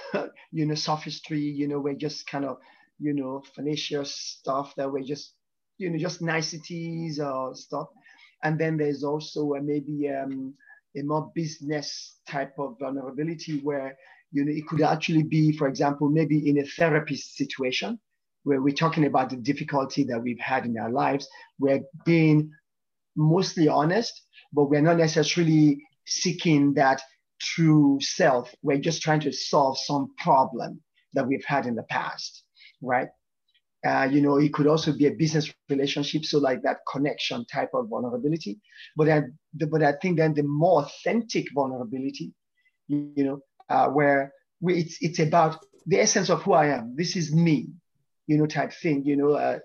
you 0.52 0.66
know, 0.66 0.74
sophistry, 0.74 1.40
you 1.40 1.68
know, 1.68 1.80
we're 1.80 1.94
just 1.94 2.26
kind 2.26 2.44
of, 2.44 2.58
you 2.98 3.14
know, 3.14 3.42
fallacious 3.56 4.14
stuff 4.14 4.74
that 4.76 4.90
we're 4.90 5.04
just, 5.04 5.34
you 5.78 5.90
know, 5.90 5.98
just 5.98 6.22
niceties 6.22 7.20
or 7.20 7.54
stuff. 7.54 7.88
And 8.42 8.58
then 8.58 8.76
there's 8.76 9.04
also 9.04 9.54
uh, 9.54 9.60
maybe 9.62 10.08
um, 10.08 10.54
a 10.96 11.02
more 11.02 11.30
business 11.34 12.18
type 12.26 12.54
of 12.58 12.76
vulnerability 12.78 13.60
where, 13.60 13.96
you 14.32 14.44
know, 14.44 14.52
it 14.52 14.66
could 14.66 14.82
actually 14.82 15.22
be, 15.22 15.56
for 15.56 15.68
example, 15.68 16.08
maybe 16.08 16.48
in 16.48 16.58
a 16.58 16.64
therapist 16.64 17.36
situation 17.36 17.98
where 18.44 18.62
we're 18.62 18.74
talking 18.74 19.04
about 19.04 19.30
the 19.30 19.36
difficulty 19.36 20.04
that 20.04 20.20
we've 20.20 20.40
had 20.40 20.64
in 20.64 20.78
our 20.78 20.90
lives. 20.90 21.28
We're 21.58 21.82
being 22.04 22.50
mostly 23.16 23.68
honest, 23.68 24.22
but 24.52 24.64
we're 24.64 24.80
not 24.80 24.96
necessarily 24.96 25.82
seeking 26.06 26.74
that 26.74 27.02
true 27.40 27.98
self. 28.00 28.54
We're 28.62 28.78
just 28.78 29.02
trying 29.02 29.20
to 29.20 29.32
solve 29.32 29.78
some 29.78 30.14
problem 30.18 30.80
that 31.14 31.26
we've 31.26 31.44
had 31.44 31.66
in 31.66 31.74
the 31.74 31.82
past, 31.84 32.44
right? 32.80 33.08
Uh, 33.84 34.06
you 34.10 34.20
know, 34.20 34.36
it 34.36 34.52
could 34.52 34.66
also 34.66 34.92
be 34.92 35.06
a 35.06 35.12
business 35.12 35.52
relationship, 35.70 36.24
so 36.24 36.38
like 36.38 36.62
that 36.62 36.78
connection 36.90 37.46
type 37.46 37.70
of 37.72 37.88
vulnerability. 37.88 38.60
But 38.94 39.08
I, 39.08 39.22
but 39.54 39.82
I 39.82 39.92
think 40.02 40.18
then 40.18 40.34
the 40.34 40.42
more 40.42 40.82
authentic 40.82 41.46
vulnerability, 41.54 42.34
you, 42.88 43.10
you 43.16 43.24
know, 43.24 43.40
uh, 43.70 43.88
where 43.88 44.32
we, 44.60 44.80
it's 44.80 44.98
it's 45.00 45.18
about 45.18 45.64
the 45.86 45.98
essence 45.98 46.28
of 46.28 46.42
who 46.42 46.52
I 46.52 46.66
am. 46.66 46.94
This 46.94 47.16
is 47.16 47.34
me, 47.34 47.68
you 48.26 48.36
know, 48.36 48.46
type 48.46 48.72
thing. 48.74 49.04
You 49.06 49.16
know, 49.16 49.32
uh, 49.32 49.60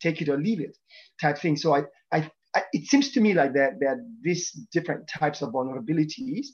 take 0.00 0.20
it 0.20 0.28
or 0.28 0.36
leave 0.36 0.60
it, 0.60 0.76
type 1.18 1.38
thing. 1.38 1.56
So 1.56 1.74
I 1.74 1.84
I 2.12 2.30
it 2.72 2.86
seems 2.86 3.12
to 3.12 3.20
me 3.20 3.34
like 3.34 3.54
that 3.54 3.80
that 3.80 3.98
these 4.20 4.50
different 4.72 5.08
types 5.08 5.42
of 5.42 5.50
vulnerabilities 5.50 6.46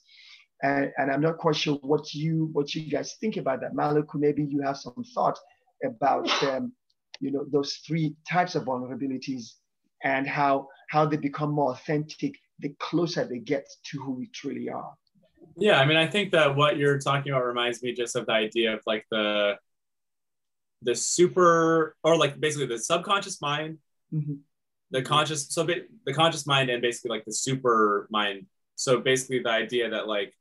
and, 0.62 0.93
and 0.97 1.11
i'm 1.11 1.20
not 1.20 1.39
quite 1.39 1.57
sure 1.57 1.79
what 1.83 2.14
you 2.14 2.51
what 2.53 2.74
you 2.74 2.91
guys 2.91 3.16
think 3.20 3.37
about 3.37 3.61
that 3.61 3.74
Malaki, 3.74 4.14
maybe 4.14 4.45
you 4.45 4.61
have 4.62 4.76
some 4.76 5.05
thought 5.14 5.39
about 5.85 6.31
um, 6.45 6.72
you 7.20 7.31
know 7.31 7.45
those 7.51 7.74
three 7.87 8.14
types 8.29 8.55
of 8.55 8.64
vulnerabilities 8.64 9.53
and 10.05 10.26
how 10.26 10.68
how 10.89 11.05
they 11.05 11.16
become 11.16 11.51
more 11.53 11.72
authentic 11.72 12.35
the 12.61 12.74
closer 12.81 13.24
they 13.24 13.39
get 13.39 13.66
to 13.85 13.99
who 14.01 14.12
we 14.12 14.26
truly 14.29 14.68
are. 14.68 14.95
Yeah 15.57 15.81
i 15.81 15.85
mean 15.87 15.97
i 15.97 16.07
think 16.07 16.33
that 16.33 16.55
what 16.55 16.76
you're 16.76 16.99
talking 16.99 17.33
about 17.33 17.45
reminds 17.45 17.83
me 17.83 17.93
just 17.93 18.14
of 18.16 18.26
the 18.26 18.33
idea 18.33 18.74
of 18.74 18.81
like 18.87 19.05
the 19.11 19.57
the 20.83 20.95
super 20.95 21.97
or 22.03 22.16
like 22.16 22.39
basically 22.41 22.66
the 22.66 22.79
subconscious 22.79 23.41
mind. 23.41 23.79
Mm-hmm. 24.12 24.35
The 24.91 25.03
conscious 25.03 25.49
so 25.49 25.64
the 25.64 26.14
conscious 26.14 26.47
mind 26.47 26.70
and 26.70 26.81
basically 26.81 27.11
like 27.11 27.24
the 27.24 27.33
super 27.33 28.09
mind. 28.11 28.47
So 28.76 29.01
basically 29.01 29.41
the 29.41 29.51
idea 29.51 29.91
that 29.91 30.07
like 30.07 30.33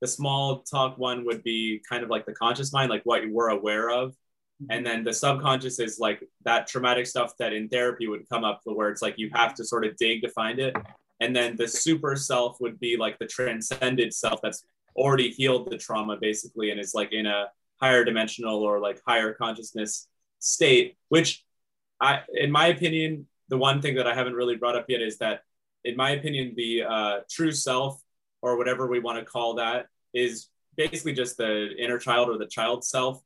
the 0.00 0.06
small 0.06 0.62
talk 0.62 0.98
one 0.98 1.24
would 1.24 1.42
be 1.42 1.80
kind 1.88 2.02
of 2.02 2.10
like 2.10 2.26
the 2.26 2.34
conscious 2.34 2.72
mind 2.72 2.90
like 2.90 3.02
what 3.04 3.22
you 3.22 3.32
were 3.32 3.48
aware 3.48 3.90
of 3.90 4.14
and 4.70 4.84
then 4.84 5.04
the 5.04 5.12
subconscious 5.12 5.78
is 5.78 5.98
like 5.98 6.22
that 6.44 6.66
traumatic 6.66 7.06
stuff 7.06 7.36
that 7.38 7.52
in 7.52 7.68
therapy 7.68 8.08
would 8.08 8.28
come 8.28 8.44
up 8.44 8.60
where 8.64 8.88
it's 8.88 9.02
like 9.02 9.18
you 9.18 9.30
have 9.34 9.54
to 9.54 9.64
sort 9.64 9.84
of 9.84 9.96
dig 9.96 10.22
to 10.22 10.28
find 10.30 10.58
it. 10.58 10.74
And 11.20 11.34
then 11.34 11.56
the 11.56 11.68
super 11.68 12.16
self 12.16 12.60
would 12.60 12.80
be 12.80 12.96
like 12.96 13.18
the 13.18 13.26
transcended 13.26 14.14
self 14.14 14.40
that's 14.42 14.64
already 14.94 15.30
healed 15.30 15.70
the 15.70 15.76
trauma 15.76 16.16
basically 16.16 16.70
and 16.70 16.80
is 16.80 16.94
like 16.94 17.12
in 17.12 17.26
a 17.26 17.46
higher 17.80 18.04
dimensional 18.04 18.62
or 18.62 18.80
like 18.80 19.00
higher 19.06 19.34
consciousness 19.34 20.08
state 20.38 20.96
which 21.10 21.44
i 22.00 22.20
in 22.32 22.50
my 22.50 22.68
opinion 22.68 23.26
the 23.48 23.58
one 23.58 23.80
thing 23.80 23.94
that 23.96 24.06
I 24.06 24.14
haven't 24.14 24.34
really 24.34 24.56
brought 24.56 24.76
up 24.76 24.86
yet 24.88 25.00
is 25.00 25.18
that, 25.18 25.42
in 25.84 25.96
my 25.96 26.10
opinion, 26.10 26.54
the 26.56 26.82
uh, 26.82 27.20
true 27.30 27.52
self, 27.52 28.00
or 28.42 28.56
whatever 28.56 28.86
we 28.86 28.98
want 29.00 29.18
to 29.18 29.24
call 29.24 29.54
that, 29.54 29.86
is 30.12 30.48
basically 30.76 31.12
just 31.12 31.36
the 31.36 31.70
inner 31.78 31.98
child 31.98 32.28
or 32.28 32.38
the 32.38 32.46
child 32.46 32.84
self 32.84 33.22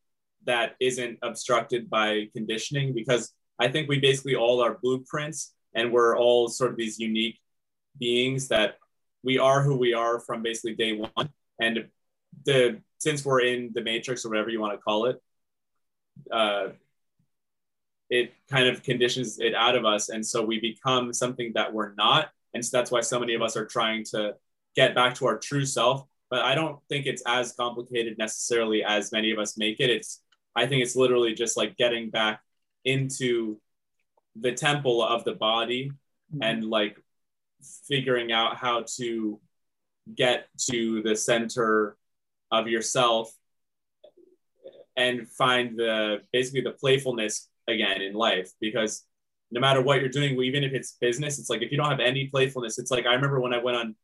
that 0.46 0.76
isn't 0.80 1.18
obstructed 1.22 1.90
by 1.90 2.28
conditioning. 2.32 2.92
Because 2.94 3.32
I 3.58 3.68
think 3.68 3.88
we 3.88 3.98
basically 3.98 4.36
all 4.36 4.62
are 4.62 4.78
blueprints 4.82 5.54
and 5.74 5.92
we're 5.92 6.16
all 6.16 6.48
sort 6.48 6.70
of 6.70 6.76
these 6.76 6.98
unique 6.98 7.38
beings 7.98 8.48
that 8.48 8.76
we 9.22 9.38
are 9.38 9.62
who 9.62 9.76
we 9.76 9.94
are 9.94 10.20
from 10.20 10.42
basically 10.42 10.74
day 10.74 10.96
one. 10.96 11.30
And 11.60 11.88
the 12.44 12.80
since 12.98 13.24
we're 13.24 13.40
in 13.40 13.70
the 13.74 13.82
matrix 13.82 14.24
or 14.24 14.30
whatever 14.30 14.50
you 14.50 14.60
want 14.60 14.74
to 14.74 14.78
call 14.78 15.06
it, 15.06 15.20
uh, 16.30 16.68
it 18.10 18.34
kind 18.50 18.66
of 18.68 18.82
conditions 18.82 19.38
it 19.38 19.54
out 19.54 19.76
of 19.76 19.84
us. 19.84 20.08
And 20.08 20.24
so 20.24 20.44
we 20.44 20.60
become 20.60 21.12
something 21.12 21.52
that 21.54 21.72
we're 21.72 21.94
not. 21.94 22.30
And 22.54 22.64
so 22.64 22.76
that's 22.76 22.90
why 22.90 23.00
so 23.00 23.20
many 23.20 23.34
of 23.34 23.42
us 23.42 23.56
are 23.56 23.64
trying 23.64 24.04
to 24.10 24.34
get 24.74 24.94
back 24.94 25.14
to 25.16 25.26
our 25.26 25.38
true 25.38 25.64
self. 25.64 26.04
But 26.28 26.40
I 26.40 26.54
don't 26.54 26.78
think 26.88 27.06
it's 27.06 27.22
as 27.26 27.52
complicated 27.52 28.18
necessarily 28.18 28.84
as 28.84 29.12
many 29.12 29.30
of 29.30 29.38
us 29.38 29.56
make 29.56 29.80
it. 29.80 29.90
It's, 29.90 30.22
I 30.54 30.66
think 30.66 30.82
it's 30.82 30.96
literally 30.96 31.34
just 31.34 31.56
like 31.56 31.76
getting 31.76 32.10
back 32.10 32.40
into 32.84 33.60
the 34.36 34.52
temple 34.52 35.02
of 35.02 35.24
the 35.24 35.32
body 35.32 35.90
mm-hmm. 36.32 36.42
and 36.42 36.64
like 36.64 36.98
figuring 37.86 38.32
out 38.32 38.56
how 38.56 38.84
to 38.96 39.40
get 40.14 40.48
to 40.70 41.02
the 41.02 41.14
center 41.14 41.96
of 42.50 42.68
yourself 42.68 43.32
and 44.96 45.28
find 45.28 45.78
the 45.78 46.22
basically 46.32 46.62
the 46.62 46.72
playfulness 46.72 47.48
again 47.68 48.02
in 48.02 48.14
life 48.14 48.50
because 48.60 49.04
no 49.50 49.60
matter 49.60 49.80
what 49.80 50.00
you're 50.00 50.08
doing, 50.08 50.40
even 50.42 50.62
if 50.62 50.72
it's 50.72 50.96
business, 51.00 51.38
it's 51.38 51.50
like 51.50 51.62
if 51.62 51.70
you 51.70 51.76
don't 51.76 51.90
have 51.90 52.00
any 52.00 52.28
playfulness, 52.28 52.78
it's 52.78 52.90
like 52.90 53.06
I 53.06 53.14
remember 53.14 53.40
when 53.40 53.52
I 53.52 53.58
went 53.58 53.76
on 53.76 53.96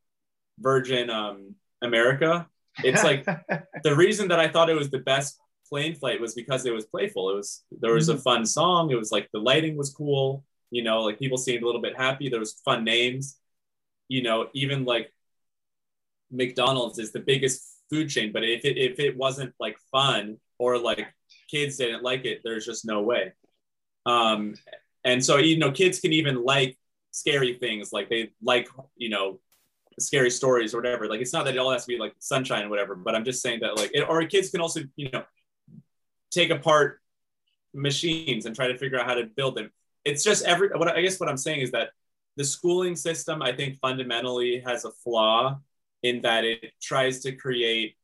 Virgin 0.58 1.08
um, 1.08 1.54
America, 1.82 2.48
it's 2.82 3.04
like 3.04 3.24
the 3.84 3.94
reason 3.94 4.28
that 4.28 4.40
I 4.40 4.48
thought 4.48 4.70
it 4.70 4.74
was 4.74 4.90
the 4.90 4.98
best 4.98 5.38
plane 5.68 5.94
flight 5.94 6.20
was 6.20 6.34
because 6.34 6.66
it 6.66 6.74
was 6.74 6.86
playful. 6.86 7.30
It 7.30 7.36
was 7.36 7.64
there 7.80 7.94
was 7.94 8.08
a 8.08 8.14
mm-hmm. 8.14 8.22
fun 8.22 8.46
song. 8.46 8.90
It 8.90 8.96
was 8.96 9.12
like 9.12 9.28
the 9.32 9.38
lighting 9.38 9.76
was 9.76 9.92
cool. 9.92 10.44
You 10.70 10.82
know, 10.82 11.02
like 11.02 11.18
people 11.18 11.38
seemed 11.38 11.62
a 11.62 11.66
little 11.66 11.80
bit 11.80 11.96
happy. 11.96 12.28
There 12.28 12.40
was 12.40 12.60
fun 12.64 12.84
names. 12.84 13.38
You 14.08 14.22
know, 14.22 14.48
even 14.54 14.84
like 14.84 15.12
McDonald's 16.30 16.98
is 16.98 17.12
the 17.12 17.20
biggest 17.20 17.62
food 17.90 18.08
chain, 18.08 18.32
but 18.32 18.44
if 18.44 18.64
it 18.64 18.76
if 18.78 18.98
it 18.98 19.16
wasn't 19.16 19.54
like 19.60 19.78
fun 19.92 20.38
or 20.58 20.78
like 20.78 21.06
kids 21.50 21.76
didn't 21.76 22.02
like 22.02 22.24
it, 22.24 22.40
there's 22.44 22.66
just 22.66 22.84
no 22.84 23.02
way. 23.02 23.32
Um, 24.06 24.54
and 25.04 25.24
so 25.24 25.36
you 25.38 25.58
know, 25.58 25.70
kids 25.70 26.00
can 26.00 26.12
even 26.12 26.44
like 26.44 26.78
scary 27.10 27.54
things, 27.54 27.92
like 27.92 28.08
they 28.08 28.30
like 28.42 28.68
you 28.96 29.08
know 29.08 29.40
scary 29.98 30.30
stories 30.30 30.74
or 30.74 30.78
whatever. 30.78 31.08
Like 31.08 31.20
it's 31.20 31.32
not 31.32 31.44
that 31.44 31.54
it 31.54 31.58
all 31.58 31.72
has 31.72 31.84
to 31.84 31.88
be 31.88 31.98
like 31.98 32.14
sunshine 32.18 32.64
or 32.64 32.68
whatever, 32.68 32.94
but 32.94 33.14
I'm 33.14 33.24
just 33.24 33.42
saying 33.42 33.60
that 33.60 33.76
like 33.76 33.90
it, 33.94 34.02
or 34.08 34.24
kids 34.26 34.50
can 34.50 34.60
also 34.60 34.80
you 34.96 35.10
know 35.12 35.24
take 36.30 36.50
apart 36.50 37.00
machines 37.74 38.46
and 38.46 38.54
try 38.54 38.68
to 38.68 38.78
figure 38.78 38.98
out 38.98 39.06
how 39.06 39.14
to 39.14 39.24
build 39.24 39.56
them. 39.56 39.70
It's 40.04 40.24
just 40.24 40.44
every 40.44 40.68
what 40.70 40.88
I 40.88 41.02
guess 41.02 41.18
what 41.20 41.28
I'm 41.28 41.36
saying 41.36 41.60
is 41.60 41.70
that 41.72 41.90
the 42.36 42.44
schooling 42.44 42.96
system 42.96 43.42
I 43.42 43.52
think 43.52 43.78
fundamentally 43.78 44.60
has 44.60 44.84
a 44.84 44.90
flaw 44.90 45.58
in 46.02 46.22
that 46.22 46.44
it 46.44 46.72
tries 46.80 47.20
to 47.20 47.32
create 47.32 47.96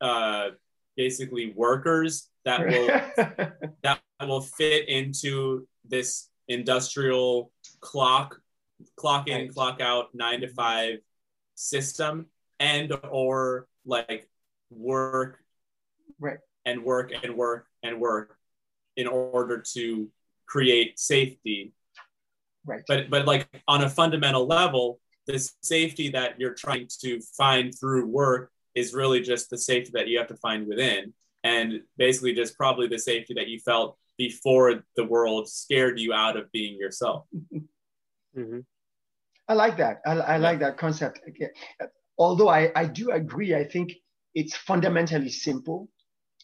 uh, 0.00 0.50
basically 0.96 1.52
workers 1.56 2.28
that 2.44 2.66
will 2.66 2.86
that 3.82 4.00
will 4.20 4.40
fit 4.40 4.88
into 4.88 5.66
this 5.84 6.28
industrial 6.48 7.50
clock 7.80 8.40
clock 8.96 9.28
in 9.28 9.52
clock 9.52 9.80
out 9.80 10.14
nine 10.14 10.40
to 10.40 10.48
five 10.48 10.98
system 11.54 12.26
and 12.60 12.92
or 13.10 13.66
like 13.84 14.28
work 14.70 15.40
right. 16.18 16.38
and 16.64 16.84
work 16.84 17.12
and 17.22 17.36
work 17.36 17.66
and 17.82 18.00
work 18.00 18.36
in 18.96 19.06
order 19.06 19.62
to 19.74 20.08
create 20.46 20.98
safety. 20.98 21.72
Right. 22.64 22.82
But 22.86 23.10
but 23.10 23.26
like 23.26 23.48
on 23.66 23.82
a 23.82 23.88
fundamental 23.88 24.46
level 24.46 25.00
the 25.28 25.50
safety 25.62 26.08
that 26.08 26.40
you're 26.40 26.54
trying 26.54 26.88
to 27.02 27.20
find 27.36 27.72
through 27.78 28.06
work 28.06 28.50
is 28.74 28.94
really 28.94 29.20
just 29.20 29.50
the 29.50 29.58
safety 29.58 29.90
that 29.94 30.08
you 30.08 30.18
have 30.18 30.26
to 30.28 30.36
find 30.36 30.66
within. 30.66 31.12
And 31.44 31.82
basically 31.98 32.32
just 32.32 32.56
probably 32.56 32.88
the 32.88 32.98
safety 32.98 33.34
that 33.34 33.46
you 33.46 33.60
felt 33.60 33.98
before 34.16 34.82
the 34.96 35.04
world 35.04 35.48
scared 35.48 36.00
you 36.00 36.12
out 36.12 36.36
of 36.36 36.50
being 36.50 36.76
yourself. 36.76 37.24
Mm-hmm. 38.36 38.60
i 39.48 39.54
like 39.54 39.78
that. 39.78 40.00
I, 40.06 40.12
I 40.12 40.36
like 40.36 40.60
that 40.60 40.76
concept. 40.76 41.20
Although 42.18 42.50
I, 42.50 42.70
I 42.76 42.84
do 42.84 43.10
agree 43.10 43.54
i 43.54 43.64
think 43.64 43.94
it's 44.34 44.54
fundamentally 44.54 45.30
simple 45.30 45.88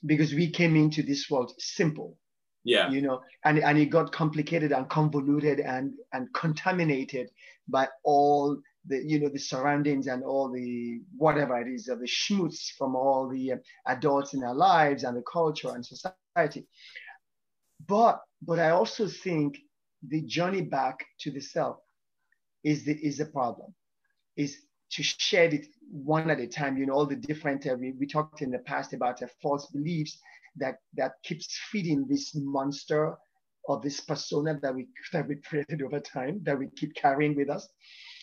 because 0.06 0.34
we 0.34 0.50
came 0.50 0.76
into 0.76 1.02
this 1.02 1.30
world 1.30 1.52
simple 1.58 2.16
yeah 2.64 2.90
you 2.90 3.00
know 3.00 3.20
and, 3.44 3.58
and 3.58 3.78
it 3.78 3.86
got 3.86 4.12
complicated 4.12 4.72
and 4.72 4.88
convoluted 4.88 5.60
and 5.60 5.92
and 6.12 6.32
contaminated 6.32 7.30
by 7.68 7.88
all 8.04 8.58
the 8.86 9.02
you 9.02 9.18
know 9.18 9.28
the 9.28 9.38
surroundings 9.38 10.06
and 10.06 10.22
all 10.22 10.50
the 10.50 11.00
whatever 11.16 11.60
it 11.60 11.68
is, 11.68 11.88
of 11.88 12.00
the 12.00 12.06
schmutz 12.06 12.70
from 12.76 12.94
all 12.94 13.28
the 13.28 13.52
uh, 13.52 13.56
adults 13.86 14.34
in 14.34 14.44
our 14.44 14.54
lives 14.54 15.04
and 15.04 15.16
the 15.16 15.22
culture 15.22 15.70
and 15.70 15.84
society. 15.84 16.66
But 17.86 18.20
but 18.42 18.58
I 18.58 18.70
also 18.70 19.08
think 19.08 19.58
the 20.06 20.22
journey 20.22 20.62
back 20.62 21.04
to 21.20 21.30
the 21.30 21.40
self 21.40 21.78
is 22.62 22.84
the 22.84 22.92
is 22.92 23.20
a 23.20 23.26
problem. 23.26 23.74
Is 24.36 24.58
to 24.94 25.02
shed 25.02 25.54
it 25.54 25.66
one 25.90 26.30
at 26.30 26.40
a 26.40 26.46
time. 26.46 26.76
You 26.76 26.86
know 26.86 26.94
all 26.94 27.06
the 27.06 27.16
different 27.16 27.66
uh, 27.66 27.76
we, 27.78 27.92
we 27.92 28.06
talked 28.06 28.42
in 28.42 28.50
the 28.50 28.60
past 28.60 28.92
about 28.92 29.22
uh, 29.22 29.26
false 29.42 29.66
beliefs 29.66 30.18
that 30.56 30.76
that 30.96 31.12
keeps 31.22 31.58
feeding 31.70 32.06
this 32.08 32.32
monster 32.34 33.14
or 33.64 33.80
this 33.80 34.00
persona 34.00 34.58
that 34.62 34.74
we 34.74 34.86
that 35.12 35.28
we 35.28 35.36
created 35.36 35.82
over 35.82 36.00
time 36.00 36.40
that 36.44 36.58
we 36.58 36.68
keep 36.76 36.94
carrying 36.94 37.34
with 37.34 37.50
us 37.50 37.68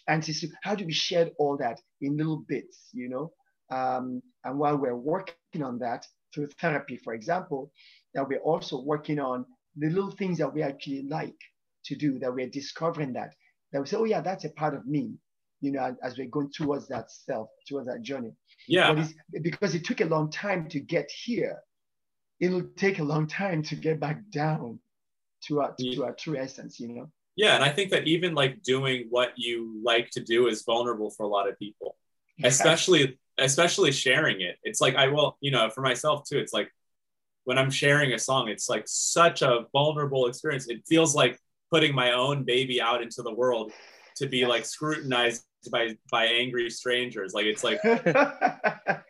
and 0.08 0.24
see 0.24 0.52
how 0.64 0.76
do 0.76 0.86
we 0.86 0.94
shed 0.94 1.32
all 1.38 1.58
that 1.58 1.80
in 2.02 2.18
little 2.18 2.44
bits, 2.48 2.90
you 2.94 3.10
know? 3.10 3.32
Um, 3.70 4.22
and 4.44 4.58
while 4.58 4.78
we're 4.78 4.96
working 4.96 5.64
on 5.64 5.80
that 5.80 6.06
through 6.34 6.50
therapy, 6.60 6.98
for 6.98 7.14
example, 7.14 7.72
that 8.14 8.28
we're 8.28 8.40
also 8.40 8.82
working 8.82 9.20
on 9.20 9.46
the 9.78 9.90
little 9.90 10.12
things 10.12 10.38
that 10.40 10.54
we 10.54 10.62
actually 10.62 11.04
like 11.04 11.40
to 11.86 11.96
do, 11.96 12.20
that 12.20 12.34
we're 12.34 12.50
discovering 12.50 13.14
that, 13.14 13.34
that 13.72 13.80
we 13.80 13.88
say, 13.88 13.98
oh 13.98 14.04
yeah, 14.04 14.22
that's 14.22 14.46
a 14.46 14.50
part 14.50 14.74
of 14.74 14.86
me, 14.86 15.14
you 15.62 15.72
know, 15.72 15.96
as 16.04 16.18
we're 16.18 16.28
going 16.28 16.52
towards 16.52 16.88
that 16.90 17.12
self, 17.12 17.50
towards 17.68 17.88
that 17.88 18.02
journey. 18.02 18.32
Yeah. 18.68 19.08
because 19.42 19.76
it 19.76 19.86
took 19.86 20.02
a 20.02 20.06
long 20.06 20.30
time 20.30 20.68
to 20.70 20.80
get 20.80 21.10
here, 21.10 21.60
it'll 22.40 22.68
take 22.76 23.00
a 23.00 23.04
long 23.04 23.28
time 23.28 23.64
to 23.64 23.76
get 23.76 24.00
back 24.00 24.22
down 24.32 24.80
to 25.46 25.62
our, 25.62 25.74
to 25.80 25.86
yeah. 25.86 26.04
our 26.04 26.14
true 26.14 26.38
essence, 26.38 26.80
you 26.80 26.90
know? 26.90 27.12
yeah 27.36 27.56
and 27.56 27.64
i 27.64 27.70
think 27.70 27.92
that 27.92 28.08
even 28.08 28.34
like 28.34 28.62
doing 28.62 29.08
what 29.10 29.32
you 29.36 29.80
like 29.84 30.10
to 30.10 30.22
do 30.22 30.48
is 30.48 30.64
vulnerable 30.64 31.10
for 31.10 31.24
a 31.24 31.28
lot 31.28 31.50
of 31.50 31.58
people 31.58 31.96
especially 32.44 33.18
especially 33.38 33.92
sharing 33.92 34.42
it 34.42 34.58
it's 34.64 34.82
like 34.82 34.96
i 34.96 35.08
will 35.08 35.38
you 35.42 35.52
know 35.52 35.70
for 35.70 35.82
myself 35.82 36.28
too 36.28 36.38
it's 36.38 36.54
like 36.54 36.70
when 37.46 37.58
i'm 37.58 37.72
sharing 37.72 38.14
a 38.14 38.20
song 38.20 38.50
it's 38.50 38.70
like 38.70 38.84
such 38.86 39.42
a 39.42 39.66
vulnerable 39.72 40.28
experience 40.28 40.68
it 40.68 40.82
feels 40.88 41.16
like 41.16 41.40
putting 41.72 41.96
my 41.96 42.12
own 42.12 42.44
baby 42.44 42.82
out 42.82 43.02
into 43.02 43.22
the 43.22 43.34
world 43.34 43.72
to 44.16 44.28
be 44.28 44.46
like 44.46 44.66
scrutinized 44.66 45.44
by 45.70 45.96
by 46.12 46.26
angry 46.26 46.70
strangers 46.70 47.34
like 47.34 47.46
it's 47.46 47.64
like 47.64 47.80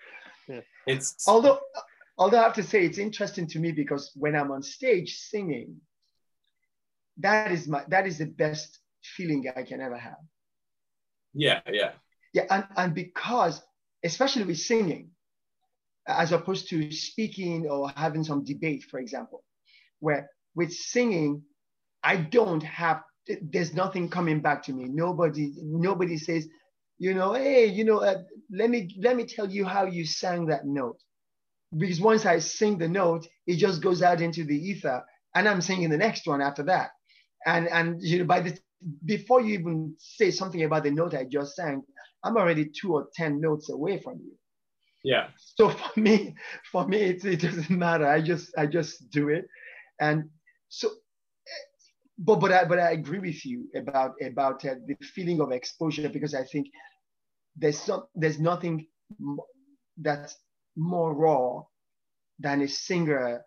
it's 0.87 1.27
although 1.27 1.59
although 2.17 2.39
i 2.39 2.43
have 2.43 2.53
to 2.53 2.63
say 2.63 2.85
it's 2.85 2.97
interesting 2.97 3.47
to 3.47 3.59
me 3.59 3.71
because 3.71 4.11
when 4.15 4.35
i'm 4.35 4.51
on 4.51 4.61
stage 4.61 5.17
singing 5.17 5.75
that 7.17 7.51
is 7.51 7.67
my 7.67 7.83
that 7.89 8.07
is 8.07 8.17
the 8.17 8.25
best 8.25 8.79
feeling 9.03 9.51
I 9.55 9.63
can 9.63 9.81
ever 9.81 9.97
have. 9.97 10.19
Yeah, 11.33 11.61
yeah. 11.71 11.91
Yeah, 12.33 12.45
and, 12.49 12.65
and 12.77 12.93
because 12.93 13.61
especially 14.03 14.43
with 14.43 14.57
singing, 14.57 15.09
as 16.07 16.31
opposed 16.31 16.69
to 16.69 16.91
speaking 16.91 17.69
or 17.69 17.91
having 17.95 18.23
some 18.23 18.43
debate, 18.43 18.83
for 18.89 18.99
example, 18.99 19.43
where 19.99 20.29
with 20.55 20.71
singing, 20.71 21.43
I 22.03 22.17
don't 22.17 22.63
have 22.63 23.01
there's 23.41 23.73
nothing 23.73 24.09
coming 24.09 24.41
back 24.41 24.63
to 24.63 24.73
me. 24.73 24.85
Nobody 24.85 25.53
nobody 25.57 26.17
says, 26.17 26.47
you 26.97 27.13
know, 27.13 27.33
hey, 27.33 27.65
you 27.65 27.83
know, 27.83 27.99
uh, 27.99 28.21
let 28.51 28.69
me 28.69 28.95
let 29.01 29.15
me 29.15 29.25
tell 29.25 29.49
you 29.49 29.65
how 29.65 29.85
you 29.85 30.05
sang 30.05 30.47
that 30.47 30.65
note. 30.65 30.97
Because 31.77 32.01
once 32.01 32.25
I 32.25 32.39
sing 32.39 32.77
the 32.77 32.87
note, 32.87 33.27
it 33.47 33.55
just 33.55 33.81
goes 33.81 34.01
out 34.01 34.21
into 34.21 34.43
the 34.43 34.55
ether, 34.55 35.03
and 35.35 35.47
I'm 35.47 35.61
singing 35.61 35.89
the 35.89 35.97
next 35.97 36.27
one 36.27 36.41
after 36.41 36.63
that 36.63 36.91
and 37.45 37.67
and 37.69 38.01
you 38.01 38.19
know 38.19 38.25
by 38.25 38.41
the 38.41 38.57
before 39.05 39.41
you 39.41 39.53
even 39.53 39.95
say 39.99 40.31
something 40.31 40.63
about 40.63 40.83
the 40.83 40.91
note 40.91 41.13
I 41.13 41.25
just 41.25 41.55
sang, 41.55 41.83
I'm 42.23 42.35
already 42.35 42.65
two 42.65 42.93
or 42.93 43.09
ten 43.13 43.39
notes 43.39 43.69
away 43.69 43.99
from 43.99 44.19
you. 44.23 44.33
Yeah. 45.03 45.27
So 45.37 45.69
for 45.69 45.99
me, 45.99 46.35
for 46.71 46.87
me, 46.87 46.97
it, 46.97 47.23
it 47.25 47.41
doesn't 47.41 47.69
matter. 47.69 48.07
I 48.07 48.21
just 48.21 48.51
I 48.57 48.65
just 48.65 49.09
do 49.11 49.29
it, 49.29 49.45
and 49.99 50.29
so. 50.69 50.89
But 52.17 52.39
but 52.39 52.51
I 52.51 52.65
but 52.65 52.79
I 52.79 52.91
agree 52.91 53.19
with 53.19 53.45
you 53.45 53.67
about 53.75 54.13
about 54.21 54.63
uh, 54.65 54.75
the 54.85 54.95
feeling 55.13 55.41
of 55.41 55.51
exposure 55.51 56.09
because 56.09 56.35
I 56.35 56.43
think 56.43 56.67
there's 57.55 57.79
some 57.79 58.03
there's 58.15 58.39
nothing 58.39 58.87
that's 59.97 60.37
more 60.75 61.13
raw 61.13 61.63
than 62.39 62.61
a 62.61 62.67
singer 62.67 63.43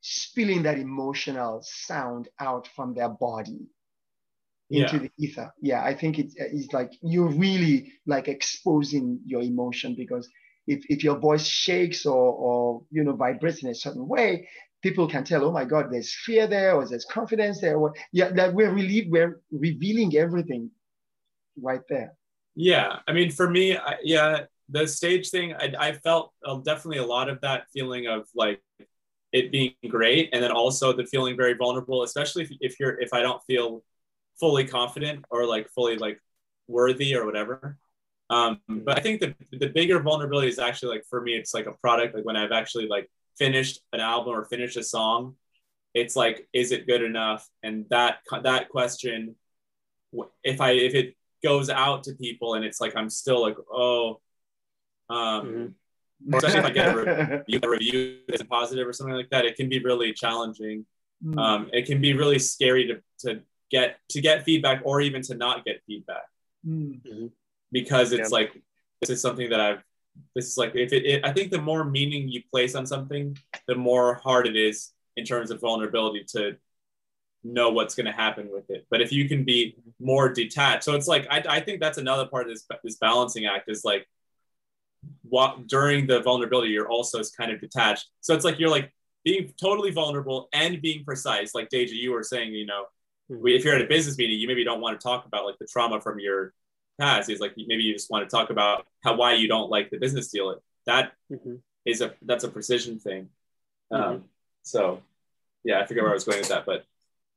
spilling 0.00 0.62
that 0.62 0.78
emotional 0.78 1.60
sound 1.62 2.28
out 2.38 2.68
from 2.76 2.94
their 2.94 3.08
body 3.08 3.66
into 4.70 4.96
yeah. 4.96 4.98
the 4.98 5.10
ether. 5.18 5.54
Yeah, 5.60 5.84
I 5.84 5.94
think 5.94 6.18
it's, 6.18 6.34
it's 6.36 6.72
like 6.72 6.92
you're 7.02 7.28
really 7.28 7.92
like 8.06 8.28
exposing 8.28 9.20
your 9.24 9.42
emotion 9.42 9.94
because 9.96 10.28
if, 10.66 10.84
if 10.88 11.04
your 11.04 11.18
voice 11.18 11.44
shakes 11.44 12.06
or, 12.06 12.32
or 12.32 12.82
you 12.90 13.04
know 13.04 13.14
vibrates 13.14 13.62
in 13.62 13.70
a 13.70 13.74
certain 13.74 14.06
way, 14.08 14.48
people 14.86 15.08
can 15.08 15.24
tell, 15.24 15.44
oh 15.44 15.50
my 15.50 15.64
God, 15.64 15.86
there's 15.90 16.14
fear 16.24 16.46
there 16.46 16.74
or 16.76 16.86
there's 16.86 17.04
confidence 17.04 17.60
there. 17.60 17.76
Or, 17.76 17.92
yeah, 18.12 18.30
that 18.30 18.54
we're 18.54 18.72
really 18.72 19.08
we're 19.10 19.40
revealing 19.50 20.16
everything 20.16 20.70
right 21.60 21.80
there. 21.88 22.12
Yeah, 22.54 23.00
I 23.08 23.12
mean, 23.12 23.30
for 23.30 23.50
me, 23.50 23.76
I, 23.76 23.96
yeah, 24.02 24.44
the 24.68 24.86
stage 24.86 25.30
thing, 25.30 25.54
I, 25.54 25.74
I 25.78 25.92
felt 25.92 26.32
uh, 26.44 26.58
definitely 26.58 26.98
a 26.98 27.06
lot 27.06 27.28
of 27.28 27.40
that 27.40 27.64
feeling 27.72 28.06
of 28.06 28.28
like 28.34 28.62
it 29.32 29.50
being 29.50 29.74
great 29.88 30.30
and 30.32 30.42
then 30.42 30.52
also 30.52 30.92
the 30.92 31.04
feeling 31.04 31.36
very 31.36 31.54
vulnerable 31.54 32.02
especially 32.04 32.44
if, 32.44 32.50
if 32.60 32.80
you're 32.80 32.98
if 33.00 33.12
i 33.12 33.20
don't 33.20 33.42
feel 33.44 33.82
fully 34.38 34.64
confident 34.64 35.24
or 35.30 35.44
like 35.44 35.68
fully 35.74 35.96
like 35.98 36.18
worthy 36.68 37.14
or 37.14 37.26
whatever 37.26 37.76
um 38.30 38.60
but 38.68 38.96
i 38.96 39.00
think 39.00 39.20
the 39.20 39.34
the 39.52 39.68
bigger 39.68 39.98
vulnerability 40.00 40.48
is 40.48 40.58
actually 40.58 40.90
like 40.94 41.04
for 41.10 41.20
me 41.20 41.32
it's 41.34 41.52
like 41.52 41.66
a 41.66 41.76
product 41.82 42.14
like 42.14 42.24
when 42.24 42.36
i've 42.36 42.52
actually 42.52 42.86
like 42.86 43.10
finished 43.38 43.80
an 43.92 44.00
album 44.00 44.34
or 44.34 44.44
finished 44.44 44.76
a 44.76 44.82
song 44.82 45.34
it's 45.94 46.16
like 46.16 46.48
is 46.52 46.72
it 46.72 46.86
good 46.86 47.02
enough 47.02 47.48
and 47.62 47.84
that 47.90 48.18
that 48.42 48.68
question 48.68 49.34
if 50.44 50.60
i 50.60 50.70
if 50.72 50.94
it 50.94 51.16
goes 51.42 51.68
out 51.70 52.04
to 52.04 52.14
people 52.14 52.54
and 52.54 52.64
it's 52.64 52.80
like 52.80 52.94
i'm 52.96 53.10
still 53.10 53.40
like 53.42 53.56
oh 53.72 54.20
um 55.10 55.46
mm-hmm 55.46 55.66
especially 56.32 56.58
if 56.60 56.64
I 56.64 56.70
get 56.70 56.88
a 56.88 56.96
review, 56.96 57.60
a 57.62 57.68
review 57.68 58.18
that's 58.26 58.42
positive 58.44 58.88
or 58.88 58.92
something 58.94 59.14
like 59.14 59.28
that, 59.28 59.44
it 59.44 59.54
can 59.54 59.68
be 59.68 59.80
really 59.80 60.14
challenging 60.14 60.86
Mm. 61.24 61.38
Um, 61.38 61.70
it 61.74 61.84
can 61.86 62.00
be 62.00 62.12
really 62.14 62.38
scary 62.38 62.86
to, 62.88 63.02
to 63.20 63.40
get 63.70 63.98
to 64.10 64.20
get 64.22 64.44
feedback 64.44 64.80
or 64.84 65.00
even 65.02 65.20
to 65.22 65.34
not 65.34 65.64
get 65.66 65.82
feedback 65.86 66.24
Mm. 66.66 67.30
because 67.72 68.12
it's 68.12 68.30
Yeah. 68.30 68.38
like 68.38 68.62
this 69.00 69.10
is 69.10 69.20
something 69.20 69.50
that 69.50 69.60
I've 69.60 69.82
this 70.34 70.46
is 70.46 70.58
like 70.58 70.74
if 70.74 70.92
it, 70.92 71.04
it 71.06 71.24
I 71.24 71.32
think 71.32 71.50
the 71.50 71.60
more 71.60 71.84
meaning 71.84 72.28
you 72.28 72.42
place 72.50 72.74
on 72.74 72.86
something, 72.86 73.36
the 73.66 73.74
more 73.74 74.20
hard 74.22 74.46
it 74.46 74.56
is 74.56 74.92
in 75.16 75.24
terms 75.24 75.50
of 75.50 75.60
vulnerability 75.60 76.24
to 76.32 76.56
know 77.42 77.70
what's 77.70 77.94
going 77.94 78.06
to 78.06 78.12
happen 78.12 78.50
with 78.52 78.68
it. 78.70 78.86
But 78.90 79.00
if 79.00 79.12
you 79.12 79.28
can 79.28 79.44
be 79.44 79.76
more 79.98 80.28
detached, 80.28 80.84
so 80.84 80.94
it's 80.94 81.08
like 81.08 81.26
I, 81.30 81.42
I 81.48 81.60
think 81.60 81.80
that's 81.80 81.98
another 81.98 82.26
part 82.26 82.46
of 82.46 82.52
this 82.52 82.66
this 82.84 82.96
balancing 82.96 83.46
act 83.46 83.70
is 83.70 83.84
like 83.84 84.06
what 85.22 85.66
during 85.66 86.06
the 86.06 86.20
vulnerability 86.20 86.70
you're 86.70 86.88
also 86.88 87.20
kind 87.36 87.50
of 87.50 87.60
detached. 87.60 88.06
So 88.20 88.34
it's 88.34 88.44
like 88.44 88.58
you're 88.58 88.70
like 88.70 88.92
being 89.24 89.52
totally 89.60 89.90
vulnerable 89.90 90.48
and 90.52 90.80
being 90.80 91.04
precise. 91.04 91.54
Like 91.54 91.68
Deji, 91.68 91.92
you 91.92 92.12
were 92.12 92.22
saying, 92.22 92.54
you 92.54 92.66
know, 92.66 92.84
hmm. 93.28 93.40
we- 93.40 93.56
if 93.56 93.64
you're 93.64 93.74
at 93.74 93.82
a 93.82 93.86
business 93.86 94.18
meeting, 94.18 94.38
you 94.38 94.46
maybe 94.46 94.64
don't 94.64 94.80
want 94.80 94.98
to 94.98 95.02
talk 95.02 95.26
about 95.26 95.44
like 95.44 95.58
the 95.58 95.66
trauma 95.66 96.00
from 96.00 96.18
your 96.20 96.52
past. 96.98 97.28
It's 97.30 97.40
like 97.40 97.54
maybe 97.56 97.82
you 97.82 97.92
just 97.92 98.10
want 98.10 98.28
to 98.28 98.34
talk 98.34 98.50
about 98.50 98.86
how 99.02 99.16
why 99.16 99.34
you 99.34 99.48
don't 99.48 99.70
like 99.70 99.90
the 99.90 99.98
business 99.98 100.28
deal. 100.28 100.60
That 100.86 101.12
Mhm. 101.30 101.60
is 101.84 102.00
a 102.00 102.14
that's 102.22 102.44
a 102.44 102.48
precision 102.48 102.98
thing. 102.98 103.30
Mm-hmm. 103.92 104.02
Um, 104.02 104.24
so 104.62 105.02
yeah, 105.64 105.80
I 105.80 105.86
forget 105.86 106.02
where 106.02 106.12
I 106.12 106.14
was 106.14 106.24
going 106.24 106.38
with 106.38 106.48
that, 106.48 106.64
but 106.66 106.84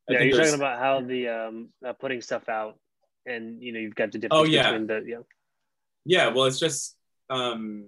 I 0.10 0.14
yeah, 0.14 0.18
think 0.20 0.30
you're 0.30 0.38
there's- 0.38 0.52
talking 0.52 0.62
about 0.66 0.80
how 0.80 1.02
the 1.02 1.28
um 1.30 1.70
uh, 1.86 1.94
putting 1.94 2.22
stuff 2.22 2.48
out, 2.50 2.78
and 3.26 3.62
you 3.62 3.72
know 3.74 3.80
you've 3.80 3.96
got 3.96 4.12
the 4.12 4.18
difference 4.20 4.40
Oh, 4.42 4.46
yeah. 4.46 4.72
between 4.72 4.88
the 4.88 5.04
yeah. 5.08 5.22
yeah 6.06 6.28
well 6.34 6.46
it's 6.46 6.60
just 6.60 6.96
um 7.30 7.86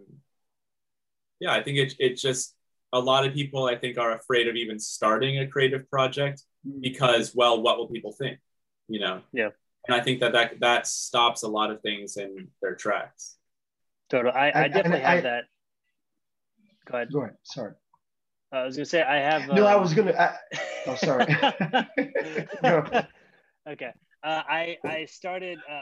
yeah 1.40 1.52
i 1.54 1.64
think 1.64 1.78
it, 1.78 1.96
it 2.00 2.18
just 2.18 2.56
a 2.94 3.00
lot 3.00 3.26
of 3.26 3.34
people 3.34 3.66
i 3.66 3.76
think 3.76 3.98
are 3.98 4.12
afraid 4.14 4.48
of 4.48 4.56
even 4.56 4.78
starting 4.78 5.40
a 5.40 5.48
creative 5.48 5.90
project 5.90 6.44
because 6.82 7.34
well 7.34 7.60
what 7.62 7.78
will 7.78 7.88
people 7.88 8.12
think 8.12 8.38
you 8.88 9.00
know 9.00 9.22
Yeah. 9.34 9.50
And 9.88 9.96
i 9.96 10.02
think 10.02 10.20
that 10.20 10.34
that 10.34 10.60
that 10.60 10.88
stops 10.88 11.44
a 11.44 11.48
lot 11.48 11.72
of 11.72 11.82
things 11.82 12.18
in 12.18 12.48
their 12.62 12.76
tracks 12.76 13.38
Totally, 14.10 14.34
I, 14.36 14.40
I 14.40 14.48
And- 14.50 14.58
and 14.66 14.74
definitely 14.74 15.06
I- 15.06 15.16
have 15.16 15.24
that. 15.24 15.44
Go 16.86 16.98
ahead. 16.98 17.12
Go 17.14 17.22
ahead. 17.22 17.38
Sorry. 17.44 17.74
I 18.52 18.64
was 18.66 18.76
gonna 18.76 18.86
say 18.86 19.02
I 19.02 19.20
have. 19.20 19.48
No, 19.48 19.66
I 19.66 19.76
um, 19.76 19.82
was 19.82 19.94
gonna. 19.94 20.12
I, 20.12 20.36
oh, 20.88 20.96
sorry. 20.96 21.26
Go. 22.62 22.84
okay. 23.70 23.92
Uh, 24.22 24.44
I 24.50 24.78
I 24.84 25.06
started 25.06 25.60
uh, 25.60 25.80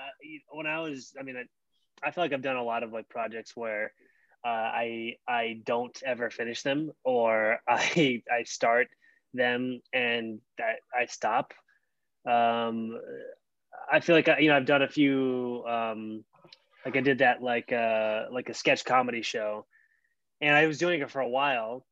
when 0.51 0.67
I 0.67 0.79
was. 0.79 1.13
I 1.19 1.23
mean, 1.23 1.37
I, 1.37 2.07
I 2.07 2.11
feel 2.11 2.23
like 2.23 2.31
I've 2.31 2.43
done 2.43 2.57
a 2.57 2.63
lot 2.63 2.83
of 2.83 2.91
like 2.93 3.09
projects 3.09 3.55
where 3.55 3.91
uh, 4.45 4.49
I 4.49 5.15
I 5.27 5.61
don't 5.65 5.99
ever 6.05 6.29
finish 6.29 6.61
them, 6.61 6.91
or 7.03 7.57
I 7.67 8.21
I 8.31 8.43
start 8.43 8.89
them 9.33 9.81
and 9.91 10.39
that 10.59 10.81
I 10.93 11.07
stop. 11.07 11.53
Um, 12.29 12.99
I 13.91 13.99
feel 13.99 14.15
like 14.15 14.27
I, 14.27 14.39
you 14.39 14.49
know 14.49 14.57
I've 14.57 14.65
done 14.65 14.81
a 14.81 14.87
few. 14.87 15.63
Um, 15.67 16.23
like 16.85 16.95
I 16.95 17.01
did 17.01 17.19
that 17.19 17.41
like 17.41 17.71
uh 17.71 18.25
like 18.31 18.49
a 18.49 18.53
sketch 18.53 18.85
comedy 18.85 19.21
show, 19.21 19.65
and 20.41 20.55
I 20.55 20.67
was 20.67 20.77
doing 20.77 21.01
it 21.01 21.11
for 21.11 21.21
a 21.21 21.27
while. 21.27 21.85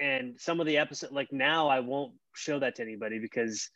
And 0.00 0.40
some 0.40 0.60
of 0.60 0.66
the 0.66 0.78
episode, 0.78 1.12
like 1.12 1.32
now, 1.32 1.68
I 1.68 1.80
won't 1.80 2.12
show 2.34 2.58
that 2.58 2.76
to 2.76 2.82
anybody 2.82 3.18
because 3.18 3.70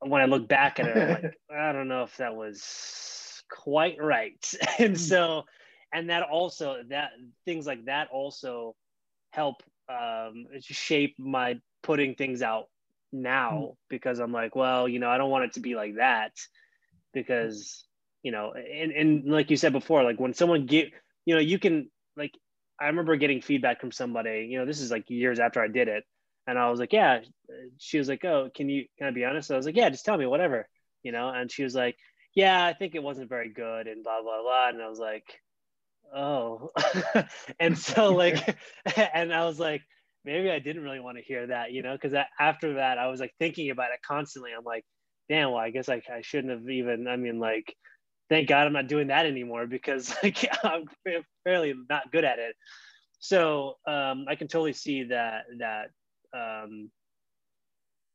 when 0.00 0.20
I 0.20 0.24
look 0.24 0.48
back 0.48 0.80
at 0.80 0.86
it, 0.86 0.96
I'm 0.96 1.22
like, 1.22 1.34
I 1.56 1.72
don't 1.72 1.88
know 1.88 2.02
if 2.02 2.16
that 2.16 2.34
was 2.34 3.42
quite 3.50 3.96
right. 4.00 4.52
and 4.78 4.98
so, 4.98 5.44
and 5.92 6.10
that 6.10 6.22
also 6.22 6.78
that 6.88 7.10
things 7.44 7.66
like 7.66 7.84
that 7.84 8.08
also 8.10 8.74
help 9.30 9.62
um, 9.88 10.46
shape 10.60 11.14
my 11.18 11.60
putting 11.82 12.14
things 12.14 12.42
out 12.42 12.66
now 13.12 13.58
hmm. 13.58 13.72
because 13.88 14.18
I'm 14.18 14.32
like, 14.32 14.56
well, 14.56 14.88
you 14.88 14.98
know, 14.98 15.10
I 15.10 15.18
don't 15.18 15.30
want 15.30 15.44
it 15.44 15.52
to 15.54 15.60
be 15.60 15.74
like 15.74 15.96
that 15.96 16.32
because 17.12 17.84
you 18.22 18.30
know, 18.32 18.52
and 18.52 18.92
and 18.92 19.24
like 19.26 19.50
you 19.50 19.56
said 19.56 19.72
before, 19.72 20.04
like 20.04 20.20
when 20.20 20.34
someone 20.34 20.66
get, 20.66 20.90
you 21.24 21.34
know, 21.34 21.40
you 21.40 21.58
can 21.58 21.90
like 22.16 22.32
I 22.82 22.86
remember 22.86 23.16
getting 23.16 23.40
feedback 23.40 23.80
from 23.80 23.92
somebody, 23.92 24.48
you 24.50 24.58
know, 24.58 24.66
this 24.66 24.80
is 24.80 24.90
like 24.90 25.08
years 25.08 25.38
after 25.38 25.62
I 25.62 25.68
did 25.68 25.88
it. 25.88 26.04
And 26.46 26.58
I 26.58 26.68
was 26.68 26.80
like, 26.80 26.92
yeah. 26.92 27.20
She 27.78 27.98
was 27.98 28.08
like, 28.08 28.24
oh, 28.24 28.50
can 28.54 28.68
you, 28.68 28.86
can 28.98 29.06
I 29.06 29.10
be 29.12 29.24
honest? 29.24 29.52
I 29.52 29.56
was 29.56 29.66
like, 29.66 29.76
yeah, 29.76 29.88
just 29.88 30.04
tell 30.04 30.16
me 30.16 30.26
whatever, 30.26 30.68
you 31.04 31.12
know? 31.12 31.28
And 31.28 31.50
she 31.50 31.62
was 31.62 31.76
like, 31.76 31.96
yeah, 32.34 32.64
I 32.64 32.72
think 32.72 32.94
it 32.94 33.02
wasn't 33.02 33.28
very 33.28 33.50
good 33.50 33.86
and 33.86 34.02
blah, 34.02 34.20
blah, 34.22 34.42
blah. 34.42 34.68
And 34.70 34.82
I 34.82 34.88
was 34.88 34.98
like, 34.98 35.24
oh. 36.12 36.70
and 37.60 37.78
so 37.78 38.14
like, 38.14 38.58
and 39.14 39.32
I 39.32 39.44
was 39.44 39.60
like, 39.60 39.82
maybe 40.24 40.50
I 40.50 40.58
didn't 40.58 40.82
really 40.82 41.00
want 41.00 41.18
to 41.18 41.24
hear 41.24 41.46
that, 41.48 41.72
you 41.72 41.82
know? 41.82 41.96
Cause 41.98 42.14
after 42.38 42.74
that, 42.74 42.98
I 42.98 43.08
was 43.08 43.20
like 43.20 43.34
thinking 43.38 43.70
about 43.70 43.92
it 43.92 44.00
constantly. 44.06 44.50
I'm 44.56 44.64
like, 44.64 44.84
damn, 45.28 45.50
well, 45.50 45.60
I 45.60 45.70
guess 45.70 45.88
I, 45.88 46.02
I 46.12 46.22
shouldn't 46.22 46.52
have 46.52 46.68
even, 46.68 47.08
I 47.08 47.16
mean, 47.16 47.38
like, 47.38 47.74
thank 48.28 48.48
God 48.48 48.66
I'm 48.66 48.72
not 48.72 48.88
doing 48.88 49.08
that 49.08 49.26
anymore 49.26 49.66
because 49.66 50.14
like 50.22 50.48
I'm 50.64 50.84
fairly 51.44 51.74
not 51.88 52.10
good 52.10 52.24
at 52.24 52.38
it. 52.38 52.56
So 53.18 53.76
um, 53.86 54.26
I 54.28 54.34
can 54.34 54.48
totally 54.48 54.72
see 54.72 55.04
that 55.04 55.44
that 55.58 55.90
um, 56.34 56.90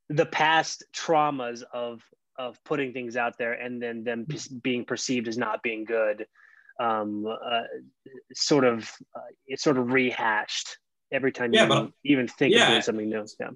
the 0.09 0.25
past 0.25 0.83
traumas 0.95 1.63
of 1.71 2.01
of 2.37 2.61
putting 2.63 2.93
things 2.93 3.15
out 3.15 3.37
there 3.37 3.53
and 3.53 3.81
then 3.81 4.03
them 4.03 4.27
being 4.61 4.85
perceived 4.85 5.27
as 5.27 5.37
not 5.37 5.63
being 5.63 5.85
good, 5.85 6.25
um, 6.79 7.25
uh, 7.25 7.63
sort 8.33 8.65
of 8.65 8.89
uh, 9.15 9.21
it's 9.45 9.63
sort 9.63 9.77
of 9.77 9.91
rehashed 9.91 10.77
every 11.11 11.31
time 11.31 11.53
Yeah, 11.53 11.63
you 11.63 11.69
but- 11.69 11.91
even 12.03 12.27
think 12.27 12.53
yeah. 12.53 12.63
of 12.63 12.69
doing 12.69 12.81
something 12.81 13.09
new. 13.09 13.25
Yeah. 13.39 13.49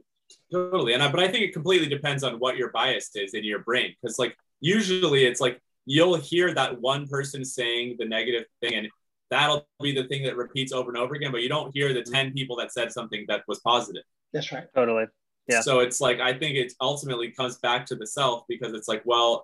totally 0.51 0.93
and 0.93 1.03
I, 1.03 1.11
but 1.11 1.19
i 1.19 1.27
think 1.27 1.43
it 1.43 1.53
completely 1.53 1.87
depends 1.87 2.23
on 2.23 2.39
what 2.39 2.55
your 2.55 2.71
bias 2.71 3.09
is 3.15 3.33
in 3.33 3.43
your 3.43 3.59
brain 3.59 3.93
because 4.01 4.17
like 4.17 4.35
usually 4.61 5.25
it's 5.25 5.41
like 5.41 5.61
you'll 5.85 6.15
hear 6.15 6.53
that 6.53 6.79
one 6.79 7.07
person 7.07 7.43
saying 7.43 7.97
the 7.99 8.05
negative 8.05 8.45
thing 8.61 8.75
and 8.75 8.87
that'll 9.29 9.67
be 9.81 9.93
the 9.93 10.05
thing 10.05 10.23
that 10.23 10.37
repeats 10.37 10.71
over 10.71 10.89
and 10.89 10.97
over 10.97 11.15
again 11.15 11.31
but 11.31 11.41
you 11.41 11.49
don't 11.49 11.71
hear 11.73 11.93
the 11.93 12.01
mm-hmm. 12.01 12.13
10 12.13 12.33
people 12.33 12.55
that 12.57 12.71
said 12.71 12.91
something 12.91 13.25
that 13.27 13.43
was 13.47 13.59
positive 13.59 14.03
That's 14.33 14.51
right. 14.51 14.67
Totally. 14.75 15.05
Yeah. 15.47 15.61
so 15.61 15.79
it's 15.79 15.99
like 15.99 16.19
i 16.19 16.33
think 16.33 16.55
it 16.55 16.71
ultimately 16.79 17.31
comes 17.31 17.57
back 17.57 17.85
to 17.87 17.95
the 17.95 18.07
self 18.07 18.43
because 18.47 18.73
it's 18.73 18.87
like 18.87 19.01
well 19.05 19.43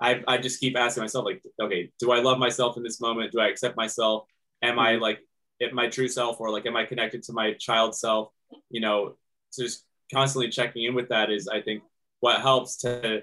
I, 0.00 0.22
I 0.26 0.38
just 0.38 0.60
keep 0.60 0.76
asking 0.76 1.02
myself 1.02 1.24
like 1.24 1.42
okay 1.60 1.90
do 2.00 2.10
i 2.10 2.20
love 2.20 2.38
myself 2.38 2.76
in 2.76 2.82
this 2.82 3.00
moment 3.00 3.32
do 3.32 3.40
i 3.40 3.48
accept 3.48 3.76
myself 3.76 4.24
am 4.62 4.78
i 4.78 4.94
mm-hmm. 4.94 5.02
like 5.02 5.18
at 5.18 5.24
my 5.72 5.88
true 5.88 6.08
self 6.08 6.40
or 6.40 6.50
like 6.50 6.66
am 6.66 6.76
i 6.76 6.84
connected 6.84 7.22
to 7.22 7.32
my 7.32 7.52
child 7.54 7.94
self? 7.94 8.28
You 8.70 8.80
know 8.80 9.16
just 9.56 9.84
constantly 10.12 10.50
checking 10.50 10.84
in 10.84 10.94
with 10.94 11.08
that 11.08 11.30
is 11.30 11.48
i 11.48 11.60
think 11.60 11.82
what 12.20 12.40
helps 12.40 12.76
to 12.78 13.22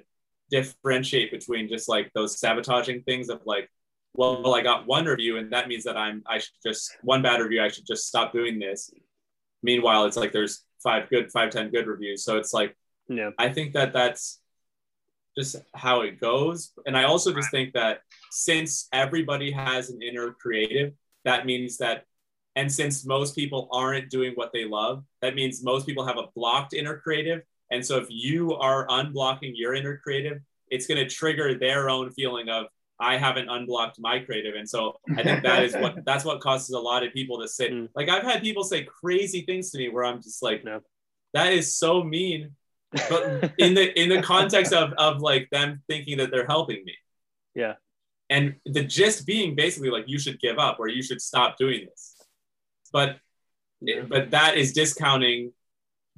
differentiate 0.50 1.32
between 1.32 1.68
just 1.70 1.88
like 1.88 2.12
those 2.14 2.40
sabotaging 2.40 3.02
things 3.04 3.30
of 3.30 3.42
like 3.46 3.70
well, 4.14 4.42
well 4.44 4.56
i 4.56 4.62
got 4.62 4.88
one 4.88 5.06
review 5.06 5.38
and 5.38 5.52
that 5.54 5.68
means 5.68 5.84
that 5.84 5.96
i'm 5.98 6.24
i 6.28 6.38
should 6.38 6.54
just 6.66 6.98
one 7.04 7.22
bad 7.22 7.40
review 7.40 7.62
i 7.62 7.68
should 7.70 7.86
just 7.86 8.08
stop 8.08 8.34
doing 8.34 8.60
this. 8.60 8.92
Meanwhile 9.64 10.06
it's 10.06 10.18
like 10.18 10.32
there's 10.32 10.64
five 10.84 11.10
good 11.10 11.32
five 11.32 11.52
ten 11.52 11.70
good 11.70 11.88
reviews. 11.88 12.24
So 12.26 12.38
it's 12.38 12.54
like 12.54 12.76
Yeah. 13.08 13.30
i 13.38 13.50
think 13.50 13.74
that 13.74 13.94
that's 13.94 14.40
just 15.38 15.56
how 15.74 16.02
it 16.02 16.20
goes. 16.20 16.72
And 16.86 16.98
i 16.98 17.04
also 17.04 17.34
just 17.34 17.52
think 17.52 17.74
that 17.74 18.02
since 18.32 18.88
everybody 18.92 19.52
has 19.52 19.90
an 19.90 20.02
inner 20.02 20.34
creative 20.34 20.94
that 21.24 21.46
means 21.46 21.78
that 21.78 22.06
and 22.56 22.72
since 22.72 23.06
most 23.06 23.36
people 23.36 23.70
aren't 23.72 24.10
doing 24.10 24.34
what 24.36 24.52
they 24.54 24.66
love 24.66 25.04
that 25.22 25.36
means 25.36 25.64
most 25.64 25.86
people 25.86 26.06
have 26.06 26.18
a 26.18 26.28
blocked 26.36 26.74
inner 26.74 26.97
creative 26.97 27.41
and 27.72 27.86
so 27.86 27.97
if 27.97 28.08
you 28.10 28.54
are 28.56 28.86
unblocking 28.88 29.52
your 29.56 29.74
inner 29.74 29.97
creative 29.97 30.39
it's 30.70 30.88
going 30.88 30.97
to 30.97 31.08
trigger 31.08 31.58
their 31.58 31.89
own 31.89 32.12
feeling 32.12 32.49
of 32.49 32.66
i 32.99 33.18
haven't 33.18 33.49
unblocked 33.49 33.97
my 33.99 34.20
creative 34.20 34.56
and 34.56 34.68
so 34.70 34.99
i 35.18 35.24
think 35.24 35.41
that 35.43 35.64
is 35.64 35.74
what 35.76 35.95
that's 36.06 36.26
what 36.26 36.39
causes 36.41 36.72
a 36.72 36.80
lot 36.80 37.04
of 37.04 37.14
people 37.14 37.39
to 37.39 37.47
sit 37.47 37.72
Mm. 37.72 37.89
like 37.95 38.10
i've 38.10 38.24
had 38.24 38.41
people 38.41 38.64
say 38.64 38.84
crazy 38.84 39.41
things 39.43 39.72
to 39.72 39.78
me 39.78 39.89
where 39.89 40.04
i'm 40.06 40.22
just 40.22 40.43
like 40.43 40.64
No. 40.66 40.82
that 41.34 41.54
is 41.54 41.76
so 41.76 42.04
mean 42.04 42.52
but 43.10 43.54
in 43.58 43.74
the 43.74 43.97
in 43.99 44.10
the 44.10 44.22
context 44.22 44.74
of 44.74 44.91
of 44.93 45.22
like 45.22 45.49
them 45.52 45.82
thinking 45.88 46.18
that 46.18 46.32
they're 46.32 46.45
helping 46.45 46.84
me 46.84 46.95
Yeah. 47.56 47.76
and 48.30 48.56
the 48.66 48.84
gist 48.84 49.26
being 49.26 49.56
basically 49.56 49.89
like 49.89 50.06
you 50.08 50.20
should 50.20 50.39
give 50.41 50.60
up 50.60 50.78
or 50.80 50.88
you 50.89 51.02
should 51.02 51.22
stop 51.22 51.58
doing 51.58 51.86
this 51.89 52.11
but 52.92 53.18
but 54.10 54.32
that 54.32 54.58
is 54.58 54.74
discounting 54.74 55.52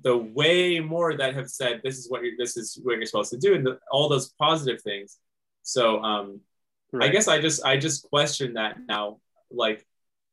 the 0.02 0.18
way 0.18 0.80
more 0.80 1.16
that 1.16 1.34
have 1.34 1.50
said 1.50 1.82
this 1.84 1.98
is 1.98 2.10
what 2.10 2.24
you're 2.24 2.34
this 2.38 2.58
is 2.58 2.80
what 2.84 2.98
you're 2.98 3.06
supposed 3.06 3.32
to 3.32 3.38
do 3.38 3.56
and 3.56 3.66
the, 3.66 3.80
all 3.92 4.10
those 4.10 4.34
positive 4.40 4.82
things. 4.82 5.18
So 5.64 6.02
um 6.04 6.42
i 7.02 7.08
guess 7.08 7.28
i 7.28 7.40
just 7.40 7.66
i 7.66 7.78
just 7.78 8.08
question 8.10 8.54
that 8.54 8.78
now. 8.88 9.20
Like 9.52 9.86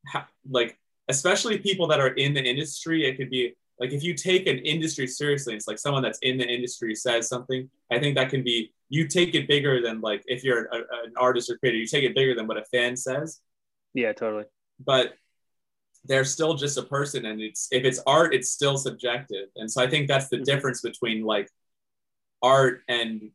ha, 0.06 0.26
like 0.50 0.78
especially 1.08 1.58
people 1.58 1.86
that 1.88 2.00
are 2.00 2.14
in 2.14 2.32
the 2.34 2.42
industry 2.42 3.06
it 3.06 3.16
could 3.16 3.30
be 3.30 3.54
like 3.78 3.92
if 3.92 4.02
you 4.02 4.14
take 4.14 4.46
an 4.46 4.58
industry 4.58 5.06
seriously 5.06 5.54
it's 5.54 5.68
like 5.68 5.78
someone 5.78 6.02
that's 6.02 6.18
in 6.20 6.38
the 6.38 6.46
industry 6.46 6.94
says 6.94 7.28
something 7.28 7.68
i 7.90 7.98
think 7.98 8.14
that 8.16 8.30
can 8.30 8.42
be 8.42 8.72
you 8.90 9.06
take 9.06 9.34
it 9.34 9.48
bigger 9.48 9.80
than 9.80 10.00
like 10.00 10.22
if 10.26 10.44
you're 10.44 10.66
a, 10.66 10.76
an 11.04 11.14
artist 11.16 11.48
or 11.48 11.56
creator 11.56 11.78
you 11.78 11.86
take 11.86 12.04
it 12.04 12.14
bigger 12.14 12.34
than 12.34 12.46
what 12.46 12.58
a 12.58 12.64
fan 12.64 12.96
says. 12.96 13.40
Yeah, 13.94 14.12
totally. 14.12 14.44
but 14.84 15.14
they're 16.04 16.24
still 16.24 16.54
just 16.54 16.78
a 16.78 16.82
person 16.82 17.26
and 17.26 17.40
it's 17.40 17.68
if 17.70 17.84
it's 17.84 18.00
art 18.06 18.34
it's 18.34 18.50
still 18.50 18.76
subjective. 18.76 19.48
And 19.56 19.70
so 19.70 19.82
i 19.82 19.88
think 19.90 20.08
that's 20.08 20.28
the 20.28 20.38
Mhm. 20.38 20.44
difference 20.44 20.80
between 20.82 21.24
like 21.24 21.48
art 22.42 22.82
and 22.88 23.30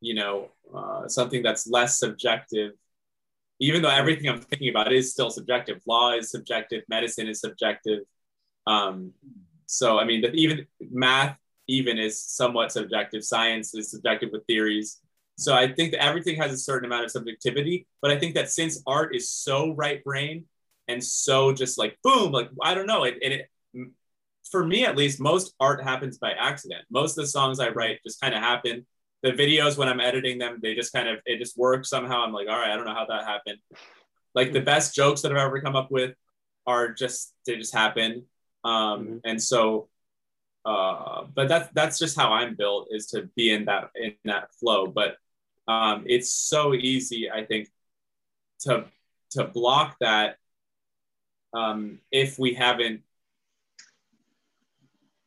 you 0.00 0.14
know 0.14 0.50
uh, 0.74 1.08
something 1.08 1.42
that's 1.42 1.66
less 1.66 1.98
subjective. 1.98 2.72
Even 3.60 3.80
though 3.82 3.90
everything 3.90 4.28
i'm 4.28 4.40
thinking 4.40 4.68
about 4.68 4.92
is 4.92 5.12
still 5.12 5.30
subjective. 5.30 5.80
Law 5.86 6.12
is 6.12 6.30
subjective. 6.30 6.82
Medicine 6.88 7.28
is 7.28 7.40
subjective. 7.40 8.00
Um, 8.66 9.12
so 9.66 9.98
i 9.98 10.04
mean 10.04 10.24
even 10.34 10.66
math 10.90 11.36
even 11.68 11.98
is 11.98 12.20
somewhat 12.22 12.72
subjective. 12.72 13.24
Science 13.24 13.74
is 13.74 13.90
subjective 13.90 14.30
with 14.32 14.44
theories. 14.46 15.00
So 15.38 15.54
i 15.54 15.66
think 15.72 15.92
that 15.92 16.02
everything 16.02 16.36
has 16.36 16.52
a 16.52 16.58
certain 16.58 16.86
amount 16.86 17.04
of 17.06 17.10
subjectivity 17.10 17.86
but 18.02 18.10
i 18.10 18.18
think 18.18 18.34
that 18.34 18.50
since 18.50 18.82
art 18.86 19.14
is 19.16 19.30
so 19.30 19.74
right 19.74 20.02
brain 20.04 20.44
and 20.88 21.02
so 21.02 21.52
just 21.52 21.78
like 21.78 21.96
boom 22.02 22.32
like 22.32 22.48
i 22.62 22.74
don't 22.74 22.86
know 22.86 23.04
it, 23.04 23.16
it, 23.22 23.32
it 23.32 23.88
for 24.50 24.64
me 24.64 24.84
at 24.84 24.96
least 24.96 25.20
most 25.20 25.54
art 25.58 25.82
happens 25.82 26.18
by 26.18 26.30
accident. 26.30 26.84
Most 26.88 27.18
of 27.18 27.24
the 27.24 27.28
songs 27.28 27.58
i 27.58 27.68
write 27.70 27.98
just 28.06 28.20
kind 28.20 28.32
of 28.34 28.40
happen. 28.40 28.86
The 29.22 29.32
videos 29.32 29.76
when 29.76 29.88
i'm 29.88 30.00
editing 30.00 30.38
them 30.38 30.60
they 30.62 30.74
just 30.74 30.92
kind 30.92 31.08
of 31.08 31.18
it 31.26 31.38
just 31.38 31.58
works 31.58 31.88
somehow. 31.90 32.22
I'm 32.24 32.32
like 32.32 32.48
all 32.48 32.58
right 32.58 32.70
i 32.70 32.76
don't 32.76 32.84
know 32.86 32.94
how 32.94 33.06
that 33.06 33.24
happened. 33.24 33.58
Like 34.34 34.52
the 34.52 34.60
best 34.60 34.94
jokes 34.94 35.22
that 35.22 35.32
i've 35.32 35.38
ever 35.38 35.60
come 35.60 35.74
up 35.76 35.90
with 35.90 36.14
are 36.66 36.92
just 36.92 37.34
they 37.46 37.56
just 37.56 37.74
happen. 37.74 38.26
Um 38.64 38.72
Mhm. 39.06 39.20
and 39.24 39.42
so 39.42 39.88
uh 40.64 41.24
but 41.34 41.48
that's 41.48 41.68
that's 41.74 41.98
just 41.98 42.16
how 42.16 42.32
i'm 42.32 42.54
built 42.56 42.88
is 42.90 43.06
to 43.08 43.28
be 43.36 43.52
in 43.52 43.64
that 43.66 43.90
in 43.96 44.14
that 44.24 44.54
flow. 44.54 44.86
But 44.86 45.16
um 45.68 46.04
it's 46.06 46.30
so 46.32 46.72
easy 46.74 47.30
i 47.30 47.44
think 47.44 47.68
to 48.60 48.84
to 49.32 49.44
block 49.44 49.96
that 50.00 50.36
um 51.56 51.98
if 52.12 52.38
we 52.38 52.54
haven't 52.54 53.00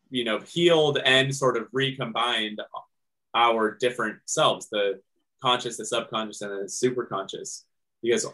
you 0.09 0.23
know 0.23 0.39
healed 0.39 0.99
and 1.03 1.35
sort 1.35 1.57
of 1.57 1.67
recombined 1.71 2.61
our 3.35 3.75
different 3.79 4.17
selves 4.25 4.69
the 4.69 4.99
conscious 5.41 5.77
the 5.77 5.85
subconscious 5.85 6.41
and 6.41 6.65
the 6.65 6.69
super 6.69 7.05
conscious 7.05 7.65
because 8.01 8.25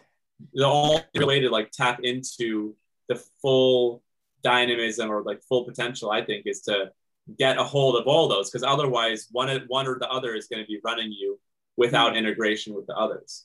the 0.54 0.66
only 0.66 1.02
way 1.14 1.40
to 1.40 1.48
like 1.48 1.70
tap 1.70 2.00
into 2.02 2.74
the 3.08 3.16
full 3.40 4.02
dynamism 4.42 5.10
or 5.10 5.22
like 5.22 5.42
full 5.42 5.64
potential 5.64 6.10
i 6.10 6.22
think 6.24 6.46
is 6.46 6.60
to 6.60 6.90
get 7.38 7.58
a 7.58 7.64
hold 7.64 7.96
of 7.96 8.06
all 8.06 8.28
those 8.28 8.50
because 8.50 8.62
otherwise 8.62 9.28
one 9.32 9.64
one 9.68 9.86
or 9.86 9.98
the 9.98 10.08
other 10.08 10.34
is 10.34 10.46
going 10.46 10.62
to 10.62 10.66
be 10.66 10.80
running 10.84 11.10
you 11.10 11.38
without 11.76 12.16
integration 12.16 12.74
with 12.74 12.86
the 12.86 12.96
others. 12.96 13.44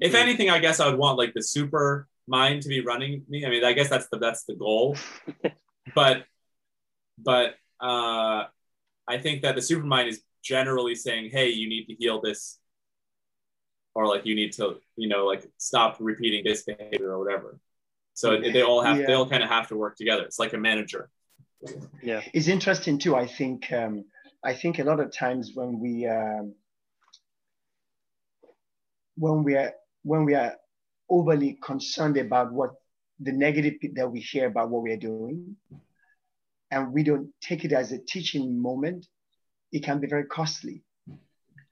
If 0.00 0.14
anything 0.14 0.50
i 0.50 0.58
guess 0.58 0.80
i 0.80 0.88
would 0.88 0.98
want 0.98 1.18
like 1.18 1.34
the 1.34 1.42
super 1.42 2.08
mind 2.28 2.62
to 2.62 2.68
be 2.68 2.80
running 2.80 3.24
me. 3.28 3.44
I 3.46 3.50
mean 3.50 3.64
i 3.64 3.72
guess 3.72 3.88
that's 3.88 4.08
the 4.12 4.18
that's 4.18 4.44
the 4.44 4.54
goal. 4.54 4.96
But 5.94 6.24
but 7.30 7.54
uh 7.80 8.44
i 9.08 9.16
think 9.18 9.42
that 9.42 9.54
the 9.54 9.62
supermind 9.62 10.06
is 10.08 10.20
generally 10.42 10.94
saying 10.94 11.30
hey 11.30 11.48
you 11.48 11.66
need 11.68 11.86
to 11.86 11.94
heal 11.94 12.20
this 12.20 12.58
or 13.94 14.06
like 14.06 14.24
you 14.26 14.34
need 14.34 14.52
to 14.52 14.64
you 14.96 15.08
know 15.08 15.24
like 15.32 15.42
stop 15.56 15.96
repeating 15.98 16.44
this 16.44 16.62
behavior 16.62 17.10
or 17.14 17.18
whatever. 17.24 17.58
So 18.14 18.26
it- 18.32 18.52
they 18.52 18.62
all 18.62 18.82
have 18.82 18.98
they 19.06 19.14
all 19.14 19.28
kind 19.28 19.42
of 19.42 19.48
have 19.48 19.66
to 19.68 19.76
work 19.76 19.96
together. 19.96 20.22
It's 20.28 20.38
like 20.38 20.52
a 20.52 20.58
manager. 20.58 21.08
Yeah. 22.02 22.20
It's 22.34 22.48
interesting 22.48 22.98
too. 22.98 23.16
I 23.16 23.26
think 23.26 23.72
um, 23.72 24.04
I 24.44 24.52
think 24.54 24.78
a 24.78 24.84
lot 24.84 25.00
of 25.00 25.08
times 25.12 25.52
when 25.54 25.80
we 25.80 26.06
um, 26.06 26.54
when 29.16 29.42
we 29.42 29.54
are 29.56 29.72
when 30.02 30.24
we 30.24 30.34
are 30.34 30.52
overly 31.10 31.58
concerned 31.62 32.16
about 32.16 32.52
what 32.52 32.70
the 33.20 33.32
negative 33.32 33.74
that 33.94 34.10
we 34.10 34.20
hear 34.20 34.46
about 34.46 34.70
what 34.70 34.82
we 34.82 34.92
are 34.92 34.96
doing, 34.96 35.56
and 36.70 36.92
we 36.92 37.02
don't 37.02 37.30
take 37.40 37.64
it 37.64 37.72
as 37.72 37.92
a 37.92 37.98
teaching 37.98 38.60
moment, 38.60 39.06
it 39.72 39.82
can 39.82 39.98
be 40.00 40.06
very 40.06 40.24
costly. 40.24 40.82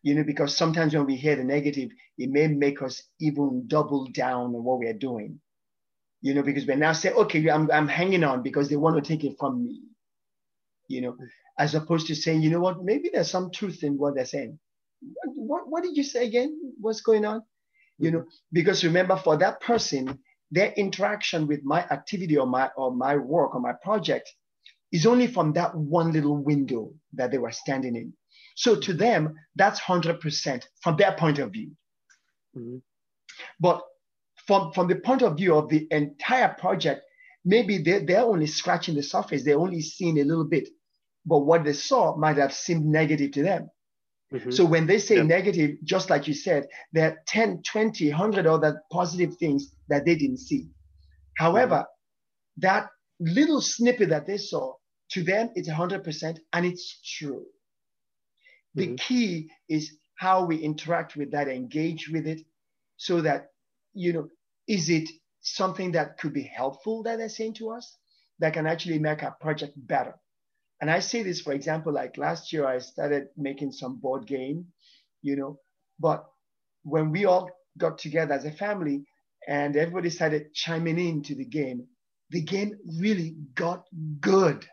You 0.03 0.15
know, 0.15 0.25
because 0.25 0.57
sometimes 0.57 0.95
when 0.95 1.07
we 1.07 1.17
hear 1.17 1.37
the 1.37 1.45
negative, 1.45 1.91
it 2.17 2.31
may 2.31 2.47
make 2.47 2.81
us 2.81 3.03
even 3.21 3.65
double 3.67 4.07
down 4.13 4.55
on 4.55 4.65
what 4.65 4.79
we 4.79 4.87
are 4.87 4.93
doing. 4.93 5.41
You 6.23 6.35
know, 6.35 6.43
because 6.43 6.67
we're 6.67 6.77
now 6.77 6.93
saying, 6.93 7.17
okay, 7.17 7.51
I'm, 7.51 7.71
I'm 7.71 7.89
hanging 7.89 8.25
on 8.25 8.43
because 8.43 8.69
they 8.69 8.77
want 8.77 8.97
to 8.97 9.09
take 9.09 9.25
it 9.25 9.37
from 9.39 9.65
me. 9.65 9.83
You 10.89 11.01
know, 11.01 11.17
as 11.59 11.75
opposed 11.75 12.07
to 12.07 12.15
saying, 12.15 12.43
you 12.43 12.51
know 12.51 12.61
what, 12.61 12.85
maybe 12.85 13.11
there's 13.13 13.31
some 13.31 13.51
truth 13.51 13.83
in 13.83 13.99
what 13.99 14.15
they're 14.15 14.25
saying. 14.25 14.59
What, 15.25 15.69
what 15.69 15.83
did 15.83 15.97
you 15.97 16.05
say 16.05 16.27
again? 16.27 16.75
What's 16.81 17.01
going 17.01 17.25
on? 17.25 17.43
You 17.99 18.11
know, 18.11 18.25
because 18.53 18.85
remember, 18.85 19.17
for 19.17 19.37
that 19.39 19.61
person, 19.61 20.19
their 20.51 20.73
interaction 20.73 21.47
with 21.47 21.65
my 21.65 21.83
activity 21.91 22.37
or 22.37 22.47
my 22.47 22.71
or 22.77 22.95
my 22.95 23.17
work 23.17 23.55
or 23.55 23.61
my 23.61 23.73
project 23.73 24.31
is 24.93 25.07
only 25.07 25.27
from 25.27 25.53
that 25.55 25.75
one 25.75 26.13
little 26.13 26.37
window 26.37 26.93
that 27.15 27.31
they 27.31 27.39
were 27.39 27.51
standing 27.51 27.97
in. 27.97 28.13
So 28.55 28.77
to 28.81 28.95
them, 28.95 29.35
that's 29.55 29.81
100% 29.81 30.65
from 30.83 30.97
their 30.97 31.13
point 31.13 31.39
of 31.39 31.53
view. 31.53 31.73
Mhm. 32.57 32.83
But 33.61 33.83
from, 34.47 34.73
from 34.73 34.89
the 34.89 34.97
point 34.97 35.23
of 35.23 35.37
view 35.37 35.57
of 35.57 35.69
the 35.69 35.87
entire 35.91 36.55
project, 36.55 37.03
maybe 37.45 37.79
they're, 37.79 38.01
they're 38.01 38.23
only 38.23 38.47
scratching 38.47 38.95
the 38.95 39.03
surface. 39.03 39.45
They're 39.45 39.59
only 39.59 39.83
seeing 39.83 40.19
a 40.19 40.25
little 40.25 40.45
bit. 40.45 40.69
But 41.27 41.41
what 41.41 41.65
they 41.65 41.73
saw 41.73 42.17
might 42.17 42.37
have 42.37 42.55
seemed 42.55 42.87
negative 42.87 43.33
to 43.33 43.43
them. 43.43 43.71
Mhm. 44.37 44.53
So 44.53 44.65
when 44.65 44.87
they 44.87 44.99
say 44.99 45.17
Yeah. 45.17 45.23
negative, 45.23 45.77
just 45.85 46.11
like 46.11 46.29
you 46.29 46.35
said, 46.35 46.69
there 46.93 47.11
are 47.11 47.19
10, 47.27 47.63
20, 47.63 48.11
100 48.11 48.47
other 48.47 48.83
positive 48.93 49.37
things 49.39 49.75
that 49.89 50.05
they 50.05 50.17
didn't 50.17 50.39
see. 50.39 50.69
However, 51.37 51.87
that 52.59 52.89
little 53.21 53.61
snippet 53.61 54.11
that 54.11 54.27
they 54.27 54.39
saw, 54.39 54.75
to 55.11 55.23
them, 55.23 55.51
it's 55.55 55.69
100% 55.69 56.41
and 56.53 56.67
it's 56.67 57.01
true. 57.19 57.47
The 58.75 58.89
Mhm. 58.89 58.97
key 58.97 59.51
is 59.69 59.97
how 60.19 60.45
we 60.45 60.59
interact 60.59 61.17
with 61.17 61.31
that, 61.33 61.49
engage 61.49 62.09
with 62.11 62.27
it, 62.27 62.43
so 62.97 63.21
that, 63.23 63.49
you 63.95 64.13
know, 64.13 64.29
is 64.69 64.91
it 64.91 65.09
something 65.41 65.93
that 65.93 66.19
could 66.19 66.33
be 66.33 66.43
helpful 66.43 67.03
that 67.05 67.17
they're 67.19 67.29
saying 67.29 67.55
to 67.55 67.71
us 67.71 67.97
that 68.39 68.55
can 68.55 68.67
actually 68.67 68.99
make 68.99 69.23
our 69.23 69.37
project 69.41 69.75
better? 69.77 70.15
And 70.81 70.91
I 70.91 71.01
say 71.01 71.23
this, 71.23 71.41
for 71.41 71.53
example, 71.53 71.93
like 71.93 72.19
last 72.19 72.53
year, 72.53 72.67
I 72.67 72.79
started 72.79 73.29
making 73.37 73.73
some 73.73 73.97
board 73.97 74.27
game, 74.27 74.67
you 75.23 75.37
know, 75.37 75.59
but 75.99 76.27
when 76.83 77.11
we 77.11 77.25
all 77.25 77.51
got 77.79 77.99
together 77.99 78.35
as 78.35 78.45
a 78.45 78.53
family 78.53 79.05
and 79.49 79.77
everybody 79.77 80.11
started 80.11 80.53
chiming 80.55 80.99
in 80.99 81.23
to 81.25 81.35
the 81.35 81.45
game, 81.45 81.87
the 82.31 82.43
game 82.43 82.77
really 83.01 83.37
got 83.55 83.85
good. 84.21 84.67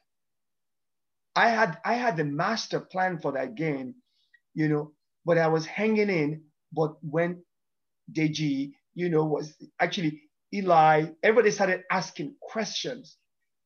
I 1.36 1.50
had 1.50 1.78
I 1.86 1.94
had 1.96 2.18
the 2.18 2.26
master 2.26 2.80
plan 2.80 3.20
for 3.20 3.32
that 3.34 3.56
game, 3.56 3.96
you 4.54 4.68
know, 4.70 4.92
but 5.26 5.38
I 5.38 5.48
was 5.48 5.66
hanging 5.66 6.10
in. 6.10 6.44
But 6.72 6.96
when 7.02 7.44
Deji, 8.12 8.74
you 8.94 9.10
know, 9.10 9.26
was 9.26 9.56
actually 9.80 10.22
Eli, 10.54 11.06
everybody 11.24 11.52
started 11.52 11.84
asking 11.92 12.36
questions 12.42 13.18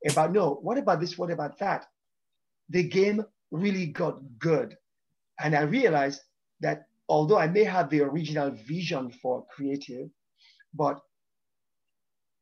about 0.09 0.31
no, 0.31 0.53
what 0.61 0.77
about 0.77 0.99
this? 1.01 1.17
What 1.17 1.31
about 1.31 1.57
that? 1.59 1.85
The 2.69 2.83
game 2.83 3.23
really 3.51 3.87
got 3.87 4.19
good. 4.39 4.75
And 5.39 5.55
I 5.55 5.61
realized 5.61 6.21
that 6.61 6.87
although 7.09 7.37
I 7.37 7.47
may 7.47 7.63
have 7.63 7.89
the 7.89 8.01
original 8.01 8.51
vision 8.51 9.11
for 9.11 9.45
creative, 9.55 10.09
but 10.73 10.99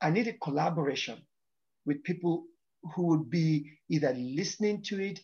I 0.01 0.09
needed 0.09 0.41
collaboration 0.41 1.19
with 1.85 2.03
people 2.03 2.45
who 2.93 3.07
would 3.07 3.29
be 3.29 3.71
either 3.89 4.13
listening 4.13 4.83
to 4.83 5.01
it, 5.01 5.19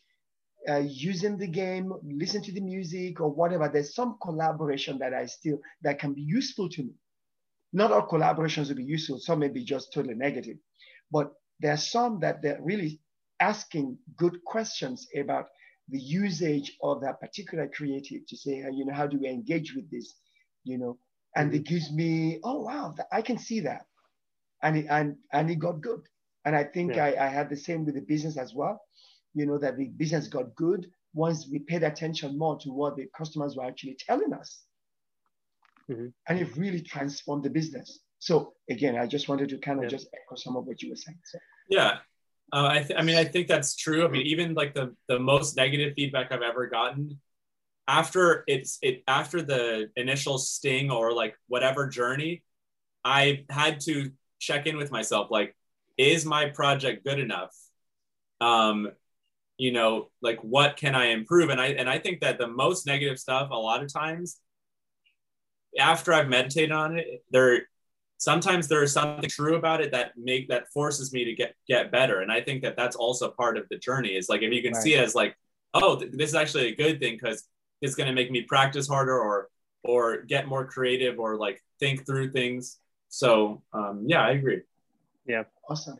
uh, 0.69 0.77
using 0.77 1.37
the 1.37 1.47
game, 1.47 1.91
listen 2.03 2.41
to 2.43 2.51
the 2.51 2.61
music 2.61 3.19
or 3.19 3.29
whatever. 3.29 3.67
There's 3.67 3.95
some 3.95 4.17
collaboration 4.21 4.97
that 4.99 5.13
I 5.13 5.25
still 5.25 5.59
that 5.81 5.99
can 5.99 6.13
be 6.13 6.21
useful 6.21 6.69
to 6.69 6.83
me. 6.83 6.93
Not 7.73 7.91
all 7.91 8.07
collaborations 8.07 8.69
will 8.69 8.75
be 8.75 8.83
useful. 8.83 9.19
Some 9.19 9.39
may 9.39 9.47
be 9.47 9.63
just 9.63 9.93
totally 9.93 10.15
negative, 10.15 10.57
but 11.11 11.33
there 11.59 11.73
are 11.73 11.77
some 11.77 12.19
that 12.19 12.41
they're 12.41 12.61
really 12.61 13.00
asking 13.41 13.97
good 14.15 14.41
questions 14.45 15.07
about 15.17 15.47
the 15.89 15.99
usage 15.99 16.77
of 16.81 17.01
that 17.01 17.19
particular 17.19 17.67
creative 17.67 18.25
to 18.27 18.37
say, 18.37 18.63
you 18.71 18.85
know, 18.85 18.93
how 18.93 19.07
do 19.07 19.19
we 19.19 19.27
engage 19.27 19.73
with 19.75 19.89
this, 19.91 20.13
you 20.63 20.77
know, 20.77 20.97
and 21.35 21.53
it 21.53 21.63
gives 21.65 21.91
me, 21.91 22.39
oh 22.43 22.61
wow, 22.61 22.95
I 23.11 23.21
can 23.21 23.37
see 23.37 23.59
that, 23.61 23.85
and 24.63 24.77
it, 24.77 24.85
and 24.89 25.17
and 25.33 25.49
it 25.49 25.59
got 25.59 25.81
good, 25.81 26.01
and 26.45 26.55
I 26.55 26.63
think 26.63 26.95
Yeah. 26.95 27.05
I, 27.05 27.25
I 27.25 27.27
had 27.27 27.49
the 27.49 27.57
same 27.57 27.83
with 27.85 27.95
the 27.95 28.01
business 28.01 28.37
as 28.37 28.53
well, 28.53 28.79
you 29.33 29.45
know, 29.45 29.57
that 29.57 29.77
the 29.77 29.87
business 29.87 30.27
got 30.27 30.55
good 30.55 30.87
once 31.13 31.47
we 31.51 31.59
paid 31.59 31.83
attention 31.83 32.37
more 32.37 32.57
to 32.59 32.69
what 32.71 32.95
the 32.95 33.09
customers 33.17 33.55
were 33.57 33.65
actually 33.65 33.97
telling 34.07 34.33
us, 34.33 34.63
Mhm. 35.89 36.13
and 36.27 36.39
it 36.39 36.55
really 36.55 36.81
transformed 36.81 37.43
the 37.43 37.49
business. 37.49 37.99
So 38.19 38.53
again, 38.69 38.95
I 38.97 39.07
just 39.07 39.27
wanted 39.27 39.49
to 39.49 39.57
kind 39.57 39.79
of 39.79 39.85
Yeah. 39.85 39.89
just 39.97 40.07
echo 40.13 40.35
some 40.35 40.55
of 40.55 40.65
what 40.67 40.81
you 40.81 40.89
were 40.91 40.95
saying. 41.05 41.19
So, 41.25 41.39
Yeah. 41.69 41.99
Uh, 42.53 42.67
I, 42.71 42.79
th- 42.83 42.99
I 42.99 43.03
mean, 43.03 43.15
I 43.15 43.23
think 43.23 43.47
that's 43.47 43.75
true. 43.75 44.05
I 44.05 44.09
mean, 44.09 44.27
even 44.27 44.53
like 44.53 44.73
the, 44.73 44.93
the 45.07 45.19
most 45.19 45.55
negative 45.55 45.93
feedback 45.95 46.31
I've 46.31 46.41
ever 46.41 46.67
gotten 46.67 47.19
after 47.87 48.43
it's 48.47 48.79
it 48.81 49.03
after 49.07 49.41
the 49.41 49.89
initial 49.97 50.37
sting 50.39 50.91
or 50.91 51.13
like 51.13 51.35
whatever 51.47 51.87
journey, 51.87 52.43
I 53.05 53.45
had 53.49 53.81
to 53.81 54.11
check 54.39 54.67
in 54.67 54.77
with 54.77 54.91
myself. 54.91 55.31
Like, 55.31 55.55
is 55.97 56.25
my 56.25 56.47
project 56.49 57.05
good 57.05 57.19
enough? 57.19 57.55
Um, 58.41 58.91
you 59.57 59.71
know, 59.73 60.11
like 60.21 60.39
what 60.43 60.77
can 60.77 60.95
I 60.95 61.07
improve? 61.07 61.49
And 61.49 61.61
I 61.61 61.67
and 61.69 61.89
I 61.89 61.99
think 61.99 62.21
that 62.21 62.37
the 62.39 62.47
most 62.47 62.87
negative 62.87 63.19
stuff 63.19 63.49
a 63.51 63.55
lot 63.55 63.83
of 63.83 63.93
times 63.93 64.39
after 65.79 66.13
I've 66.13 66.27
meditated 66.29 66.71
on 66.71 66.97
it, 66.97 67.23
there 67.31 67.67
sometimes 68.21 68.67
there 68.67 68.83
is 68.83 68.93
something 68.93 69.27
true 69.27 69.55
about 69.55 69.81
it 69.81 69.91
that 69.91 70.11
make 70.15 70.47
that 70.47 70.71
forces 70.71 71.11
me 71.11 71.25
to 71.25 71.33
get 71.33 71.55
get 71.67 71.91
better. 71.91 72.21
And 72.21 72.31
I 72.31 72.39
think 72.39 72.61
that 72.61 72.77
that's 72.77 72.95
also 72.95 73.31
part 73.31 73.57
of 73.57 73.67
the 73.69 73.77
journey. 73.79 74.09
Is 74.09 74.29
like 74.29 74.43
if 74.43 74.53
you 74.53 74.61
can 74.61 74.73
right. 74.73 74.83
see 74.83 74.93
it 74.93 75.03
as 75.03 75.15
like, 75.15 75.35
oh, 75.73 75.97
th- 75.97 76.11
this 76.13 76.29
is 76.29 76.35
actually 76.35 76.67
a 76.67 76.75
good 76.75 76.99
thing 76.99 77.17
because 77.19 77.47
it's 77.81 77.95
going 77.95 78.05
to 78.05 78.13
make 78.13 78.29
me 78.29 78.43
practice 78.43 78.87
harder 78.87 79.19
or 79.19 79.49
or 79.83 80.21
get 80.21 80.47
more 80.47 80.67
creative 80.67 81.19
or 81.19 81.35
like 81.37 81.63
think 81.79 82.05
through 82.05 82.31
things. 82.31 82.77
So 83.09 83.63
um, 83.73 84.03
yeah, 84.05 84.23
I 84.23 84.31
agree. 84.31 84.61
Yeah. 85.25 85.43
Awesome. 85.67 85.97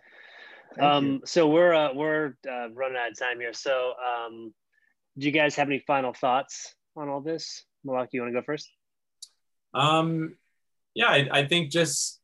um, 0.80 1.22
so 1.26 1.50
we're 1.50 1.74
uh, 1.74 1.92
we're 1.96 2.36
uh, 2.48 2.70
running 2.70 2.98
out 2.98 3.12
of 3.12 3.18
time 3.18 3.40
here. 3.40 3.54
So 3.54 3.94
um, 3.98 4.54
do 5.18 5.26
you 5.26 5.32
guys 5.32 5.56
have 5.56 5.68
any 5.68 5.84
final 5.88 6.14
thoughts 6.14 6.76
on 6.96 7.10
all 7.10 7.20
this? 7.20 7.64
Malaki, 7.84 8.10
you 8.14 8.22
want 8.22 8.32
to 8.32 8.40
go 8.40 8.46
first? 8.46 8.70
Um, 9.74 10.36
yeah, 10.94 11.08
I, 11.08 11.30
I 11.32 11.48
think 11.48 11.72
just 11.72 12.20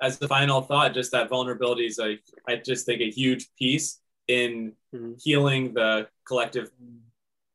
as 0.00 0.18
the 0.18 0.28
final 0.28 0.62
thought, 0.62 0.94
just 0.94 1.12
that 1.12 1.28
vulnerability 1.28 1.86
is 1.86 1.98
like 1.98 2.22
I 2.48 2.56
just 2.56 2.86
think 2.86 3.00
a 3.00 3.10
huge 3.10 3.48
piece 3.58 4.00
in 4.28 4.72
mm-hmm. 4.94 5.12
healing 5.22 5.74
the 5.74 6.08
collective 6.26 6.70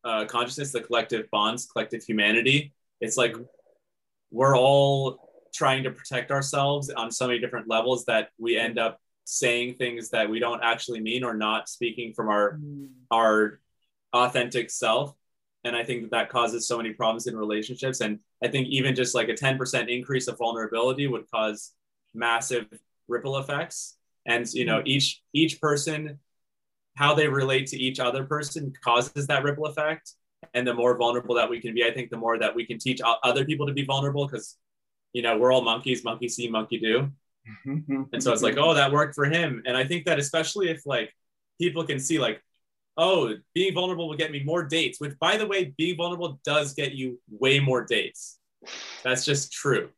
uh, 0.03 0.25
consciousness, 0.25 0.71
the 0.71 0.81
collective 0.81 1.29
bonds, 1.31 1.65
collective 1.65 2.03
humanity. 2.03 2.73
It's 3.01 3.17
like 3.17 3.35
we're 4.31 4.57
all 4.57 5.49
trying 5.53 5.83
to 5.83 5.91
protect 5.91 6.31
ourselves 6.31 6.89
on 6.89 7.11
so 7.11 7.27
many 7.27 7.39
different 7.39 7.67
levels 7.69 8.05
that 8.05 8.29
we 8.37 8.57
end 8.57 8.77
up 8.77 8.99
saying 9.23 9.73
things 9.75 10.09
that 10.09 10.29
we 10.29 10.39
don't 10.39 10.61
actually 10.61 10.99
mean 10.99 11.23
or 11.23 11.33
not 11.33 11.67
speaking 11.67 12.13
from 12.13 12.29
our 12.29 12.57
mm. 12.57 12.89
our 13.09 13.59
authentic 14.13 14.69
self 14.69 15.13
and 15.65 15.75
i 15.75 15.83
think 15.83 16.03
that 16.03 16.11
that 16.11 16.29
causes 16.29 16.67
so 16.67 16.77
many 16.77 16.93
problems 16.93 17.27
in 17.27 17.35
relationships. 17.35 17.99
And 17.99 18.19
i 18.43 18.47
think 18.47 18.67
even 18.67 18.95
just 18.95 19.15
like 19.15 19.29
a 19.29 19.33
10% 19.33 19.89
increase 19.89 20.27
of 20.27 20.37
vulnerability 20.37 21.07
would 21.07 21.29
cause 21.29 21.73
massive 22.13 22.67
ripple 23.07 23.37
effects. 23.37 23.97
And 24.25 24.47
you 24.53 24.65
know 24.65 24.79
mm. 24.79 24.87
each 24.87 25.21
each 25.33 25.59
person 25.59 26.19
how 26.95 27.13
they 27.13 27.27
relate 27.27 27.67
to 27.67 27.77
each 27.77 27.99
other 27.99 28.23
person 28.23 28.73
causes 28.81 29.27
that 29.27 29.43
ripple 29.43 29.65
effect. 29.65 30.13
And 30.53 30.65
the 30.65 30.73
more 30.73 30.97
vulnerable 30.97 31.35
that 31.35 31.49
we 31.49 31.59
can 31.59 31.73
be 31.73 31.83
i 31.83 31.91
think 31.91 32.09
the 32.09 32.17
more 32.17 32.37
that 32.39 32.55
we 32.55 32.65
can 32.65 32.77
teach 32.77 33.01
other 33.23 33.43
people 33.43 33.67
to 33.67 33.73
be 33.73 33.83
vulnerable 33.83 34.25
because 34.27 34.57
you 35.13 35.21
know 35.21 35.37
we're 35.37 35.51
all 35.51 35.63
monkeys 35.63 36.03
monkey 36.03 36.29
see 36.29 36.47
monkey 36.47 36.79
do. 36.79 37.11
And 38.13 38.23
so 38.23 38.31
it's 38.31 38.43
like 38.43 38.57
oh 38.57 38.73
that 38.75 38.91
worked 38.91 39.15
for 39.15 39.25
him. 39.25 39.63
And 39.65 39.75
i 39.75 39.83
think 39.83 40.05
that 40.05 40.19
especially 40.19 40.69
if 40.69 40.85
like 40.85 41.13
people 41.59 41.83
can 41.83 41.99
see 41.99 42.19
like 42.19 42.41
oh 42.97 43.33
being 43.53 43.73
vulnerable 43.73 44.07
will 44.07 44.17
get 44.17 44.31
me 44.31 44.43
more 44.43 44.63
dates 44.63 44.99
which 44.99 45.17
by 45.19 45.37
the 45.37 45.45
way 45.45 45.73
being 45.77 45.97
vulnerable 45.97 46.39
does 46.43 46.73
get 46.73 46.93
you 46.93 47.19
way 47.29 47.59
more 47.59 47.83
dates 47.83 48.39
that's 49.03 49.25
just 49.25 49.51
true 49.51 49.89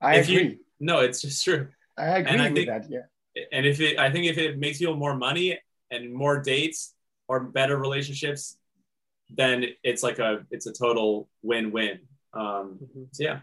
i 0.00 0.16
if 0.16 0.28
agree 0.28 0.42
you, 0.42 0.58
no 0.80 1.00
it's 1.00 1.22
just 1.22 1.42
true 1.44 1.68
i 1.96 2.18
agree 2.18 2.32
and 2.32 2.42
I 2.42 2.48
with 2.48 2.56
think, 2.56 2.68
that 2.68 2.90
yeah 2.90 3.46
and 3.52 3.66
if 3.66 3.80
it 3.80 3.98
i 3.98 4.10
think 4.10 4.26
if 4.26 4.38
it 4.38 4.58
makes 4.58 4.80
you 4.80 4.94
more 4.94 5.16
money 5.16 5.58
and 5.90 6.12
more 6.12 6.40
dates 6.40 6.94
or 7.28 7.40
better 7.40 7.76
relationships, 7.76 8.56
then 9.30 9.64
it's 9.82 10.02
like 10.02 10.18
a 10.18 10.46
it's 10.50 10.66
a 10.66 10.72
total 10.72 11.28
win-win. 11.42 12.00
Um, 12.32 12.78
mm-hmm. 12.82 13.02
so 13.12 13.24
yeah, 13.24 13.40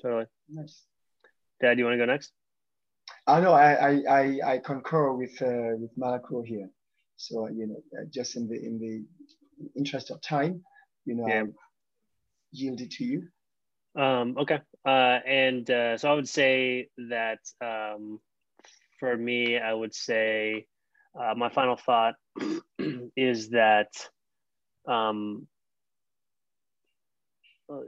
totally. 0.00 0.26
Nice. 0.48 0.82
Dad, 1.60 1.78
you 1.78 1.84
want 1.84 1.94
to 1.94 1.98
go 1.98 2.04
next? 2.04 2.32
I 3.26 3.40
know 3.40 3.52
I 3.52 4.02
I 4.08 4.40
I, 4.44 4.58
concur 4.58 5.12
with 5.12 5.40
uh, 5.40 5.76
with 5.76 5.96
Malaki 5.98 6.44
here. 6.46 6.68
So 7.22 7.48
you 7.48 7.68
know, 7.68 7.82
uh, 7.96 8.04
just 8.10 8.34
in 8.34 8.48
the 8.48 8.56
in 8.56 8.80
the 8.80 9.70
interest 9.76 10.10
of 10.10 10.20
time, 10.20 10.64
you 11.04 11.14
know, 11.14 11.28
yeah. 11.28 11.42
I 11.42 11.46
yield 12.50 12.80
it 12.80 12.90
to 12.92 13.04
you. 13.04 13.28
Um, 13.94 14.36
okay. 14.38 14.60
Uh, 14.84 15.20
and 15.24 15.70
uh, 15.70 15.96
so 15.98 16.10
I 16.10 16.14
would 16.14 16.28
say 16.28 16.88
that 17.08 17.38
um, 17.64 18.18
for 18.98 19.16
me, 19.16 19.56
I 19.56 19.72
would 19.72 19.94
say 19.94 20.66
uh, 21.16 21.34
my 21.36 21.48
final 21.48 21.76
thought 21.76 22.14
is 23.16 23.50
that 23.50 23.92
um, 24.88 25.46
uh, 27.72 27.82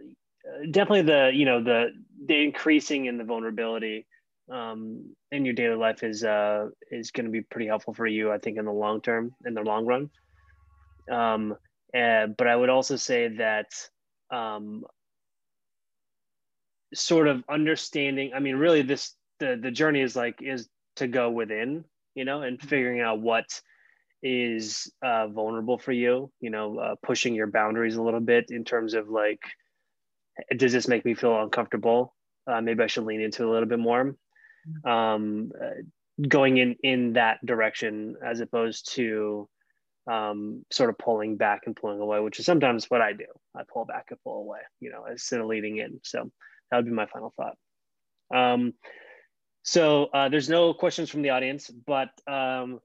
definitely 0.70 1.02
the 1.02 1.32
you 1.34 1.44
know 1.44 1.60
the 1.60 1.88
the 2.24 2.40
increasing 2.40 3.06
in 3.06 3.18
the 3.18 3.24
vulnerability 3.24 4.06
um, 4.50 5.14
in 5.32 5.44
your 5.44 5.54
daily 5.54 5.76
life 5.76 6.02
is 6.02 6.24
uh, 6.24 6.68
is 6.90 7.10
going 7.10 7.26
to 7.26 7.32
be 7.32 7.42
pretty 7.42 7.66
helpful 7.66 7.94
for 7.94 8.06
you, 8.06 8.32
I 8.32 8.38
think, 8.38 8.58
in 8.58 8.64
the 8.64 8.72
long 8.72 9.00
term, 9.00 9.34
in 9.44 9.54
the 9.54 9.62
long 9.62 9.86
run. 9.86 10.10
Um, 11.10 11.56
eh, 11.94 12.26
but 12.26 12.46
I 12.46 12.56
would 12.56 12.70
also 12.70 12.96
say 12.96 13.28
that 13.36 13.68
um, 14.30 14.84
sort 16.94 17.28
of 17.28 17.44
understanding. 17.48 18.32
I 18.34 18.40
mean, 18.40 18.56
really, 18.56 18.82
this 18.82 19.14
the 19.40 19.58
the 19.60 19.70
journey 19.70 20.00
is 20.00 20.16
like 20.16 20.42
is 20.42 20.68
to 20.96 21.06
go 21.08 21.30
within 21.30 21.84
you 22.14 22.24
know, 22.24 22.42
and 22.42 22.60
figuring 22.60 23.00
out 23.00 23.20
what 23.20 23.60
is 24.22 24.90
uh, 25.02 25.28
vulnerable 25.28 25.78
for 25.78 25.92
you, 25.92 26.30
you 26.40 26.50
know, 26.50 26.78
uh, 26.78 26.94
pushing 27.02 27.34
your 27.34 27.48
boundaries 27.48 27.96
a 27.96 28.02
little 28.02 28.20
bit 28.20 28.46
in 28.50 28.64
terms 28.64 28.94
of 28.94 29.08
like, 29.08 29.42
does 30.56 30.72
this 30.72 30.88
make 30.88 31.04
me 31.04 31.14
feel 31.14 31.42
uncomfortable? 31.42 32.14
Uh, 32.46 32.60
maybe 32.60 32.82
I 32.82 32.86
should 32.86 33.04
lean 33.04 33.20
into 33.20 33.46
a 33.46 33.50
little 33.50 33.68
bit 33.68 33.78
more. 33.78 34.14
Um, 34.84 35.52
uh, 35.60 35.82
going 36.28 36.58
in 36.58 36.76
in 36.82 37.14
that 37.14 37.44
direction 37.44 38.16
as 38.24 38.40
opposed 38.40 38.92
to 38.94 39.48
um, 40.10 40.64
sort 40.70 40.90
of 40.90 40.98
pulling 40.98 41.36
back 41.36 41.62
and 41.66 41.74
pulling 41.76 42.00
away, 42.00 42.20
which 42.20 42.38
is 42.38 42.46
sometimes 42.46 42.90
what 42.90 43.00
I 43.00 43.12
do. 43.12 43.26
I 43.56 43.62
pull 43.72 43.84
back 43.84 44.06
and 44.10 44.18
pull 44.22 44.40
away, 44.40 44.60
you 44.80 44.90
know, 44.90 45.06
instead 45.06 45.40
of 45.40 45.46
leading 45.46 45.78
in. 45.78 46.00
So 46.02 46.30
that 46.70 46.76
would 46.76 46.86
be 46.86 46.92
my 46.92 47.06
final 47.06 47.32
thought. 47.36 47.56
Um, 48.34 48.74
so 49.62 50.06
uh, 50.06 50.28
there's 50.28 50.48
no 50.48 50.74
questions 50.74 51.10
from 51.10 51.22
the 51.22 51.30
audience, 51.30 51.70
but 51.70 52.10
um, 52.26 52.80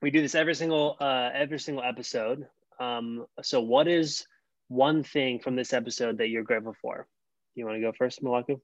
we 0.00 0.10
do 0.10 0.22
this 0.22 0.34
every 0.34 0.54
single 0.54 0.96
uh, 1.00 1.30
every 1.34 1.58
single 1.58 1.82
episode. 1.84 2.46
Um, 2.78 3.26
so 3.42 3.60
what 3.60 3.88
is 3.88 4.26
one 4.68 5.02
thing 5.02 5.40
from 5.40 5.56
this 5.56 5.72
episode 5.72 6.18
that 6.18 6.28
you're 6.28 6.42
grateful 6.42 6.76
for? 6.80 7.06
You 7.54 7.66
want 7.66 7.76
to 7.76 7.80
go 7.80 7.92
first, 7.92 8.22
Malaki? 8.22 8.60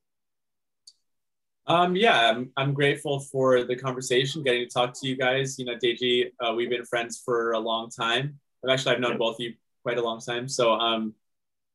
Um, 1.66 1.94
yeah, 1.94 2.30
I'm, 2.30 2.50
I'm 2.56 2.74
grateful 2.74 3.20
for 3.20 3.62
the 3.64 3.76
conversation, 3.76 4.42
getting 4.42 4.66
to 4.66 4.72
talk 4.72 4.92
to 5.00 5.06
you 5.06 5.16
guys. 5.16 5.58
You 5.58 5.66
know, 5.66 5.76
Deji, 5.76 6.30
uh, 6.40 6.54
we've 6.54 6.70
been 6.70 6.84
friends 6.84 7.22
for 7.24 7.52
a 7.52 7.58
long 7.58 7.90
time. 7.90 8.38
Actually, 8.68 8.94
I've 8.94 9.00
known 9.00 9.18
both 9.18 9.36
of 9.36 9.40
you 9.40 9.54
quite 9.82 9.98
a 9.98 10.02
long 10.02 10.20
time. 10.20 10.48
So 10.48 10.72
um, 10.72 11.14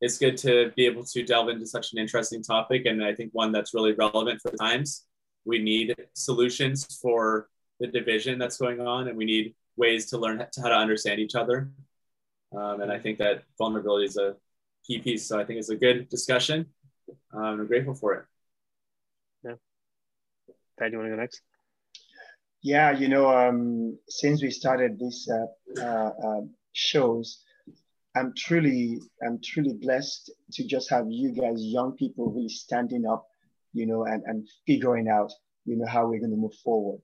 it's 0.02 0.18
good 0.18 0.38
to 0.38 0.72
be 0.76 0.86
able 0.86 1.04
to 1.04 1.24
delve 1.24 1.50
into 1.50 1.66
such 1.66 1.94
an 1.94 2.00
interesting 2.00 2.42
topic 2.44 2.86
and 2.86 3.04
i 3.04 3.14
think 3.14 3.32
one 3.34 3.52
that's 3.52 3.74
really 3.74 3.94
relevant 3.94 4.42
for 4.42 4.52
the 4.52 4.58
times 4.58 5.06
we 5.46 5.60
need 5.60 5.96
solutions 6.14 7.00
for 7.02 7.50
the 7.80 7.88
division 7.88 8.38
that's 8.38 8.58
going 8.58 8.80
on 8.80 9.08
and 9.08 9.18
we 9.18 9.26
need 9.26 9.54
ways 9.78 10.06
to 10.08 10.18
learn 10.18 10.38
how 10.62 10.70
to 10.70 10.76
understand 10.76 11.20
each 11.20 11.36
other 11.36 11.70
um, 12.56 12.82
and 12.82 12.92
i 12.92 13.00
think 13.00 13.18
that 13.18 13.44
vulnerability 13.58 14.06
is 14.06 14.18
a 14.18 14.36
key 14.86 15.00
piece 15.00 15.26
so 15.26 15.40
i 15.40 15.44
think 15.44 15.60
it's 15.60 15.70
a 15.70 15.76
good 15.76 16.08
discussion 16.10 16.66
um, 17.34 17.60
i'm 17.62 17.68
grateful 17.68 17.94
for 17.96 18.14
it 18.14 18.26
Pat, 20.78 20.92
you 20.92 20.98
want 20.98 21.10
to 21.10 21.16
go 21.16 21.22
next 21.22 21.42
yeah 22.62 22.92
you 22.92 23.08
know 23.08 23.30
um, 23.30 23.98
since 24.08 24.42
we 24.42 24.50
started 24.50 25.00
these 25.00 25.30
uh, 25.32 25.82
uh, 25.82 26.12
uh, 26.28 26.42
shows 26.74 27.46
I'm 28.16 28.34
truly, 28.38 29.00
I'm 29.26 29.40
truly 29.44 29.74
blessed 29.74 30.32
to 30.54 30.66
just 30.66 30.90
have 30.90 31.06
you 31.10 31.34
guys, 31.34 31.62
young 31.62 31.92
people, 31.98 32.32
really 32.32 32.48
standing 32.48 33.06
up, 33.06 33.28
you 33.74 33.86
know, 33.86 34.06
and, 34.06 34.24
and 34.26 34.48
figuring 34.66 35.10
out, 35.10 35.32
you 35.66 35.76
know, 35.76 35.86
how 35.86 36.08
we're 36.08 36.20
going 36.20 36.32
to 36.32 36.38
move 36.38 36.56
forward, 36.64 37.02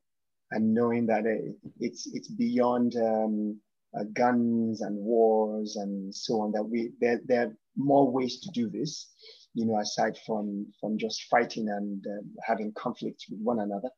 and 0.52 0.74
knowing 0.74 1.06
that 1.08 1.26
it, 1.26 1.56
it's 1.80 2.10
it's 2.14 2.30
beyond 2.30 2.96
um, 2.96 3.60
uh, 4.00 4.04
guns 4.14 4.82
and 4.82 4.96
wars 4.96 5.76
and 5.76 6.16
so 6.16 6.42
on. 6.42 6.54
That 6.54 6.64
we 6.64 6.92
there 7.02 7.20
there 7.26 7.48
are 7.48 7.58
more 7.76 8.10
ways 8.10 8.40
to 8.42 8.50
do 8.54 8.70
this, 8.70 9.12
you 9.54 9.66
know, 9.66 9.80
aside 9.80 10.18
from 10.26 10.68
from 10.80 10.98
just 10.98 11.24
fighting 11.30 11.68
and 11.70 12.06
uh, 12.08 12.24
having 12.44 12.72
conflicts 12.74 13.30
with 13.30 13.40
one 13.42 13.60
another. 13.60 13.90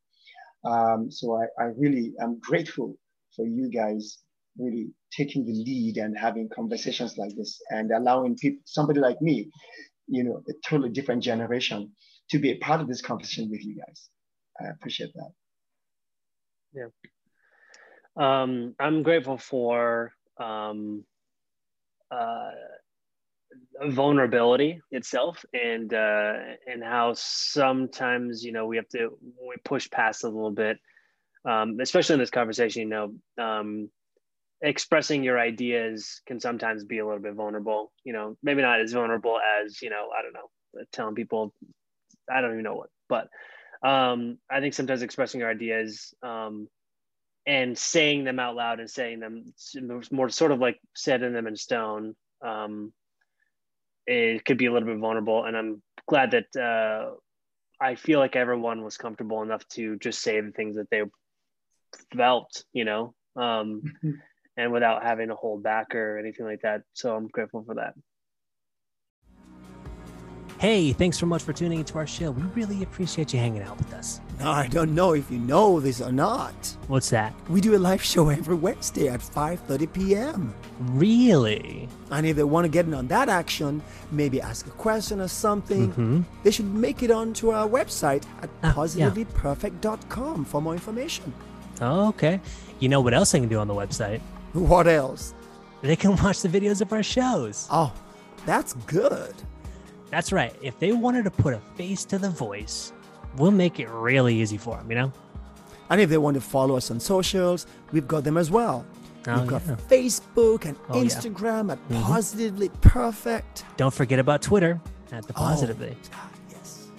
Um, 0.66 1.12
so 1.12 1.36
I, 1.36 1.46
I 1.62 1.68
really 1.78 2.14
am 2.22 2.40
grateful 2.40 2.98
for 3.36 3.46
you 3.46 3.70
guys 3.70 4.20
really 4.58 4.92
taking 5.12 5.46
the 5.46 5.54
lead 5.54 5.98
and 5.98 6.18
having 6.18 6.50
conversations 6.50 7.18
like 7.18 7.36
this 7.36 7.60
and 7.70 7.92
allowing 7.92 8.36
people, 8.38 8.62
somebody 8.66 9.00
like 9.00 9.22
me, 9.22 9.50
you 10.08 10.24
know, 10.24 10.42
a 10.48 10.54
totally 10.68 10.90
different 10.90 11.24
generation, 11.24 11.92
to 12.30 12.40
be 12.40 12.52
a 12.52 12.58
part 12.58 12.82
of 12.82 12.88
this 12.88 13.02
conversation 13.02 13.50
with 13.50 13.64
you 13.64 13.76
guys. 13.76 14.10
I 14.62 14.70
appreciate 14.70 15.12
that. 15.16 15.32
Yeah. 16.74 16.88
Um, 18.16 18.76
I'm 18.80 19.04
grateful 19.04 19.38
for 19.38 20.14
um, 20.38 21.04
uh, 22.12 22.52
vulnerability 23.88 24.82
itself 24.92 25.44
and 25.54 25.94
uh, 25.94 26.34
and 26.68 26.84
how 26.84 27.14
sometimes 27.16 28.44
you 28.44 28.52
know 28.52 28.66
we 28.66 28.78
have 28.78 28.88
to 28.90 29.18
we 29.22 29.56
push 29.64 29.90
past 29.90 30.24
a 30.24 30.30
little 30.30 30.52
bit, 30.52 30.78
um, 31.48 31.80
especially 31.82 32.14
in 32.14 32.20
this 32.20 32.30
conversation. 32.30 32.84
You 32.84 32.90
know, 32.90 33.44
um, 33.44 33.90
expressing 34.62 35.24
your 35.24 35.40
ideas 35.40 36.22
can 36.26 36.40
sometimes 36.40 36.86
be 36.86 37.00
a 37.00 37.06
little 37.06 37.22
bit 37.22 37.34
vulnerable. 37.34 37.92
You 38.04 38.14
know, 38.14 38.38
maybe 38.44 38.62
not 38.62 38.82
as 38.82 38.94
vulnerable 38.94 39.40
as 39.64 39.82
you 39.82 39.90
know 39.90 40.10
I 40.18 40.22
don't 40.22 40.34
know 40.34 40.84
telling 40.92 41.16
people 41.16 41.54
I 42.32 42.42
don't 42.42 42.52
even 42.52 42.64
know 42.64 42.76
what, 42.76 42.90
but 43.10 43.28
um, 43.88 44.38
I 44.50 44.62
think 44.62 44.74
sometimes 44.74 45.02
expressing 45.02 45.42
your 45.42 45.50
ideas 45.50 46.14
um, 46.24 46.68
and 47.46 47.78
saying 47.78 48.24
them 48.24 48.40
out 48.40 48.56
loud 48.56 48.80
and 48.80 48.90
saying 48.90 49.20
them 49.20 49.54
more 50.12 50.30
sort 50.30 50.52
of 50.52 50.60
like 50.60 50.80
setting 50.96 51.34
them 51.34 51.48
in 51.48 51.58
stone 51.58 52.16
um, 52.44 52.94
it 54.06 54.44
could 54.46 54.58
be 54.58 54.66
a 54.66 54.72
little 54.74 54.88
bit 54.88 54.98
vulnerable 54.98 55.46
and 55.46 55.56
i'm 55.56 55.82
glad 56.08 56.32
that 56.32 56.56
uh, 56.60 57.12
i 57.82 57.96
feel 57.96 58.20
like 58.20 58.36
everyone 58.36 58.84
was 58.84 58.98
comfortable 58.98 59.42
enough 59.42 59.68
to 59.70 59.98
just 59.98 60.22
say 60.22 60.40
the 60.42 60.52
things 60.52 60.76
that 60.76 60.90
they 60.90 61.02
felt 62.16 62.64
you 62.74 62.86
know 62.86 63.14
um, 63.36 63.82
mm-hmm. 63.82 64.12
and 64.58 64.72
without 64.72 65.04
having 65.04 65.30
to 65.30 65.36
hold 65.36 65.64
back 65.64 65.96
or 65.96 66.18
anything 66.18 66.46
like 66.46 66.62
that 66.62 66.82
so 66.94 67.16
i'm 67.16 67.28
grateful 67.28 67.64
for 67.64 67.76
that 67.76 67.94
Hey, 70.64 70.94
thanks 70.94 71.20
so 71.20 71.26
much 71.26 71.44
for 71.44 71.52
tuning 71.52 71.80
into 71.80 71.98
our 71.98 72.08
show. 72.08 72.32
We 72.32 72.44
really 72.56 72.84
appreciate 72.84 73.34
you 73.34 73.40
hanging 73.42 73.64
out 73.64 73.78
with 73.78 73.94
us. 73.94 74.22
I 74.40 74.68
don't 74.68 74.96
know 74.96 75.12
if 75.12 75.30
you 75.30 75.38
know 75.38 75.82
this 75.82 76.00
or 76.00 76.14
not. 76.14 76.54
What's 76.88 77.10
that? 77.10 77.36
We 77.50 77.60
do 77.60 77.76
a 77.76 77.78
live 77.78 78.02
show 78.02 78.30
every 78.30 78.56
Wednesday 78.56 79.10
at 79.10 79.20
5:30 79.20 79.92
p.m. 79.92 80.56
Really? 80.80 81.90
And 82.12 82.26
if 82.26 82.38
they 82.38 82.46
want 82.46 82.64
to 82.64 82.70
get 82.70 82.86
in 82.86 82.94
on 82.94 83.10
that 83.10 83.28
action, 83.28 83.82
maybe 84.10 84.40
ask 84.40 84.66
a 84.66 84.70
question 84.70 85.20
or 85.20 85.28
something, 85.28 85.90
mm-hmm. 85.90 86.22
they 86.44 86.52
should 86.52 86.74
make 86.74 87.04
it 87.04 87.12
onto 87.12 87.50
our 87.50 87.68
website 87.68 88.24
at 88.42 88.50
ah, 88.64 88.72
positivelyperfect.com 88.74 90.46
for 90.46 90.62
more 90.62 90.76
information. 90.76 91.34
Oh, 91.82 92.08
okay. 92.08 92.40
You 92.80 92.88
know 92.88 93.02
what 93.02 93.14
else 93.14 93.34
they 93.34 93.42
can 93.42 93.50
do 93.50 93.60
on 93.60 93.68
the 93.68 93.76
website? 93.76 94.22
What 94.54 94.88
else? 94.88 95.34
They 95.82 95.98
can 95.98 96.16
watch 96.24 96.40
the 96.40 96.48
videos 96.48 96.80
of 96.80 96.94
our 96.94 97.04
shows. 97.04 97.68
Oh, 97.70 97.92
that's 98.46 98.72
good. 98.88 99.36
That's 100.14 100.32
right. 100.32 100.56
If 100.62 100.78
they 100.78 100.92
wanted 100.92 101.24
to 101.24 101.32
put 101.32 101.56
a 101.56 101.60
face 101.76 102.06
to 102.06 102.20
the 102.20 102.30
voice, 102.30 102.94
we'll 103.38 103.50
make 103.50 103.80
it 103.80 103.90
really 103.90 104.40
easy 104.40 104.58
for 104.58 104.78
them, 104.78 104.88
you 104.92 104.96
know? 104.96 105.12
And 105.90 106.00
if 106.00 106.08
they 106.08 106.20
want 106.20 106.36
to 106.36 106.42
follow 106.42 106.78
us 106.78 106.92
on 106.92 107.00
socials, 107.00 107.66
we've 107.92 108.08
got 108.08 108.24
them 108.24 108.38
as 108.38 108.52
well. 108.52 108.86
Oh, 109.26 109.40
we've 109.40 109.50
got 109.50 109.64
yeah. 109.66 109.76
Facebook 109.88 110.66
and 110.66 110.78
oh, 110.90 111.02
Instagram 111.02 111.66
yeah. 111.66 111.74
at 111.74 111.90
mm-hmm. 111.90 112.02
Positively 112.04 112.70
Perfect. 112.82 113.66
Don't 113.76 113.92
forget 113.92 114.20
about 114.20 114.44
Twitter 114.44 114.80
at 115.12 115.26
the 115.26 115.34
Positively. 115.34 115.98
Oh, 116.14 116.30
yes. 116.52 116.92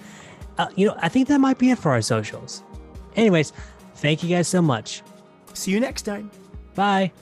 Uh, 0.57 0.67
you 0.75 0.87
know, 0.87 0.97
I 0.97 1.07
think 1.07 1.29
that 1.29 1.39
might 1.39 1.57
be 1.57 1.71
it 1.71 1.79
for 1.79 1.91
our 1.91 2.01
socials. 2.01 2.63
Anyways, 3.15 3.53
thank 3.93 4.23
you 4.23 4.29
guys 4.29 4.49
so 4.49 4.61
much. 4.61 5.03
See 5.53 5.71
you 5.71 5.79
next 5.79 6.01
time. 6.01 6.29
Bye. 6.73 7.13